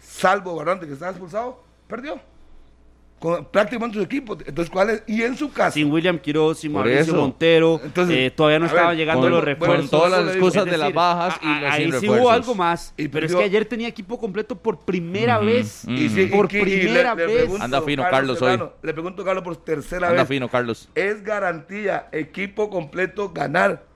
[0.00, 2.20] salvo Barrante que estaba expulsado, perdió
[3.20, 4.32] con prácticamente su equipo.
[4.32, 5.02] Entonces, ¿cuál es?
[5.06, 5.72] Y en su casa.
[5.72, 7.78] Sin William Quiroz, sin Mauricio Montero.
[7.84, 9.90] Entonces, eh, todavía no estaban llegando los refuerzos.
[9.90, 12.94] Con todas las excusas de las bajas y los Ahí sí hubo algo más.
[12.96, 15.84] pero es que ayer tenía equipo completo por primera vez.
[15.86, 17.60] Y por primera vez.
[17.60, 18.58] Anda fino, Carlos, hoy.
[18.82, 20.18] Le pregunto, Carlos, por tercera vez.
[20.18, 20.88] Anda fino, Carlos.
[20.94, 23.89] Es garantía, equipo completo, ganar.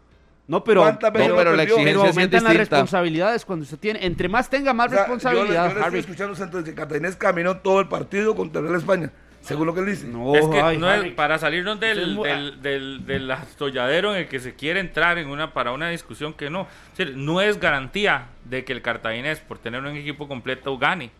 [0.46, 4.04] No, pero, no, pero la exigencia pero aumentan las responsabilidades cuando usted tiene.
[4.04, 5.70] Entre más tenga más responsabilidad.
[5.70, 9.10] Yo, yo le, estoy escuchando que Cartaginés caminó todo el partido contra el Real España.
[9.40, 10.06] Según lo que él dice.
[10.06, 14.40] No, es que no es, para salirnos del, del, del, del, atolladero en el que
[14.40, 16.66] se quiere entrar en una para una discusión que no.
[17.14, 21.10] no es garantía de que el cartaginés, por tener un equipo completo, gane.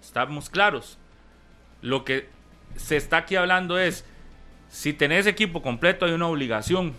[0.00, 0.98] Estamos claros.
[1.80, 2.28] Lo que
[2.76, 4.04] se está aquí hablando es,
[4.68, 6.94] si tenés equipo completo hay una obligación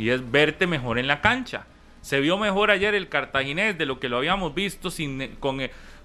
[0.00, 1.66] y es verte mejor en la cancha.
[2.00, 5.60] Se vio mejor ayer el cartaginés de lo que lo habíamos visto sin, con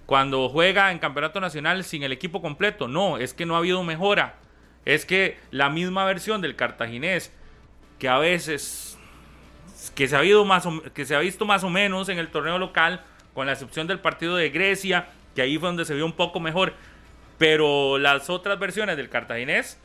[0.05, 2.89] cuando juega en campeonato nacional sin el equipo completo.
[2.89, 4.35] No, es que no ha habido mejora.
[4.83, 7.31] Es que la misma versión del cartaginés,
[7.97, 8.99] que a veces
[9.95, 12.59] que se ha, habido más que se ha visto más o menos en el torneo
[12.59, 13.01] local,
[13.33, 16.41] con la excepción del partido de Grecia, que ahí fue donde se vio un poco
[16.41, 16.73] mejor.
[17.37, 19.79] Pero las otras versiones del cartaginés,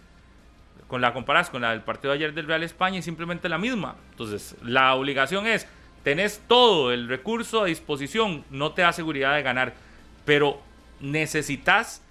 [0.90, 3.56] con la comparas con la del partido de ayer del Real España, es simplemente la
[3.56, 3.96] misma.
[4.10, 5.66] Entonces, la obligación es,
[6.02, 9.72] tenés todo el recurso a disposición, no te da seguridad de ganar
[10.24, 10.60] pero
[11.00, 12.02] necesitas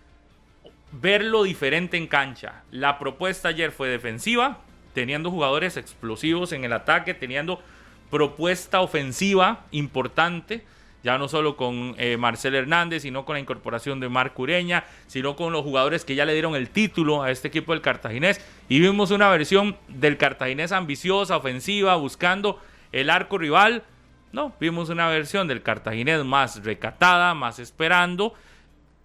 [0.92, 2.64] verlo diferente en cancha.
[2.72, 4.60] La propuesta ayer fue defensiva,
[4.94, 7.62] teniendo jugadores explosivos en el ataque, teniendo
[8.10, 10.66] propuesta ofensiva importante,
[11.04, 15.36] ya no solo con eh, Marcel Hernández, sino con la incorporación de Marc Ureña, sino
[15.36, 18.46] con los jugadores que ya le dieron el título a este equipo del Cartaginés.
[18.68, 22.60] Y vimos una versión del Cartaginés ambiciosa, ofensiva, buscando
[22.92, 23.84] el arco rival,
[24.32, 28.34] no, vimos una versión del cartaginés más recatada, más esperando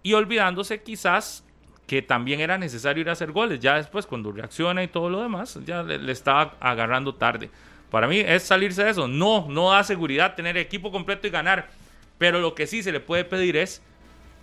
[0.03, 1.43] y olvidándose quizás
[1.87, 3.59] que también era necesario ir a hacer goles.
[3.59, 7.49] Ya después, cuando reacciona y todo lo demás, ya le, estaba agarrando tarde.
[7.89, 9.07] Para mí es salirse de eso.
[9.07, 11.69] No, no da seguridad tener equipo completo y ganar.
[12.17, 13.81] Pero lo que sí se le puede pedir es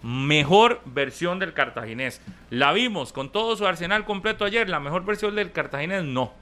[0.02, 2.20] mejor versión del cartaginés.
[2.50, 4.68] La vimos con todo su arsenal completo ayer.
[4.68, 6.32] La mejor versión del cartaginés no.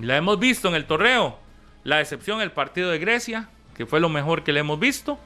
[0.00, 1.38] La hemos visto en el torneo.
[1.84, 5.18] La excepción, el partido de Grecia, que fue lo mejor que le hemos visto,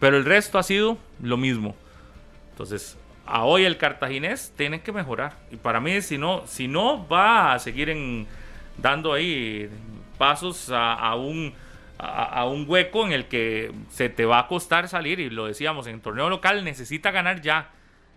[0.00, 1.74] pero el resto ha sido lo mismo.
[2.50, 2.96] Entonces,
[3.26, 5.36] a hoy el cartaginés tiene que mejorar.
[5.50, 8.26] Y para mí, si no, si no va a seguir en,
[8.76, 9.68] dando ahí
[10.18, 11.52] pasos a, un,
[11.98, 15.20] a, un hueco en el que se te va a costar salir.
[15.20, 17.70] Y lo decíamos, en torneo local necesita ganar ya.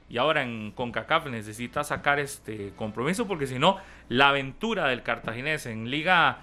[0.09, 3.77] Y ahora en CONCACAF necesita sacar este compromiso porque si no,
[4.07, 6.37] la aventura del cartaginés en Liga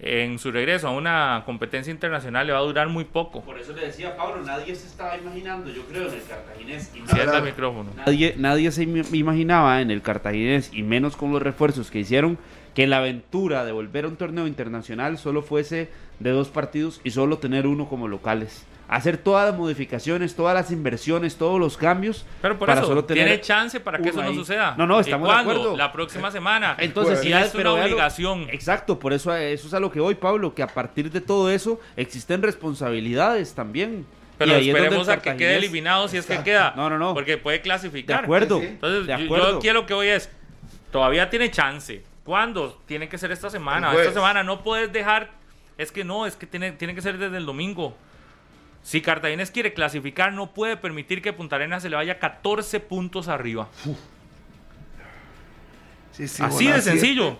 [0.00, 3.42] en su regreso a una competencia internacional le va a durar muy poco.
[3.42, 6.92] Por eso le decía Pablo, nadie se estaba imaginando, yo creo, en el cartaginés.
[6.94, 7.90] Y Cierra el micrófono.
[7.96, 12.38] Nadie, nadie se im- imaginaba en el cartaginés, y menos con los refuerzos que hicieron,
[12.76, 17.10] que la aventura de volver a un torneo internacional solo fuese de dos partidos y
[17.10, 18.64] solo tener uno como locales.
[18.88, 22.24] Hacer todas las modificaciones, todas las inversiones, todos los cambios.
[22.40, 24.34] Pero por para eso, solo tener tiene chance para que eso no ahí.
[24.34, 24.74] suceda.
[24.78, 25.50] No, no, ¿Y estamos de cuándo?
[25.52, 25.76] acuerdo.
[25.76, 26.74] La próxima semana.
[26.78, 28.46] Entonces, Y ya es pero una obligación.
[28.50, 31.50] Exacto, por eso, eso es a lo que voy, Pablo, que a partir de todo
[31.50, 34.06] eso existen responsabilidades también.
[34.38, 36.72] Pero esperemos a que quede eliminado si es que queda.
[36.76, 37.12] No, no, no.
[37.12, 38.20] Porque puede clasificar.
[38.20, 39.50] De acuerdo, Entonces, de yo- acuerdo.
[39.52, 40.30] yo quiero que hoy es.
[40.92, 42.02] Todavía tiene chance.
[42.24, 42.80] ¿Cuándo?
[42.86, 43.88] Tiene que ser esta semana.
[43.88, 44.08] Jueves.
[44.08, 45.36] Esta semana no puedes dejar.
[45.78, 47.96] Es que no, es que tiene, tiene que ser desde el domingo.
[48.82, 53.28] Si Cartaginés quiere clasificar, no puede permitir que Punta Arenas se le vaya 14 puntos
[53.28, 53.68] arriba.
[56.12, 56.82] Sí, sí, Así de siete.
[56.82, 57.38] sencillo.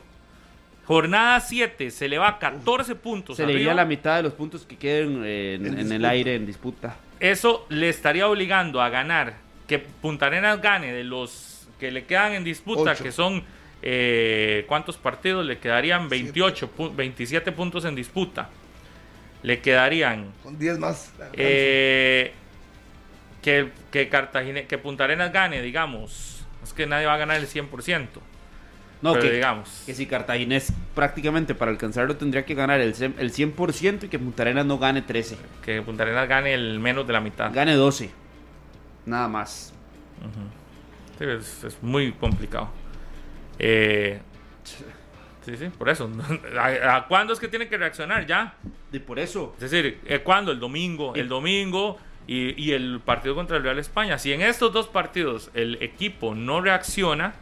[0.87, 3.61] Jornada 7 se le va 14 puntos Se le arriba.
[3.61, 6.47] iría la mitad de los puntos que queden eh, en, En en el aire en
[6.47, 6.97] disputa.
[7.21, 9.35] Eso le estaría obligando a ganar.
[9.67, 13.03] Que Punta Arenas gane de los que le quedan en disputa, Ocho.
[13.05, 13.43] que son.
[13.83, 15.45] Eh, ¿Cuántos partidos?
[15.47, 18.51] Le quedarían 28, pu- 27 puntos en disputa.
[19.43, 20.33] Le quedarían.
[20.43, 21.13] Con 10 más.
[21.35, 22.33] eh,
[23.43, 26.45] que, que, Cartagine- que Punta Arenas gane, digamos.
[26.63, 28.21] Es que nadie va a ganar el 100%.
[29.01, 29.85] No, pero que, digamos.
[29.87, 34.43] que si Cartaginés prácticamente para alcanzarlo tendría que ganar el, el 100% y que Punta
[34.43, 37.53] Arenas no gane 13, Que Punta Arenas gane el menos de la mitad.
[37.55, 38.11] gane 12.
[39.07, 39.73] Nada más.
[41.17, 42.71] Sí, es, es muy complicado.
[43.59, 44.21] Eh,
[45.45, 46.11] sí, sí, por eso.
[46.59, 48.55] ¿A, a cuándo es que tiene que reaccionar ya?
[48.93, 50.53] Y por eso, Es decir, eh, ¿cuándo?
[50.53, 51.15] El domingo.
[51.15, 54.19] El domingo y, y el partido contra el Real España.
[54.19, 57.35] Si en estos dos partidos el equipo no reacciona,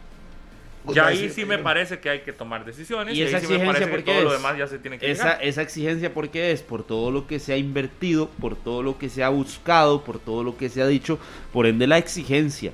[0.88, 3.16] ya ahí sí me parece que hay que tomar decisiones.
[3.16, 4.32] ¿Y Y, ahí esa sí me exigencia parece por que todo lo es?
[4.32, 5.44] demás ya se tiene que esa, llegar.
[5.44, 9.09] esa exigencia porque es por todo lo que se ha invertido, por todo lo que
[9.09, 11.18] se ha buscado, por todo lo que se ha dicho,
[11.52, 12.72] por ende la exigencia.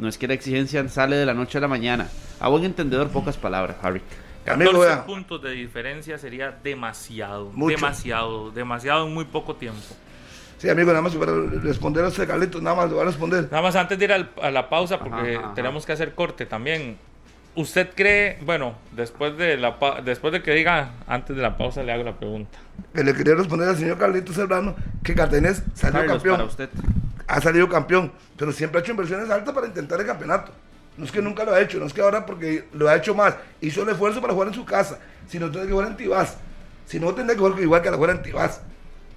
[0.00, 2.08] No es que la exigencia sale de la noche a la mañana.
[2.40, 4.00] A buen entendedor, pocas palabras, Harry.
[4.46, 5.06] Amigo, 14 vea.
[5.06, 7.50] puntos de diferencia sería demasiado.
[7.52, 7.76] Mucho.
[7.76, 8.50] Demasiado.
[8.50, 9.78] Demasiado en muy poco tiempo.
[10.58, 11.32] Sí, amigo, nada más para
[11.62, 13.44] responder a usted, Carlitos, nada más le voy a responder.
[13.50, 15.54] Nada más antes de ir al- a la pausa, porque Ajá, ajá.
[15.54, 16.98] tenemos que hacer corte también.
[17.56, 21.82] ¿Usted cree, bueno, después de la pa- después de que diga, antes de la pausa
[21.82, 22.58] le hago la pregunta?
[22.94, 26.36] Que le quería responder al señor Carlitos Serrano que Cartaginés salió Carlos, campeón.
[26.36, 26.68] para usted.
[27.26, 30.52] ha salido campeón, pero siempre ha hecho inversiones altas para intentar el campeonato.
[30.96, 33.14] No es que nunca lo ha hecho, no es que ahora porque lo ha hecho
[33.14, 34.98] más, hizo el esfuerzo para jugar en su casa,
[35.28, 36.36] si no tiene que jugar en Tibás,
[36.86, 38.60] si no tendría que jugar igual que la jugar en Tibás,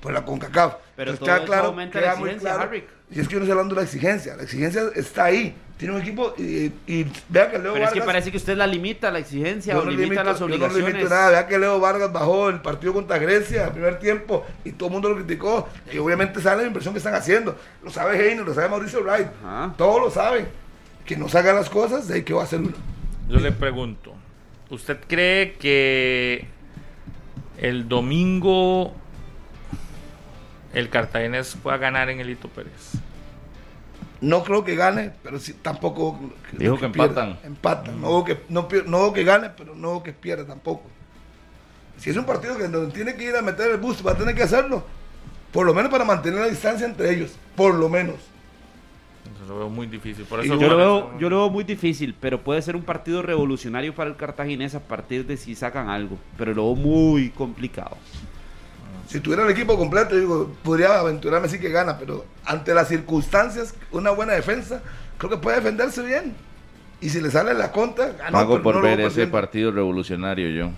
[0.04, 0.76] pues la CONCACAF.
[0.96, 2.76] Pero Entonces, todo eso aumenta la queda exigencia, claro.
[3.10, 5.96] Y es que yo no estoy hablando de la exigencia, la exigencia está ahí, tiene
[5.96, 8.68] un equipo y, y vea que Leo Pero es que Vargas- parece que usted la
[8.68, 10.88] limita, la exigencia, yo o no limita limito- las yo no obligaciones.
[10.96, 11.30] limito nada.
[11.30, 14.94] Vea que Leo Vargas bajó el partido contra Grecia, el primer tiempo, y todo el
[14.94, 15.70] mundo lo criticó.
[15.92, 17.56] Y obviamente sabe la inversión que están haciendo.
[17.84, 19.28] Lo sabe Heino, lo sabe Mauricio Wright.
[19.46, 19.74] Ajá.
[19.78, 20.48] Todos lo saben.
[21.06, 22.72] Que no salgan las cosas, de ahí que va a hacer uno.
[23.30, 24.14] Yo le pregunto,
[24.70, 26.48] ¿usted cree que
[27.60, 28.96] el domingo
[30.74, 32.94] el Cartaginés pueda ganar en el Hito Pérez?
[34.22, 36.20] No creo que gane, pero sí, tampoco.
[36.54, 37.38] Dijo que empatan.
[37.44, 38.00] Empatan.
[38.00, 40.84] No, veo que, no, no que gane, pero no que pierda tampoco.
[41.98, 44.18] Si es un partido que donde tiene que ir a meter el bus, va a
[44.18, 44.86] tener que hacerlo.
[45.52, 47.36] Por lo menos para mantener la distancia entre ellos.
[47.56, 48.16] Por lo menos.
[49.26, 50.26] Entonces, lo veo muy difícil.
[50.26, 52.62] Por Y eso Yo lo, por veo, eso- yo lo veo muy difícil, pero puede
[52.62, 56.18] ser un partido revolucionario para el cartaginés a partir de si sacan algo.
[56.38, 57.98] Pero lo veo muy complicado.
[59.08, 63.76] Si tuviera el equipo completo, digo, podría aventurarme así que gana, pero ante las circunstancias,
[63.92, 64.82] una buena defensa,
[65.18, 66.36] creo que puede defenderse bien.
[67.02, 68.32] Y si le sale la contra, gana.
[68.32, 69.32] Pago por no ver ese perdiendo.
[69.32, 70.70] partido revolucionario yo.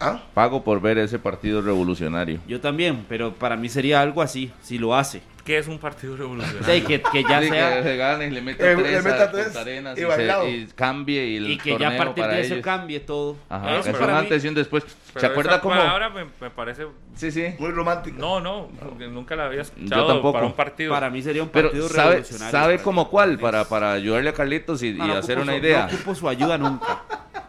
[0.00, 0.22] ¿Ah?
[0.34, 2.40] Pago por ver ese partido revolucionario.
[2.48, 5.22] Yo también, pero para mí sería algo así, si lo hace.
[5.44, 6.62] ¿Qué es un partido revolucionario?
[6.72, 7.76] Sí, que, que ya Sí, sea...
[7.78, 10.04] que se gane y le meta Eh, tres le meta a tres Arenas y y,
[10.04, 12.64] se- y cambie y el Y que ya a partir de eso ellos.
[12.64, 13.36] cambie todo.
[13.48, 14.84] Ajá, Eso es un mí- antes y un después.
[15.12, 15.74] Pero ¿Se acuerda esa cómo?
[15.74, 16.86] palabra me, me parece...
[17.16, 17.54] Sí, sí.
[17.58, 18.16] Muy romántico.
[18.18, 20.32] No, no, porque nunca la había escuchado tampoco.
[20.34, 20.92] para un partido.
[20.92, 22.50] Para mí sería un Pero partido sabe, revolucionario.
[22.52, 25.58] sabe como cuál para, para ayudarle a Carlitos y, No, y no hacer una su-
[25.58, 25.86] idea.
[25.88, 27.02] No ocupo su ayuda nunca.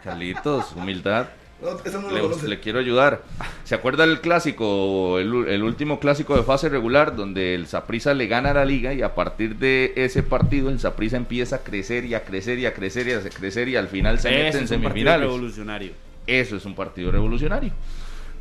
[0.04, 1.28] Carlitos, humildad.
[1.64, 3.22] No, eso no lo Le, le quiero ayudar.
[3.64, 8.28] ¿Se acuerda el clásico, el, el último clásico de fase regular, donde el Saprissa le
[8.28, 12.04] gana a la liga y a partir de ese partido el Saprissa empieza a crecer
[12.06, 14.48] y a crecer y a crecer y a crecer y al final se mete en
[14.48, 15.22] es un partido semifinales?
[15.28, 15.92] revolucionario.
[16.28, 17.72] Eso es un partido revolucionario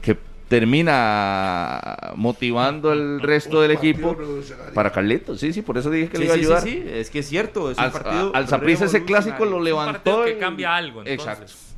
[0.03, 0.17] que
[0.49, 4.17] termina motivando el resto del equipo
[4.75, 5.41] para Carlitos.
[5.41, 6.61] Sí, sí, por eso dije que Sí, le iba a ayudar.
[6.63, 7.71] sí, sí, es que es cierto.
[7.71, 9.93] Es un Al, partido al Saprissa ese clásico lo un levantó.
[10.03, 11.19] partido que y- cambia algo, entonces.
[11.27, 11.72] Exacto.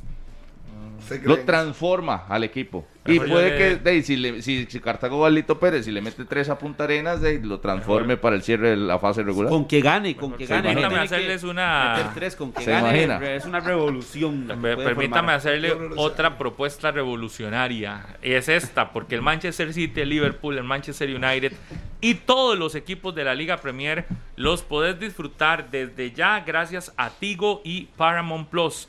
[1.23, 2.85] Lo transforma al equipo.
[3.05, 6.85] y puede que si, si, Cartago va Lito Pérez y le mete tres a Punta
[6.85, 9.49] Arenas, de, lo transforme para el cierre de la fase regular.
[9.49, 10.69] Con que gane, con que gane.
[10.69, 12.11] Permítame hacerles una.
[12.15, 14.47] Tres con que gane, es una revolución.
[14.61, 18.17] Permítame hacerle otra propuesta revolucionaria.
[18.23, 21.53] Y es esta, porque el Manchester City, el Liverpool, el Manchester United
[22.01, 24.05] y todos los equipos de la Liga Premier
[24.35, 28.87] los podés disfrutar desde ya gracias a Tigo y Paramount Plus.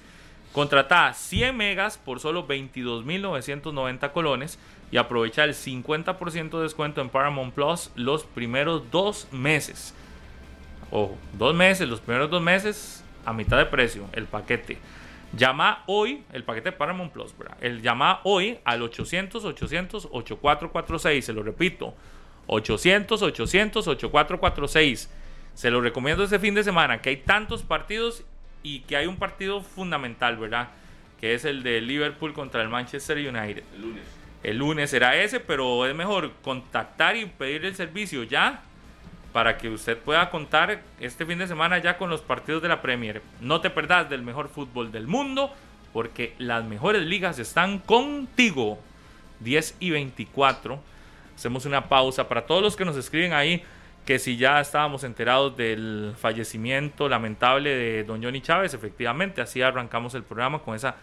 [0.57, 4.59] Contrata 100 megas por solo 22.990 colones
[4.91, 9.93] y aprovecha el 50% de descuento en Paramount Plus los primeros dos meses.
[10.91, 14.78] Ojo, dos meses, los primeros dos meses a mitad de precio, el paquete.
[15.37, 17.59] Llama hoy, el paquete Paramount Plus, ¿verdad?
[17.61, 21.93] El llama hoy al 800-800-8446, se lo repito,
[22.47, 25.09] 800-800-8446.
[25.53, 28.24] Se lo recomiendo este fin de semana, que hay tantos partidos
[28.66, 30.70] y que hay un partido fundamental, ¿verdad?
[31.20, 33.62] Que es el de Liverpool contra el Manchester United.
[33.74, 34.02] El lunes.
[34.43, 38.62] El lunes será ese, pero es mejor contactar y pedir el servicio ya
[39.32, 42.82] para que usted pueda contar este fin de semana ya con los partidos de la
[42.82, 43.22] Premier.
[43.40, 45.55] No te perdás del mejor fútbol del mundo
[45.93, 48.80] porque las mejores ligas están contigo.
[49.40, 50.80] 10 y 24.
[51.36, 53.62] Hacemos una pausa para todos los que nos escriben ahí
[54.07, 60.15] que si ya estábamos enterados del fallecimiento lamentable de don Johnny Chávez, efectivamente, así arrancamos
[60.15, 60.95] el programa con esa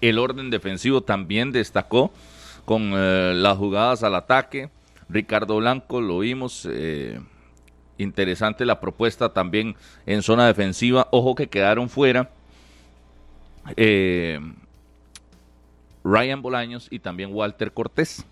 [0.00, 2.10] el orden defensivo también destacó
[2.64, 4.70] con eh, las jugadas al ataque,
[5.08, 7.20] Ricardo Blanco lo vimos, eh,
[7.98, 9.76] interesante la propuesta también
[10.06, 12.30] en zona defensiva, ojo que quedaron fuera.
[13.76, 14.40] Eh,
[16.02, 18.24] Ryan Bolaños y también Walter Cortés,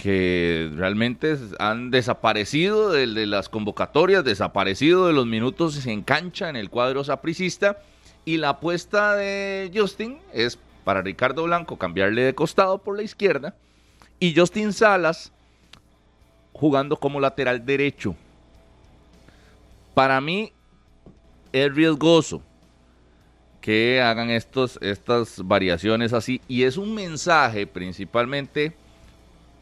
[0.00, 6.70] que realmente han desaparecido de, las convocatorias, desaparecido de los minutos en cancha en el
[6.70, 7.82] cuadro sapricista.
[8.24, 13.54] Y la apuesta de Justin es para Ricardo Blanco cambiarle de costado por la izquierda
[14.18, 15.32] y Justin Salas
[16.54, 18.16] jugando como lateral derecho.
[19.92, 20.50] Para mí
[21.52, 22.40] es riesgoso
[23.60, 26.40] que hagan estos, estas variaciones así.
[26.48, 28.72] Y es un mensaje principalmente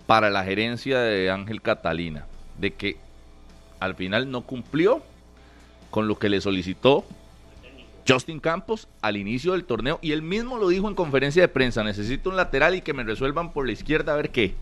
[0.09, 2.24] para la gerencia de Ángel Catalina,
[2.56, 2.97] de que
[3.78, 5.02] al final no cumplió
[5.90, 7.05] con lo que le solicitó
[8.09, 11.85] Justin Campos al inicio del torneo y él mismo lo dijo en conferencia de prensa,
[11.85, 14.55] necesito un lateral y que me resuelvan por la izquierda a ver qué.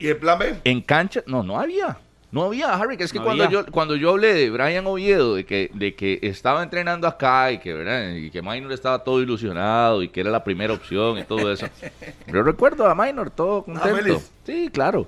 [0.00, 0.56] ¿Y el plan B?
[0.64, 1.98] En cancha, no, no había.
[2.34, 5.46] No había, Harry, que es que cuando yo cuando yo hablé de Brian Oviedo, de
[5.46, 8.12] que, de que estaba entrenando acá y que, ¿verdad?
[8.12, 11.68] y que Minor estaba todo ilusionado y que era la primera opción y todo eso.
[12.26, 14.20] yo recuerdo a Minor todo contento.
[14.44, 15.06] sí, claro.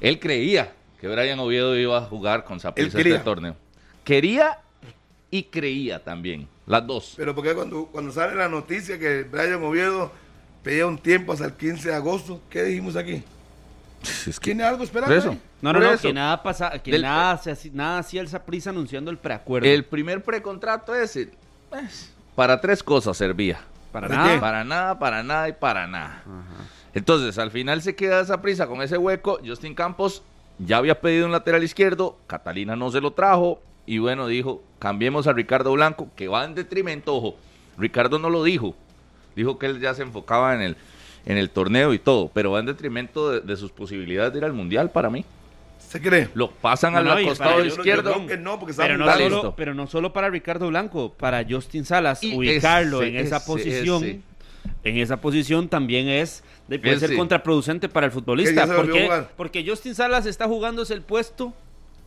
[0.00, 3.56] Él creía que Brian Oviedo iba a jugar con Zaprisa este torneo.
[4.04, 4.60] Quería
[5.28, 7.14] y creía también, las dos.
[7.16, 10.12] Pero porque cuando, cuando sale la noticia que Brian Oviedo
[10.62, 13.24] pedía un tiempo hasta el 15 de agosto, ¿qué dijimos aquí?
[14.40, 15.14] ¿Tiene algo esperando?
[15.14, 15.36] Eso.
[15.60, 19.18] No, no, no, que nada pasa, que nada, se, nada hacía el Saprisa anunciando el
[19.18, 19.68] preacuerdo.
[19.68, 21.30] El primer precontrato ese,
[21.68, 23.60] pues, para tres cosas servía.
[23.92, 24.40] Para, nada.
[24.40, 26.22] Para nada, para nada y para nada.
[26.94, 29.40] Entonces, al final se queda esa prisa con ese hueco.
[29.44, 30.22] Justin Campos
[30.58, 33.60] ya había pedido un lateral izquierdo, Catalina no se lo trajo.
[33.86, 37.36] Y bueno, dijo, cambiemos a Ricardo Blanco, que va en detrimento, ojo.
[37.76, 38.74] Ricardo no lo dijo.
[39.34, 40.76] Dijo que él ya se enfocaba en el,
[41.26, 44.52] en el torneo y todo, pero va en detrimento de, sus posibilidades de ir al
[44.52, 45.24] Mundial para mí.
[45.78, 46.28] ¿Se cree?
[46.34, 48.14] Lo pasan al costado izquierdo.
[48.76, 53.44] pero, no solo, pero, no solo, para Ricardo Blanco, para Justin Salas, ubicarlo en esa
[53.44, 54.22] posición.
[54.82, 58.66] En esa posición también es de puede ser contraproducente para el futbolista.
[58.66, 61.52] Porque, porque Justin Salas está jugándose el puesto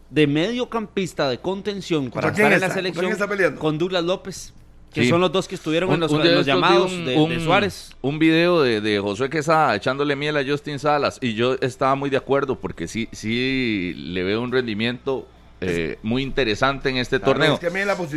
[0.09, 3.15] de mediocampista de contención para estar en la selección
[3.57, 4.53] con Douglas López.
[4.93, 7.95] Que son los dos que estuvieron en los, llamados de, Suárez.
[8.01, 11.17] Un video de, de Josué Quesada echándole miel a Justin Salas.
[11.21, 15.27] Y yo estaba muy de acuerdo porque sí, sí le veo un rendimiento
[15.61, 17.59] eh, muy interesante en este torneo.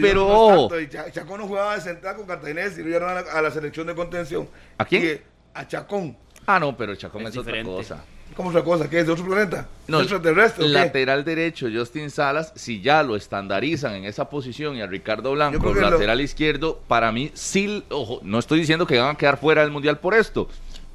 [0.00, 0.68] Pero
[1.12, 4.48] Chacón no jugaba de central con Cartaginés y lo llevaron a la, selección de contención.
[4.78, 5.22] ¿A quién?
[5.54, 6.16] a Chacón.
[6.46, 8.04] Ah, no, pero Chacón es, otra cosa.
[8.36, 8.90] ¿Cómo es otra cosa?
[8.90, 9.66] ¿Qué es de otro planeta?
[9.88, 10.10] No, ¿Es
[10.58, 15.72] lateral derecho, Justin Salas, si ya lo estandarizan en esa posición y a Ricardo Blanco,
[15.72, 19.70] lateral izquierdo, para mí sí, ojo, no estoy diciendo que van a quedar fuera del
[19.70, 20.50] Mundial por esto,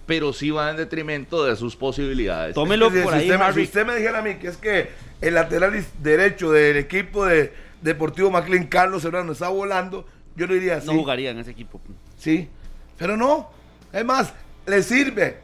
[0.06, 2.54] pero sí va en detrimento de sus posibilidades.
[2.54, 4.90] Tómelo por ahí, Si usted me dijera a mí que es que
[5.20, 10.06] el lateral derecho del equipo de Deportivo McLean, Carlos Serrano, está volando,
[10.36, 10.88] yo le diría así.
[10.88, 11.82] No jugaría en ese equipo.
[12.18, 12.48] Sí,
[13.00, 13.50] pero no.
[13.92, 14.32] Es más,
[14.68, 15.38] le sirve.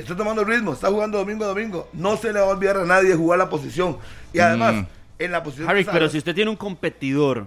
[0.00, 1.88] Está tomando ritmo, está jugando domingo a domingo.
[1.92, 3.98] No se le va a olvidar a nadie jugar la posición.
[4.32, 4.86] Y además, mm.
[5.18, 5.68] en la posición.
[5.68, 7.46] Harry, pero si usted tiene un competidor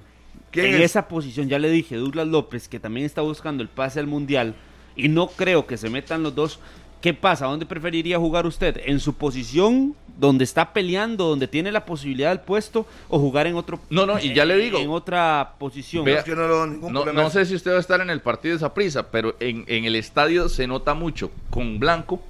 [0.54, 4.08] en esa posición, ya le dije, Douglas López, que también está buscando el pase al
[4.08, 4.56] mundial,
[4.96, 6.60] y no creo que se metan los dos.
[7.02, 7.48] ¿Qué pasa?
[7.48, 8.80] ¿Dónde preferiría jugar usted?
[8.86, 13.56] ¿En su posición, donde está peleando, donde tiene la posibilidad del puesto, o jugar en
[13.56, 14.78] otro No, no, y ya le digo.
[14.78, 16.06] En otra posición.
[16.06, 19.66] no, sé si usted va a estar en el partido de esa prisa, pero en,
[19.68, 22.22] en el estadio se nota mucho con Blanco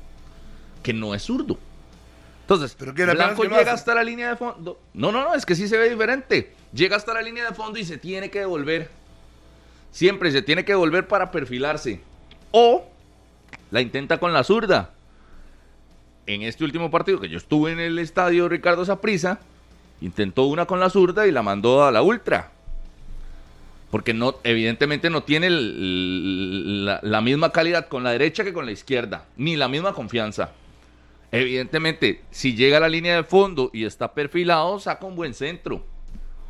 [0.84, 1.58] que no es zurdo.
[2.42, 4.78] Entonces, ¿Pero Blanco llega hasta la línea de fondo.
[4.94, 6.54] No, no, no, es que sí se ve diferente.
[6.74, 8.92] Llega hasta la línea de fondo y se tiene que devolver.
[9.92, 12.02] Siempre se tiene que devolver para perfilarse.
[12.52, 12.86] O
[13.72, 14.92] la intenta con la zurda.
[16.26, 19.40] En este último partido que yo estuve en el estadio Ricardo Saprisa,
[20.02, 22.52] intentó una con la zurda y la mandó a la ultra.
[23.90, 29.26] Porque no, evidentemente no tiene la misma calidad con la derecha que con la izquierda,
[29.38, 30.52] ni la misma confianza.
[31.34, 35.84] Evidentemente, si llega a la línea de fondo y está perfilado, saca un buen centro.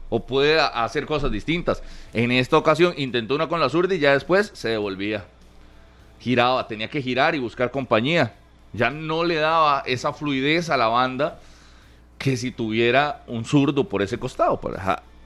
[0.09, 1.81] O puede hacer cosas distintas.
[2.11, 5.23] En esta ocasión intentó una con la zurda y ya después se devolvía.
[6.19, 8.33] Giraba, tenía que girar y buscar compañía.
[8.73, 11.39] Ya no le daba esa fluidez a la banda
[12.17, 14.59] que si tuviera un zurdo por ese costado.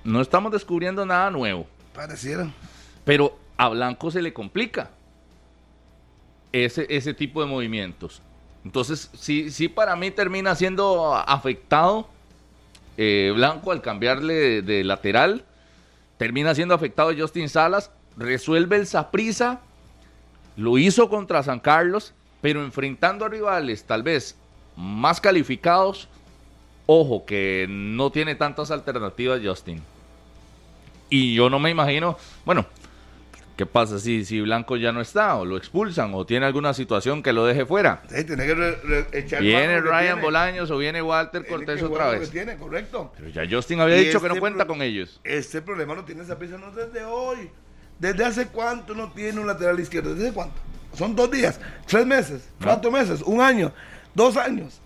[0.04, 1.66] No estamos descubriendo nada nuevo.
[1.96, 2.48] Pareciera.
[3.04, 4.92] Pero a Blanco se le complica
[6.52, 8.22] ese, ese tipo de movimientos.
[8.68, 12.10] Entonces, sí, sí para mí termina siendo afectado
[12.98, 15.46] eh, Blanco al cambiarle de, lateral.
[16.18, 17.92] Termina siendo afectado Justin Salas.
[18.18, 19.62] Resuelve el Saprisa.
[20.58, 24.36] Lo hizo contra San Carlos, pero enfrentando a rivales tal vez
[24.76, 26.10] más calificados.
[26.88, 29.82] Ojo, que no tiene tantas alternativas Justin.
[31.10, 32.66] Y yo no me imagino, bueno,
[33.58, 37.24] ¿Qué pasa si, si Blanco ya no está o lo expulsan o tiene alguna situación
[37.24, 38.04] que lo deje fuera?
[39.42, 42.30] viene Ryan Bolaños o viene Walter Cortés otra vez.
[42.30, 43.12] tiene, correcto.
[43.18, 45.20] Pero ya Justin había dicho que no este cuenta con ellos.
[45.24, 47.50] Este problema no tiene esa pieza no desde hoy.
[47.98, 50.14] ¿Desde hace cuánto no tiene un lateral izquierdo?
[50.14, 50.62] ¿Desde cuánto?
[50.94, 53.74] Son dos días, tres meses, cuatro meses, un año,
[54.14, 54.80] dos años.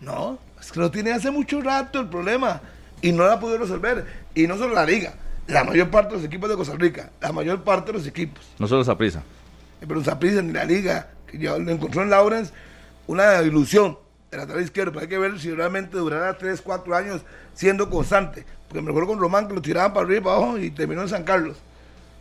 [0.00, 2.62] No, es que lo tiene hace mucho rato el problema
[3.02, 4.06] y no la ha podido resolver.
[4.34, 5.12] Y no solo la liga
[5.46, 8.44] la mayor parte de los equipos de Costa Rica, la mayor parte de los equipos.
[8.58, 9.22] No solo Zaprisa.
[9.80, 12.52] Eh, pero Zaprisa ni la liga, que ya lo encontró en Lawrence,
[13.06, 13.98] una ilusión
[14.30, 17.22] de lateral izquierdo, pero hay que ver si realmente durará 3, 4 años
[17.54, 18.44] siendo constante.
[18.68, 21.02] Porque me acuerdo con Román que lo tiraban para arriba y para abajo y terminó
[21.02, 21.56] en San Carlos.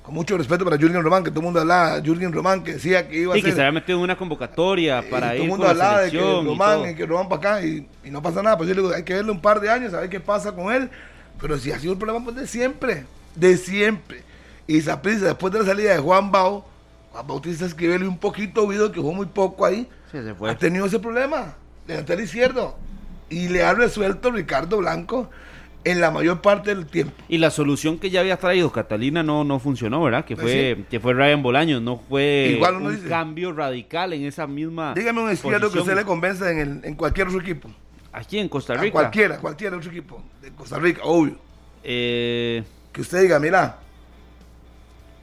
[0.01, 3.07] Con mucho respeto para Jürgen Román, que todo el mundo hablaba, Jürgen Román que decía
[3.07, 3.45] que iba a ser...
[3.45, 6.19] que se había metido en una convocatoria para ir Todo el mundo hablaba de que
[6.19, 8.57] Román, y que Román para acá y, no pasa nada.
[8.57, 10.53] Pues yo le digo, hay que verle un par de años, a ver qué pasa
[10.53, 10.89] con él.
[11.41, 13.05] Pero si ha sido el problema pues de siempre
[13.35, 14.21] de siempre.
[14.67, 16.65] Y Zaprisa, después de la salida de Juan Bao,
[17.11, 19.87] Juan Bautista escribió un poquito video que jugó muy poco ahí.
[20.47, 21.55] Ha tenido ese problema
[21.87, 22.75] de lateral izquierdo.
[23.29, 25.29] Y le ha resuelto Ricardo Blanco
[25.85, 27.13] en la mayor parte del tiempo.
[27.29, 30.25] Y la solución que ya había traído Catalina no, no funcionó, ¿verdad?
[30.25, 30.85] Que Pues fue, sí.
[30.89, 33.07] que fue Ryan Bolaños, no fue Igual un dice.
[33.07, 34.93] cambio radical en esa misma.
[34.95, 37.69] Dígame un izquierdo que usted le convenza en, el- en cualquier otro equipo.
[38.19, 38.91] Aquí en Costa A Rica.
[38.91, 41.37] cualquiera, cualquier otro equipo de Costa Rica, obvio.
[41.83, 43.77] Eh, Que usted diga, mira,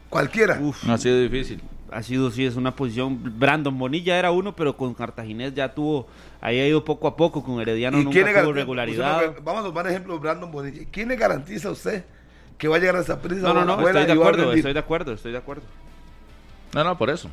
[0.09, 0.59] cualquiera.
[0.61, 1.61] uf, No ha sido difícil.
[1.93, 3.21] ha sido, sí, es una posición.
[3.39, 6.07] Brandon Bonilla era uno, pero con Cartaginés ya tuvo.
[6.41, 9.29] Ahí ha ido poco a poco, con Herediano ¿Y nunca quién le tuvo garantiza- regularidad.
[9.31, 10.83] usted Vamos a tomar ejemplo de Brandon Bonilla.
[10.91, 12.05] ¿Quién le garantiza a usted
[12.59, 13.43] que va a llegar a esa prisa?
[13.43, 15.63] No, no, no, estoy de acuerdo, estoy de acuerdo, estoy de acuerdo.
[16.75, 17.29] No, no, por eso.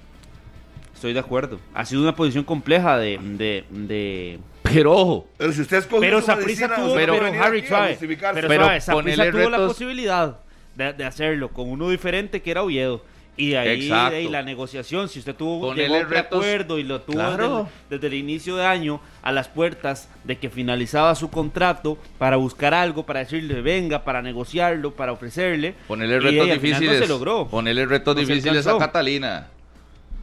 [0.94, 1.60] Estoy de acuerdo.
[1.73, 3.18] Ha sido una posición compleja de.
[3.18, 4.40] de, de...
[4.64, 8.41] Pero ojo, Pero si usted escoge Pero medicina, tuvo, pero, venir Harry justificarse.
[8.48, 10.38] pero, Pero ponele tuvo la posibilidad
[10.76, 13.02] de, de hacerlo con uno diferente que era Oviedo.
[13.35, 17.02] Y de ahí, de ahí la negociación, si usted tuvo llegó retos- acuerdo y lo
[17.02, 17.68] tuvo Claro.
[17.90, 22.35] desde, desde el inicio de año a las puertas de que finalizaba su contrato para
[22.38, 25.73] buscar algo, para decirle venga, para negociarlo, para ofrecerle.
[25.88, 26.99] ponerle retos difíciles.
[26.99, 27.48] No se logró.
[27.48, 28.77] Ponerle retos No difíciles a.
[28.77, 29.48] Catalina.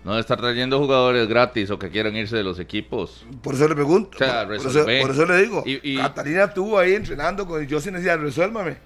[0.05, 3.27] No de estar trayendo jugadores gratis o que quieran irse de los equipos.
[3.43, 4.17] Por eso le pregunto.
[4.17, 5.63] O sea, por, por eso, por eso le digo.
[5.67, 8.77] Y- y- Catalina estuvo ahí entrenando con yo sin decía, resuélvame.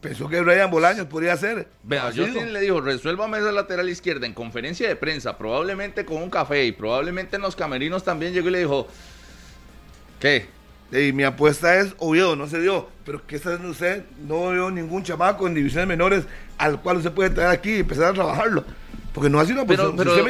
[0.00, 1.68] Pensó que Brian Bolaños podría hacer.
[1.82, 6.64] Vea, le dijo, resuélvame esa lateral izquierda en conferencia de prensa, probablemente con un café
[6.64, 8.86] y probablemente en los camerinos también llegó y le dijo,
[10.20, 10.46] ¿qué?
[10.92, 12.88] Y mi apuesta es Oviedo, no se dio.
[13.04, 14.04] Pero que está haciendo usted?
[14.26, 16.24] No veo ningún chamaco en divisiones menores
[16.58, 18.64] al cual usted puede traer aquí y empezar a trabajarlo.
[19.16, 19.96] Porque no ha sido una Pero- posición.
[19.96, 20.24] pero- si a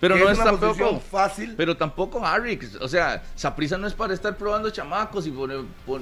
[0.00, 1.54] pero que no es una tampoco- posición fácil.
[1.58, 5.32] Pero tampoco Harry, o sea, Saprisa no es para estar probando chamacos y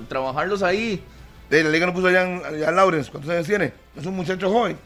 [0.09, 1.03] trabajarlos ahí.
[1.51, 3.11] De la liga no puso allá en Lawrence.
[3.11, 3.73] ¿Cuántos años tiene?
[3.97, 4.79] Es un muchacho joven.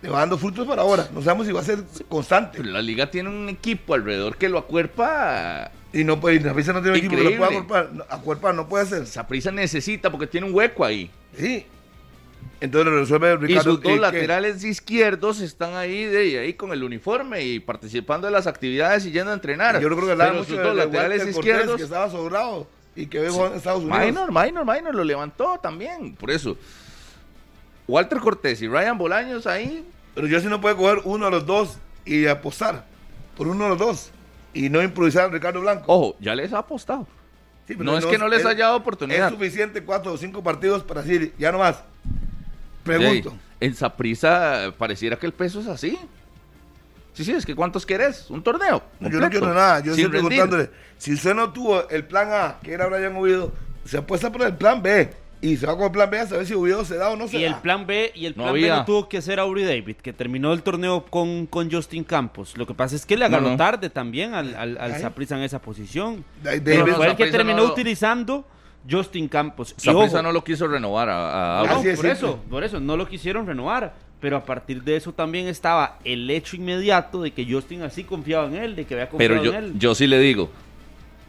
[0.00, 1.06] Le va dando frutos para ahora.
[1.12, 2.56] No sabemos si va a ser constante.
[2.56, 5.70] Pero la liga tiene un equipo alrededor que lo acuerpa.
[5.92, 7.90] Y no puede, la prisa no tiene un equipo que lo pueda acuerpar.
[7.92, 9.06] No, acuerpar no puede ser.
[9.06, 11.10] Saprisa necesita porque tiene un hueco ahí.
[11.36, 11.66] Sí.
[12.60, 13.72] Entonces lo resuelve Y Ricardo.
[13.72, 18.46] sus dos laterales izquierdos están ahí de ahí con el uniforme y participando de las
[18.46, 19.80] actividades y yendo a entrenar.
[19.80, 21.76] Yo creo que hablaba mucho sus dos de laterales Walter Cortés, izquierdos.
[21.76, 23.98] que estaba sobrado y que ve en Estados Unidos.
[24.00, 26.14] Minor, Minor, Minor lo levantó también.
[26.16, 26.56] Por eso.
[27.88, 29.86] Walter Cortés y Ryan Bolaños ahí.
[30.14, 32.84] Pero yo sí no puedo coger uno de los dos y apostar
[33.36, 34.10] por uno de los dos
[34.52, 35.84] y no improvisar a Ricardo Blanco.
[35.86, 37.06] Ojo, ya les ha apostado.
[37.66, 39.28] Sí, pero no es que no les haya dado oportunidad.
[39.28, 41.82] Es suficiente cuatro o cinco partidos para decir, ya no más.
[42.98, 43.34] Pregunto.
[43.60, 45.98] En Saprisa pareciera que el peso es así.
[47.12, 48.30] Sí, sí, es que ¿cuántos querés?
[48.30, 48.82] ¿Un torneo?
[49.00, 49.80] No, yo no quiero nada.
[49.80, 50.38] Yo sin estoy rendir.
[50.38, 53.52] preguntándole, si usted no tuvo el plan A, que era Brian Oviedo,
[53.84, 55.10] se apuesta por el plan B
[55.42, 57.26] y se va con el plan B a saber si Oviedo se da o no
[57.26, 57.48] se Y da.
[57.48, 58.76] el plan B, y el No plan B había.
[58.76, 62.56] lo tuvo que hacer Aubrey David, que terminó el torneo con, con Justin Campos.
[62.56, 63.56] Lo que pasa es que le agarró No, no.
[63.56, 66.24] tarde también al, al, al en esa posición.
[66.42, 68.46] David- Pero no, fue el que terminó no- utilizando
[68.88, 69.74] Justin Campos.
[69.76, 72.96] Saprissa no lo quiso renovar a, a no, Así es por eso, por eso, no
[72.96, 73.94] lo quisieron renovar.
[74.20, 78.46] Pero a partir de eso también estaba el hecho inmediato de que Justin así confiaba
[78.48, 79.78] en él, de que había confiado Pero yo, en él.
[79.78, 80.50] yo sí le digo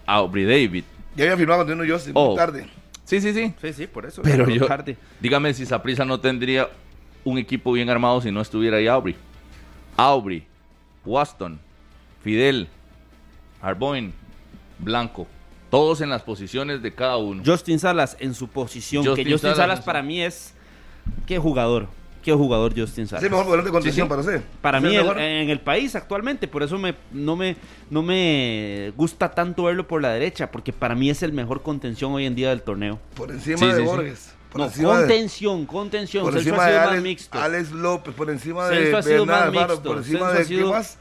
[0.05, 0.83] a Aubrey David.
[1.15, 2.27] Ya había firmado con sí, Oh.
[2.29, 2.67] muy tarde.
[3.05, 3.53] Sí, sí, sí.
[3.61, 4.21] Sí, sí, por eso.
[4.21, 4.97] Pero yo, tarde.
[5.21, 6.69] dígame si Saprissa no tendría
[7.23, 9.15] un equipo bien armado si no estuviera ahí Aubrey.
[9.95, 10.45] Aubrey,
[11.05, 11.59] Waston,
[12.23, 12.67] Fidel,
[13.61, 14.13] Arboin,
[14.79, 15.27] Blanco,
[15.71, 17.41] todos en las posiciones de cada uno.
[17.43, 20.53] Justin Salas en su posición, Justin que Justin Salas para mí es...
[21.25, 21.87] ¿Qué jugador?
[22.21, 23.23] ¿Qué jugador Justin Es Salas?
[23.23, 24.09] el mejor volante de contención sí.
[24.09, 24.41] para usted.
[24.61, 27.55] Para ¿Es mí el en el país actualmente, por eso me, no, me,
[27.89, 32.11] no me gusta tanto verlo por la derecha, porque para mí es el mejor contención
[32.13, 32.99] hoy en día del torneo.
[33.15, 33.83] por encima Sí, de sí, sí.
[33.85, 34.33] Borges.
[34.51, 36.23] Por No, encima de- contención, contención.
[36.25, 37.39] por Celso encima ha de sido más Alex, mixto.
[37.39, 39.89] Alex López, por encima de Celso ha sido Bernard más Alfaro, mixto.
[39.89, 40.97] por encima Celso de ha sido- ¿qué más?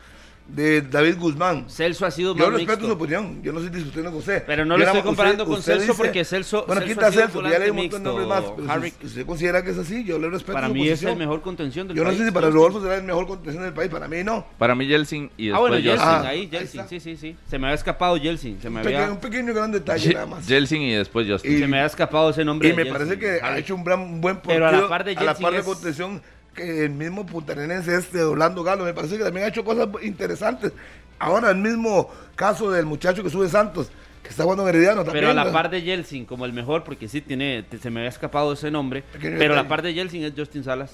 [0.54, 1.64] De David Guzmán.
[1.70, 2.94] Celso ha sido Yo más respeto su mixto.
[3.04, 4.42] opinión, yo no estoy discutiendo con usted.
[4.46, 6.94] Pero no Yo lo estoy comparando usted- con usted Celso dice- porque Celso- Bueno, Celso
[6.94, 8.44] quita Celso, ya le di un montón de nombres más.
[8.56, 8.92] Pero Harry.
[9.00, 11.40] si usted considera que es así, yo le respeto Para su mí es el mejor
[11.40, 12.18] contención del Yo no país.
[12.18, 12.50] sé si para.
[12.50, 14.44] Rodolfo será el mejor contención del país, para mí no.
[14.58, 15.90] Para mí Yeltsin y Ah, después bueno, Justin.
[15.90, 17.36] Yeltsin, Ah, ahí, ahí Yeltsin, sí, sí, sí.
[17.48, 20.26] Se me había escapado Yeltsin, se me Un pequeño, había, un pequeño gran detalle nada
[20.26, 20.46] más.
[20.48, 21.52] Yeltsin y después Justin.
[21.52, 22.68] Y- se me había escapado ese nombre.
[22.68, 24.40] Y me parece que ha hecho un, buen partido.
[24.54, 26.22] Pero a la par de a la Yeltsin par de es- contención
[26.54, 28.84] que el mismo puntarenense este Orlando Galo.
[28.84, 30.72] Me parece que también ha hecho cosas interesantes.
[31.18, 33.90] Ahora el mismo caso del muchacho que sube Santos,
[34.22, 35.22] que está jugando en Herediano también.
[35.26, 35.52] Pero a la ¿no?
[35.52, 38.70] par de Yeltsin como el mejor, porque sí tiene, te- se me había escapado ese
[38.70, 39.02] nombre.
[39.12, 40.92] Pequeño Pero a la par de Yeltsin es Justin Salas.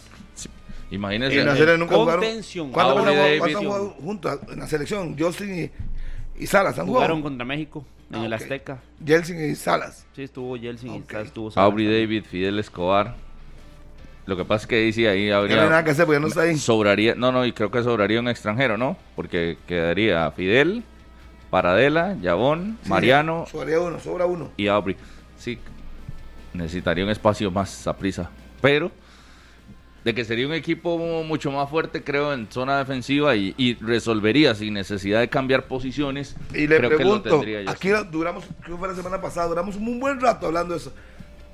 [0.90, 1.36] Imagínense.
[1.36, 2.20] Y en la serie nunca jugaron.
[2.22, 2.70] Contención.
[2.72, 3.66] ¿Cuántas Aubrey veces han David.
[3.66, 5.16] jugado- cuántas han jugado juntos en la selección?
[5.18, 5.70] Justin
[6.38, 8.32] y, y Salas han Jugaron contra México en Ah, el.
[8.32, 8.78] Azteca.
[9.04, 10.06] Jelsin y Salas.
[10.14, 11.64] Sí, estuvo Yeltsin y Salas estuvo Salas.
[11.70, 13.16] Aubrey David, Fidel Escobar.
[14.26, 15.84] Lo que pasa es que ahí sí, ahí Ya no hay nada habría.
[15.84, 16.56] que hacer porque ya no está ahí.
[16.58, 18.96] Sobraría, no, no, y creo que sobraría un extranjero, ¿no?
[19.14, 20.82] Porque quedaría Fidel,
[21.50, 24.50] Paradela, Yabón, Sí, Mariano Sobraría uno, sobra uno.
[24.56, 24.96] y Aubrey.
[25.38, 25.58] Sí.
[26.54, 28.30] necesitaría un espacio más a prisa.
[28.60, 28.90] Pero
[30.06, 34.74] de que sería un equipo mucho más fuerte, creo, en zona defensiva y, resolvería sin
[34.74, 36.36] necesidad de cambiar posiciones.
[36.54, 40.46] Y le pregunto, aquí duramos, creo que fue la semana pasada, duramos un buen rato
[40.46, 40.92] hablando de eso.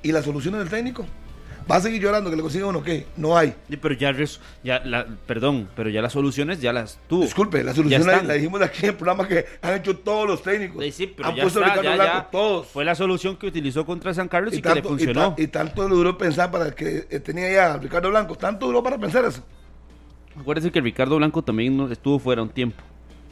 [0.03, 1.05] ¿Y la solución del técnico?
[1.69, 3.05] ¿Va a seguir llorando que le consiga uno qué?
[3.15, 3.55] No hay.
[3.81, 4.13] pero ya,
[4.63, 7.23] ya la, perdón, pero ya las soluciones ya las tuvo.
[7.23, 10.83] Disculpe, las soluciones la, dijimos aquí en el programa que han hecho todos los técnicos.
[10.93, 12.67] Sí, pero han puesto está, Ricardo Blanco todos.
[12.67, 15.35] Fue la solución que utilizó contra San Carlos y, que le funcionó.
[15.37, 19.23] Y, tanto duró pensar para que eh, tenía ya Ricardo Blanco, tanto duró para pensar
[19.25, 19.43] eso.
[20.39, 22.81] Acuérdense que Ricardo Blanco también estuvo fuera un tiempo.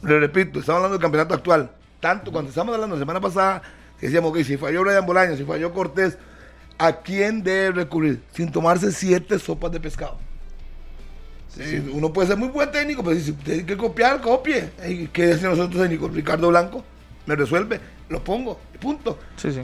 [0.02, 1.70] Le repito, estamos hablando del campeonato actual.
[2.00, 3.62] Tanto cuando estamos hablando la semana pasada,
[3.98, 6.18] que decíamos que si falló Brian Bolaño, si falló Cortés,
[6.82, 8.20] ¿a quién debe recurrir?
[8.32, 10.18] Sin tomarse siete sopas de pescado.
[11.92, 14.70] Uno puede ser muy buen técnico, pero si tiene que copiar, copie.
[15.12, 16.12] ¿Qué decimos nosotros técnicos?
[16.12, 16.82] Ricardo Blanco
[17.24, 17.78] me resuelve,
[18.08, 19.18] lo pongo, punto.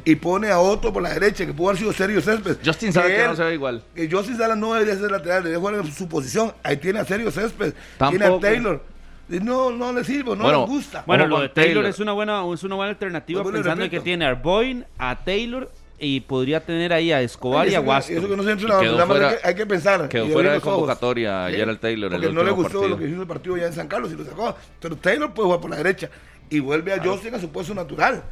[0.05, 2.59] Y pone a otro por la derecha, que pudo haber sido Sergio Céspedes.
[2.65, 3.83] Justin Sala que no se ve igual.
[3.95, 6.53] Que Justin Sala no debería ser lateral, debería jugar en su posición.
[6.63, 7.75] Ahí tiene a Sergio Céspedes,
[8.11, 8.85] tiene a Taylor.
[9.29, 11.03] No, no le sirve, no le gusta.
[11.07, 14.25] Bueno, lo de Taylor, es una buena, es una buena alternativa pensando en que tiene
[14.25, 18.13] a Arboin, a Taylor y podría tener ahí a Escobar y a Guasto.
[18.13, 20.09] Eso que no se entra en la fuera, hay, que, pensar.
[20.09, 22.11] Quedó fuera de convocatoria ayer al Taylor.
[22.11, 24.25] Porque no le gustó lo que hizo el partido ya en San Carlos y lo
[24.25, 24.55] sacó.
[24.81, 26.09] Pero Taylor puede jugar por la derecha
[26.51, 28.23] y vuelve a Justin a su puesto natural.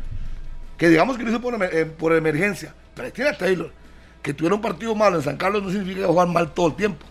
[0.79, 2.75] Que digamos que lo hizo por, eh, por emergencia.
[2.95, 3.71] Pero tiene a Taylor.
[4.23, 7.05] Que tuviera un partido malo en San Carlos no significa jugar mal todo el tiempo.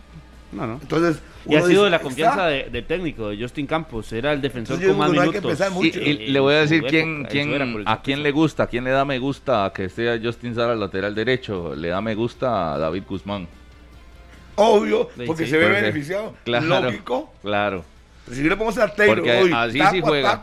[0.56, 0.80] No, no.
[0.82, 4.12] Entonces, y ha sido de la confianza del técnico, de Justin Campos.
[4.14, 5.60] Era el defensor con más minutos.
[5.82, 9.06] Y, le voy a decir quién, quién, a quién le gusta, a quién le da
[9.06, 11.76] me gusta que esté Justin Sara lateral derecho.
[11.76, 13.48] Le da me gusta a David Guzmán.
[14.56, 16.34] Obvio, porque se ve beneficiado.
[16.46, 17.34] Claro, Lógico.
[17.42, 17.84] Claro.
[18.26, 20.42] Pero si yo le pongo a Taylor hoy, así sí juega.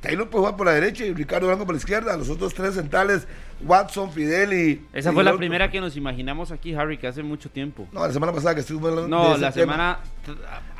[0.00, 2.16] Taylor puede jugar por la derecha y Ricardo Blanco por la izquierda.
[2.16, 3.26] Los otros tres centrales,
[3.60, 4.86] Watson, Fidel y.
[4.92, 7.88] Esa fue la primera que nos imaginamos aquí, Harry, que hace mucho tiempo.
[7.90, 9.98] No, la semana pasada que estuvimos hablando No, la semana.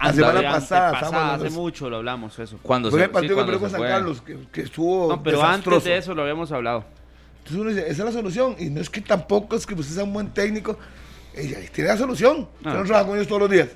[0.00, 2.58] La semana pasada, hace mucho lo hablamos eso.
[2.62, 4.22] Cuando fue el partido que perdió con San Carlos,
[4.52, 5.08] que, estuvo.
[5.08, 6.84] No, pero antes de eso lo habíamos hablado.
[7.38, 8.56] Entonces uno dice, esa es la solución.
[8.58, 10.78] Y no es que tampoco es que usted sea un buen técnico.
[11.34, 12.48] Ella tiene la solución.
[12.60, 12.74] No.
[12.74, 13.68] no trabaja con ellos todos los días.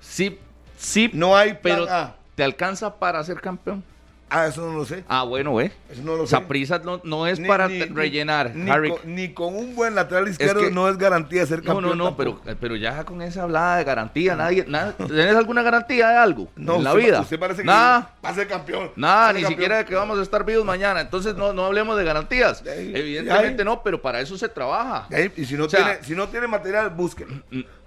[0.00, 0.38] Sí,
[0.76, 1.10] sí.
[1.12, 1.86] No hay pero
[2.34, 3.82] ¿te alcanza para ser campeón?
[4.30, 5.04] Ah, eso no lo sé.
[5.08, 5.72] Ah, bueno, ¿eh?
[5.90, 6.30] Eso no lo sé.
[6.30, 8.54] Saprisa no, no es para rellenar.
[8.54, 8.70] Ni,
[9.04, 11.82] ni, con, un buen lateral izquierdo no es garantía de ser campeón.
[11.82, 15.62] No, no, no, pero, pero ya con esa hablada de garantía, nadie, nada, ¿tienes alguna
[15.62, 17.20] garantía de algo no, en la vida?
[17.20, 18.90] Usted parece que nada, va a ser campeón.
[18.96, 21.00] Nada, ni siquiera de que vamos a estar vivos mañana.
[21.00, 22.62] Entonces no, no hablemos de garantías.
[22.66, 25.08] Evidentemente no, pero para eso se trabaja.
[25.36, 27.34] y si no, tiene, si no tiene material, búsquelo.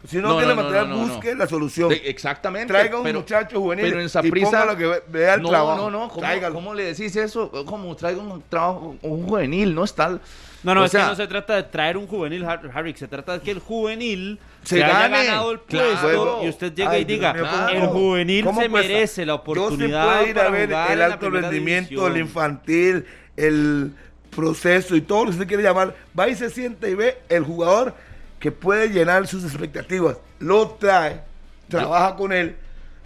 [0.07, 1.91] Si no, tiene material, busque la solución.
[1.91, 2.67] exactamente.
[2.67, 5.89] Traiga un muchacho juvenil pero en Saprisa, y lo que vea el trabajo.
[5.89, 6.53] No, no, no.
[6.53, 7.51] ¿cómo, le decís eso?
[7.65, 10.19] Como traiga un trabajo, un juvenil, no está...
[10.63, 13.39] No, no, es que no se trata de traer un juvenil, Harry, se trata de
[13.41, 17.31] que el juvenil se, haya ganado el puesto y usted llega y diga,
[17.71, 20.05] el juvenil se merece la oportunidad.
[20.05, 23.05] Yo se puede ir a ver el alto rendimiento, el infantil,
[23.35, 23.91] el
[24.29, 25.95] proceso y todo lo que usted quiere llamar.
[26.17, 27.95] Va y se siente y ve el jugador
[28.41, 31.21] que puede llenar sus expectativas, lo trae,
[31.69, 32.57] trabaja con él,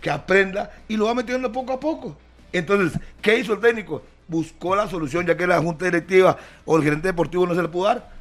[0.02, 2.18] que aprenda y lo va metiendo poco a poco.
[2.54, 4.02] Entonces, ¿qué hizo el técnico?
[4.30, 7.68] Buscó la solución, ya que la junta directiva o el gerente deportivo no se le
[7.68, 8.16] pudo dar.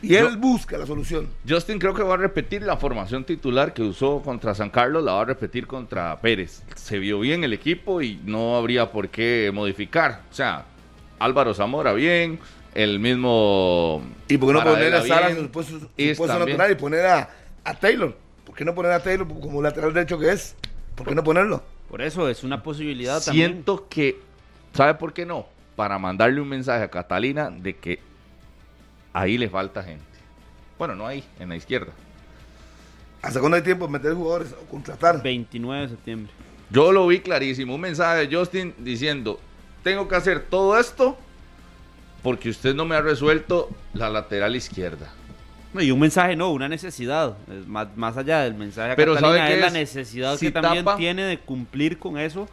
[0.00, 1.28] Y él busca la solución.
[1.48, 5.14] Justin creo que va a repetir la formación titular que usó contra San Carlos, la
[5.14, 6.62] va a repetir contra Pérez.
[6.76, 10.22] Se vio bien el equipo y no habría por qué modificar.
[10.30, 10.66] O sea,
[11.18, 12.38] Álvaro Zamora bien,
[12.74, 14.02] el mismo.
[14.28, 15.78] ¿Y por qué no poner a Sara en su puesto,
[16.26, 17.30] natural y poner a,
[17.64, 18.16] a, Taylor?
[18.44, 20.56] ¿Por qué no poner a Taylor como lateral derecho que es?
[20.94, 21.62] ¿Por qué no ponerlo?
[21.88, 23.88] Por eso es una posibilidad Siento también.
[23.88, 24.20] que.
[24.74, 25.46] ¿Sabe por qué no?
[25.76, 28.00] Para mandarle un mensaje a Catalina de que
[29.12, 30.04] ahí le falta gente.
[30.78, 31.92] Bueno, no ahí, en la izquierda.
[33.22, 35.22] ¿Hasta cuándo hay tiempo de meter jugadores o contratar?
[35.22, 36.32] 29 de septiembre.
[36.70, 37.76] Yo lo vi clarísimo.
[37.76, 39.38] Un mensaje de Justin diciendo:
[39.84, 41.16] Tengo que hacer todo esto
[42.24, 45.12] porque usted no me ha resuelto la lateral izquierda.
[45.78, 47.36] Y un mensaje no, una necesidad,
[47.66, 51.98] más, más allá del mensaje Pero Catalina, es, la necesidad que también tiene de cumplir
[51.98, 52.48] con eso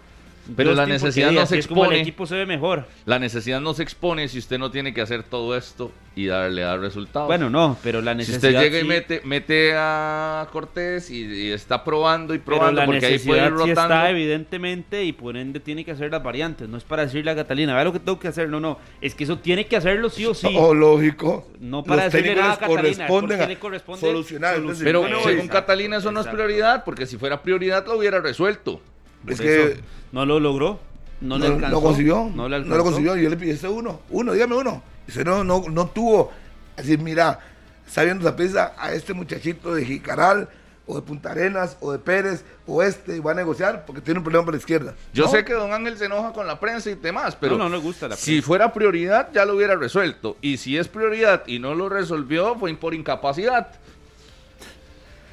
[0.55, 1.95] pero la necesidad no se expone.
[1.95, 2.85] el equipo se ve mejor.
[3.05, 6.61] La necesidad no se expone si usted no tiene que hacer todo esto y darle
[6.63, 7.27] dar resultados.
[7.27, 8.41] Bueno, no, pero la necesidad.
[8.41, 13.19] Si usted llega y mete, mete a Cortés y, está probando y probando, porque ahí
[13.19, 13.81] puede ir rotando.
[13.81, 16.67] está evidentemente y por ende tiene que hacer las variantes.
[16.67, 18.49] No es para decirle a Catalina, vea lo que tengo que hacer.
[18.49, 18.77] No, no.
[18.99, 20.53] Es que eso tiene que hacerlo sí o sí.
[20.57, 21.47] Oh, lógico.
[21.59, 23.47] No para decirle nada a Catalina.
[23.47, 24.57] le corresponde solucionar.
[24.83, 28.81] pero según Catalina, eso no es prioridad, porque si fuera prioridad lo hubiera resuelto.
[29.27, 29.79] Es que
[30.11, 30.79] no lo logró.
[31.21, 31.69] No, le alcanzó.
[31.69, 32.31] Lo consiguió.
[32.33, 33.15] No, lo consiguió.
[33.15, 34.01] Yo le pide ese uno.
[34.09, 34.83] Uno, dígame uno.
[35.05, 36.31] Dice, no, no, no tuvo.
[36.77, 37.39] Así, mira,
[37.85, 40.49] está viendo Zaprisa a este muchachito de Jicaral
[40.87, 44.19] o de Punta Arenas o de Pérez o este y va a negociar porque tiene
[44.19, 44.95] un problema por la izquierda.
[45.13, 47.75] Yo sé que don Ángel se enoja con la prensa y demás, pero no, no
[47.75, 50.37] le gusta la si fuera prioridad ya lo hubiera resuelto.
[50.41, 53.71] Y si es prioridad y no lo resolvió fue por incapacidad.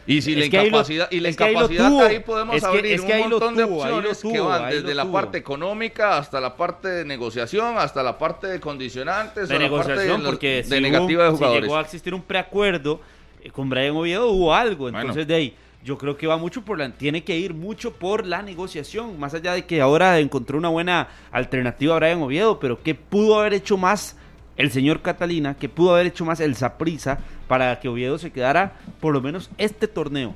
[0.08, 4.40] Y si la incapacidad, y la incapacidad ahí, podemos abrir un montón de opciones que
[4.40, 9.50] van desde la parte económica hasta la parte de negociación, hasta la parte de condicionantes,
[9.50, 11.60] de negociación, porque de negativa de jugadores.
[11.60, 13.00] Si llegó a existir un preacuerdo
[13.42, 15.54] eh, con Brian Oviedo hubo algo, entonces de ahí
[15.84, 19.34] yo creo que va mucho por la tiene que ir mucho por la negociación, más
[19.34, 23.52] allá de que ahora encontró una buena alternativa a Brian Oviedo, pero qué pudo haber
[23.52, 24.16] hecho más
[24.58, 28.74] el señor Catalina, que pudo haber hecho más el Saprisa para que Oviedo se quedara
[29.00, 30.34] por lo menos este torneo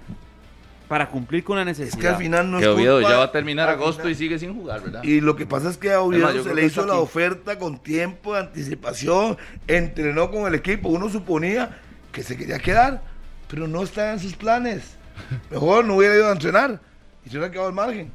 [0.88, 1.98] para cumplir con la necesidad.
[1.98, 4.54] Es que al final no que Oviedo ya va a terminar agosto y sigue sin
[4.54, 5.02] jugar, ¿verdad?
[5.02, 8.34] Y lo que pasa es que a Oviedo se le hizo la oferta con tiempo
[8.34, 9.36] de anticipación,
[9.66, 11.78] entrenó con el equipo, uno suponía
[12.12, 13.02] que se quería quedar,
[13.48, 14.96] pero no está en sus planes.
[15.50, 16.78] Mejor no hubiera ido a entrenar
[17.24, 18.12] y se hubiera quedado al margen.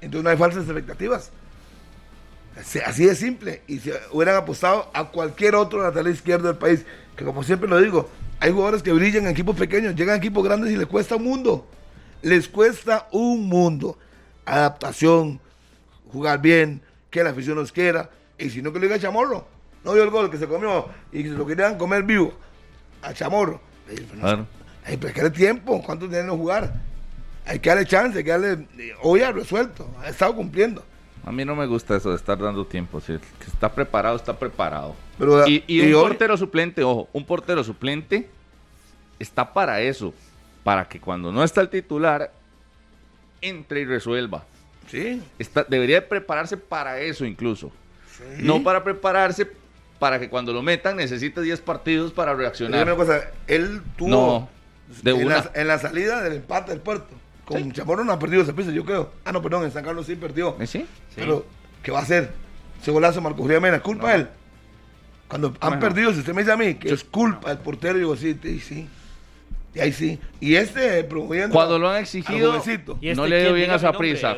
[0.00, 1.30] Entonces no hay falsas expectativas.
[2.56, 3.62] Así de simple.
[3.66, 6.84] Y se hubieran apostado a cualquier otro lateral izquierdo del país.
[7.16, 8.08] Que como siempre lo digo,
[8.40, 11.24] hay jugadores que brillan en equipos pequeños, llegan a equipos grandes y les cuesta un
[11.24, 11.66] mundo.
[12.22, 13.98] Les cuesta un mundo.
[14.44, 15.40] Adaptación,
[16.10, 18.10] jugar bien, que la afición los quiera.
[18.38, 19.46] Y si no, que le diga Chamorro.
[19.84, 22.32] No vio el gol que se comió y se lo querían comer vivo.
[23.02, 23.60] A Chamorro.
[24.20, 24.46] Claro.
[24.84, 25.82] Hay que darle tiempo.
[25.84, 26.72] ¿Cuánto tienen que jugar?
[27.46, 28.66] Hay que darle chance, hay que darle.
[29.02, 30.84] Hoy ha resuelto, ha estado cumpliendo.
[31.24, 33.00] A mí no me gusta eso de estar dando tiempo.
[33.00, 34.96] Si que está preparado, está preparado.
[35.18, 38.28] Pero, y, un portero suplente, ojo, un portero suplente
[39.18, 40.12] está para eso.
[40.64, 42.32] Para que cuando no está el titular,
[43.40, 44.44] entre y resuelva.
[44.88, 45.22] Sí.
[45.38, 47.70] Está, debería prepararse para eso incluso.
[48.38, 49.48] No para prepararse
[49.98, 52.86] para que cuando lo metan necesite 10 partidos para reaccionar.
[52.86, 54.48] Una cosa, él tuvo
[55.02, 58.42] de en, La, en la salida del empate del puerto con Chamorro no ha perdido
[58.42, 59.10] ese piso, yo creo.
[59.24, 60.56] Ah, no, perdón, en San Carlos sí perdió.
[60.60, 61.20] ¿Eh, ¿Sí?
[61.20, 61.46] Pero,
[61.82, 62.32] ¿qué va a hacer?
[62.80, 64.28] Ese golazo Marco Julián Mena, ¿culpa de él?
[65.28, 68.16] Cuando han perdido, si usted me dice a mí que es culpa del portero, digo,
[68.16, 68.88] sí, sí, sí.
[69.74, 70.18] Y ahí sí.
[70.38, 71.54] Y este promoviendo.
[71.54, 74.36] Cuando lo han exigido, este no le dio bien a esa prisa.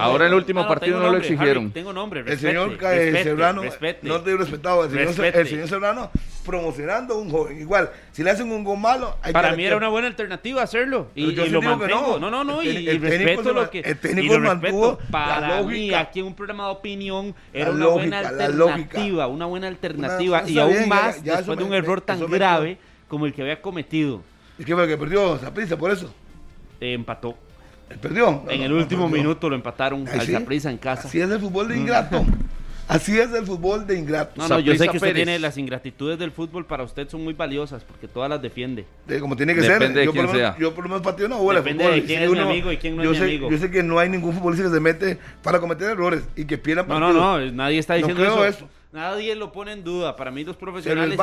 [0.00, 1.70] Ahora en el último partido no, lo exigieron.
[1.70, 2.24] tengo nombre.
[2.26, 3.62] el señor Serrano,
[4.02, 4.84] no te he respetado.
[4.84, 6.10] El señor, el señor Serrano
[6.44, 7.60] promocionando un joven.
[7.60, 9.16] Igual, si le hacen un gol malo.
[9.22, 11.08] Hay Para mí era una buena alternativa hacerlo.
[11.14, 12.18] Y, lo mantengo.
[12.18, 12.30] No.
[12.30, 13.80] no, no, Y, respeto lo que.
[13.80, 14.98] El técnico y lo respeto.
[15.10, 19.26] Para mí, aquí en un programa de opinión, era una buena alternativa.
[19.26, 20.42] Una buena alternativa.
[20.46, 22.78] y aún más después de un error tan grave
[23.08, 24.22] como el que había cometido.
[24.58, 26.12] ¿Y qué fue que perdió Zaprisa por eso?
[26.80, 27.36] empató.
[28.00, 28.44] perdió?
[28.48, 31.08] en el último minuto lo empataron al Zaprisa en casa.
[31.08, 32.24] Así es el fútbol de ingrato.
[32.88, 34.40] Así es el fútbol de ingrato.
[34.40, 37.34] No, no, yo sé que usted tiene las ingratitudes del fútbol para usted son muy
[37.34, 38.86] valiosas porque todas las defiende.
[39.20, 39.92] como tiene que ser.
[39.92, 40.56] De yo, quién por sea.
[40.56, 42.96] yo por lo menos partido no huele Depende de quién es mi amigo y quién
[42.96, 43.50] no es mi amigo.
[43.50, 46.58] Yo sé que no hay ningún futbolista que se mete para cometer errores y que
[46.58, 47.14] pierdan partidos.
[47.14, 48.68] No, no, no, nadie está diciendo no creo eso.
[48.92, 50.16] Nadie lo pone en duda.
[50.16, 51.18] Para mí los profesionales...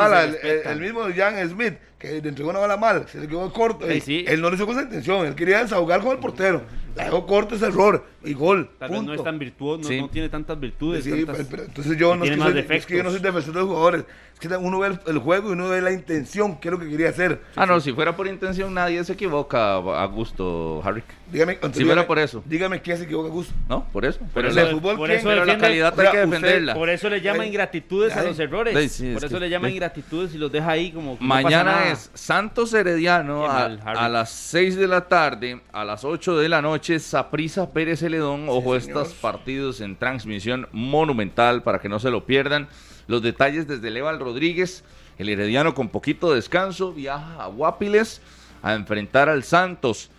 [0.65, 3.87] el, mismo Jan Smith, que le entregó una bala mal, se le quedó corto.
[3.87, 5.25] Él no lo hizo con esa intención.
[5.25, 6.61] Él quería desahogar con el portero.
[6.95, 8.69] La dejó corto ese error y gol.
[8.77, 11.05] Tal vez no es tan virtuoso, no, tiene tantas virtudes.
[11.07, 14.05] entonces yo no, es que yo no soy defensor de los jugadores.
[14.33, 16.89] Es que uno ve el, juego y uno ve la intención, qué es lo que
[16.89, 17.41] quería hacer.
[17.55, 21.03] Ah, no, si fuera por intención nadie se equivoca a gusto, Harry.
[21.33, 22.43] Dígame, si fuera por eso.
[22.45, 23.53] Dígame quién se equivoca a gusto.
[23.67, 24.19] No, por eso.
[24.35, 26.75] Pero, el fútbol, por eso la calidad hay que defenderla.
[26.75, 29.01] por eso le llama ingratitudes a los errores.
[29.13, 31.17] por eso le llama ingratitudes y los deja ahí como.
[31.19, 36.61] Mañana es Santos Herediano a, las 6 de la tarde, a las 8 de la
[36.61, 38.47] noche, Saprisa Pérez Celedón.
[38.47, 42.67] Ojo, estos partidos en transmisión monumental para que no se lo pierdan.
[43.07, 44.83] Los detalles desde Leval Rodríguez,
[45.17, 48.21] el Herediano con poquito descanso, viaja a Guapiles
[48.61, 50.11] a enfrentar al Santos.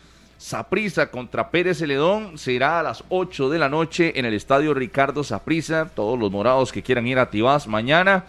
[0.44, 5.24] Saprisa contra Pérez Celedón será a las 8 de la noche en el estadio Ricardo
[5.24, 5.88] Saprisa.
[5.94, 8.26] Todos los morados que quieran ir a Tibás mañana.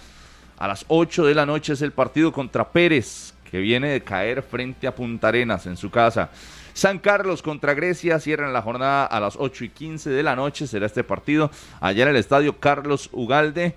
[0.58, 4.44] A las 8 de la noche es el partido contra Pérez, que viene de caer
[4.44, 6.30] frente a Punta Arenas en su casa.
[6.72, 10.68] San Carlos contra Grecia cierran la jornada a las 8 y 15 de la noche.
[10.68, 11.52] Será este partido
[11.82, 13.76] allá en el estadio Carlos Ugalde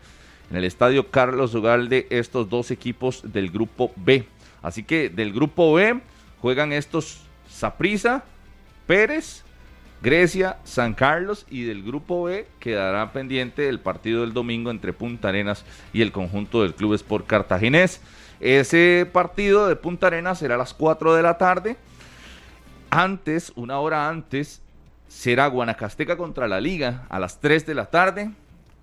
[0.48, 4.28] en el estadio Carlos Ugalde estos dos equipos del grupo B.
[4.62, 6.00] Así que del grupo B
[6.40, 7.27] juegan estos
[7.58, 8.22] Saprisa,
[8.86, 9.42] Pérez,
[10.00, 15.30] Grecia, San Carlos y del grupo B quedará pendiente el partido del domingo entre Punta
[15.30, 18.00] Arenas y el conjunto del Club Sport Cartaginés.
[18.38, 21.76] Ese partido de Punta Arenas será a las 4 de la tarde.
[22.90, 24.62] Antes, una hora antes,
[25.08, 28.30] será Guanacasteca contra la Liga a las 3 de la tarde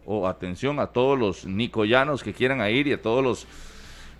[0.05, 3.47] o atención a todos los nicoyanos que quieran ir y a todos los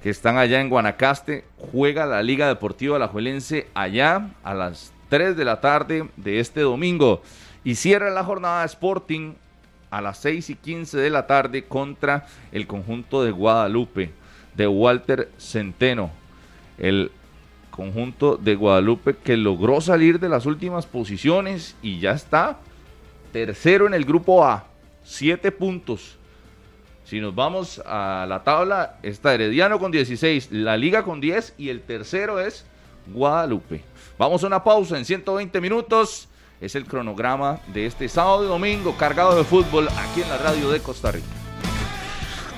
[0.06, 1.46] que están allá en Guanacaste.
[1.72, 7.24] Juega la Liga Deportiva Alajuelense allá a las 3 de la tarde de este domingo.
[7.64, 9.34] Y cierra la jornada Sporting
[9.90, 14.12] a las 6 y 15 de la tarde contra el conjunto de Guadalupe
[14.54, 16.12] de Walter Centeno.
[16.78, 17.12] El
[17.72, 22.60] conjunto de Guadalupe que logró salir de las últimas posiciones y ya está
[23.34, 24.68] tercero en el grupo A,
[25.04, 26.20] siete puntos.
[27.06, 31.70] Si nos vamos a la tabla, está Herediano con 16, la Liga con 10 y
[31.70, 32.66] el tercero es
[33.06, 33.84] Guadalupe.
[34.18, 36.28] Vamos a una pausa en 120 minutos.
[36.60, 40.72] Es el cronograma de este sábado y domingo cargado de fútbol aquí en la radio
[40.72, 41.28] de Costa Rica.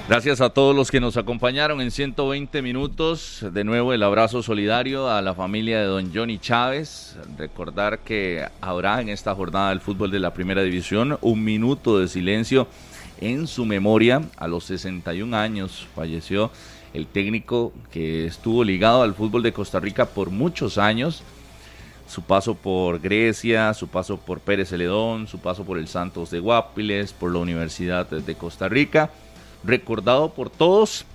[0.07, 3.45] Gracias a todos los que nos acompañaron en 120 minutos.
[3.51, 7.17] De nuevo el abrazo solidario a la familia de don Johnny Chávez.
[7.37, 12.07] Recordar que habrá en esta jornada del fútbol de la primera división un minuto de
[12.07, 12.69] silencio
[13.21, 14.21] en su memoria.
[14.37, 16.51] A los 61 años falleció
[16.93, 21.23] el técnico que estuvo ligado al fútbol de Costa Rica por muchos años.
[22.07, 26.39] Su paso por Grecia, su paso por Pérez Celedón, su paso por el Santos de
[26.39, 29.11] Guapiles, por la Universidad de Costa Rica
[29.63, 31.05] recordado por todos.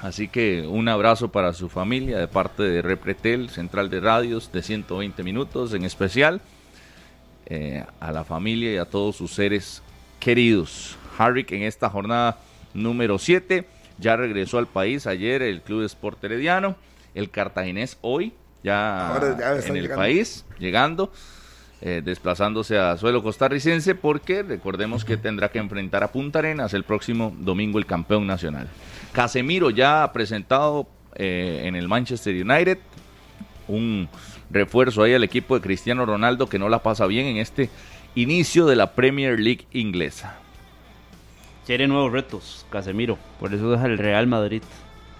[0.00, 4.62] Así que un abrazo para su familia de parte de Repretel, Central de Radios, de
[4.62, 6.40] 120 minutos en especial.
[7.48, 9.80] Eh, a la familia y a todos sus seres
[10.18, 10.96] queridos.
[11.16, 12.38] Harrick en esta jornada
[12.74, 13.66] número 7
[13.98, 16.76] ya regresó al país ayer el Club Sport Herediano.
[17.14, 18.32] El cartaginés hoy
[18.62, 19.18] ya,
[19.66, 21.12] en el país, llegando.
[21.82, 26.84] Eh, desplazándose a suelo costarricense porque recordemos que tendrá que enfrentar a Punta Arenas el
[26.84, 28.66] próximo domingo el campeón nacional.
[29.12, 32.78] Casemiro ya ha presentado eh, en el Manchester United
[33.68, 34.08] un
[34.48, 37.68] refuerzo ahí al equipo de Cristiano Ronaldo que no la pasa bien en este
[38.14, 40.38] inicio de la Premier League inglesa.
[41.66, 44.62] Quiere nuevos retos, Casemiro, por eso deja el Real Madrid.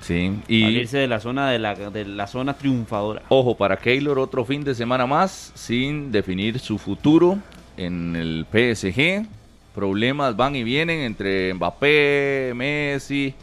[0.00, 3.22] Sí, y salirse de la zona de la, de la zona triunfadora.
[3.30, 7.38] Ojo, para Keylor otro fin de semana más sin definir su futuro
[7.76, 9.26] en el PSG.
[9.74, 13.34] Problemas van y vienen entre Mbappé, Messi,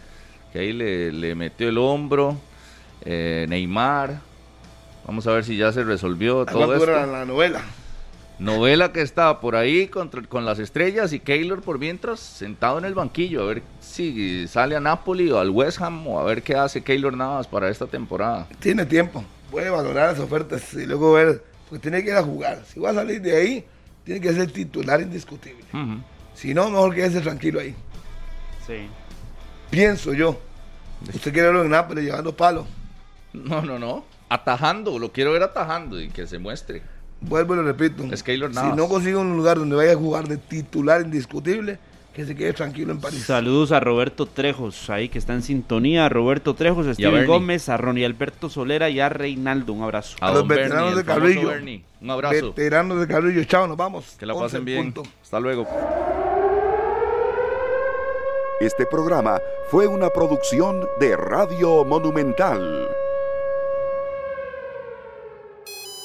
[0.54, 2.38] que ahí le, metió el hombro,
[3.04, 4.22] eh, Neymar.
[5.06, 7.06] Vamos a ver si ya se resolvió todo esto.
[7.06, 7.62] la novela.
[8.40, 12.86] Novela que está por ahí con, con las estrellas y Keylor por mientras sentado en
[12.86, 16.42] el banquillo a ver si sale a Napoli o al West Ham o a ver
[16.42, 18.48] qué hace Keylor Navas para esta temporada.
[18.60, 22.64] Tiene tiempo, puede valorar las ofertas y luego ver, porque tiene que ir a jugar.
[22.66, 23.66] Si va a salir de ahí,
[24.04, 25.64] tiene que ser titular indiscutible.
[26.34, 27.76] Si no, mejor quédese tranquilo ahí.
[28.66, 28.88] Sí.
[29.70, 30.40] Pienso yo.
[31.08, 32.66] Usted quiere verlo en Napoli llevando palo.
[33.32, 34.06] No, no, no.
[34.30, 36.82] Atajando, lo quiero ver atajando y que se muestre
[37.24, 38.04] vuelvo y lo repito.
[38.16, 41.80] Si no consigue un lugar donde vaya a jugar de titular indiscutible,
[42.14, 43.24] que se quede tranquilo en París.
[43.24, 46.06] Saludos a Roberto Trejos, ahí que está en sintonía.
[46.06, 49.74] A Roberto Trejos, a Steven Gómez, a Ronnie Alberto Solera y a Reinaldo.
[49.74, 50.16] Un abrazo.
[50.22, 51.52] A, los veteranos de Carrillo.
[52.02, 52.54] Un abrazo.
[52.54, 54.16] Veteranos de Carrillo, chao, nos vamos.
[54.20, 54.94] Que la pasen bien.
[55.22, 55.68] Hasta luego.
[58.60, 62.88] Este programa fue una producción de Radio Monumental.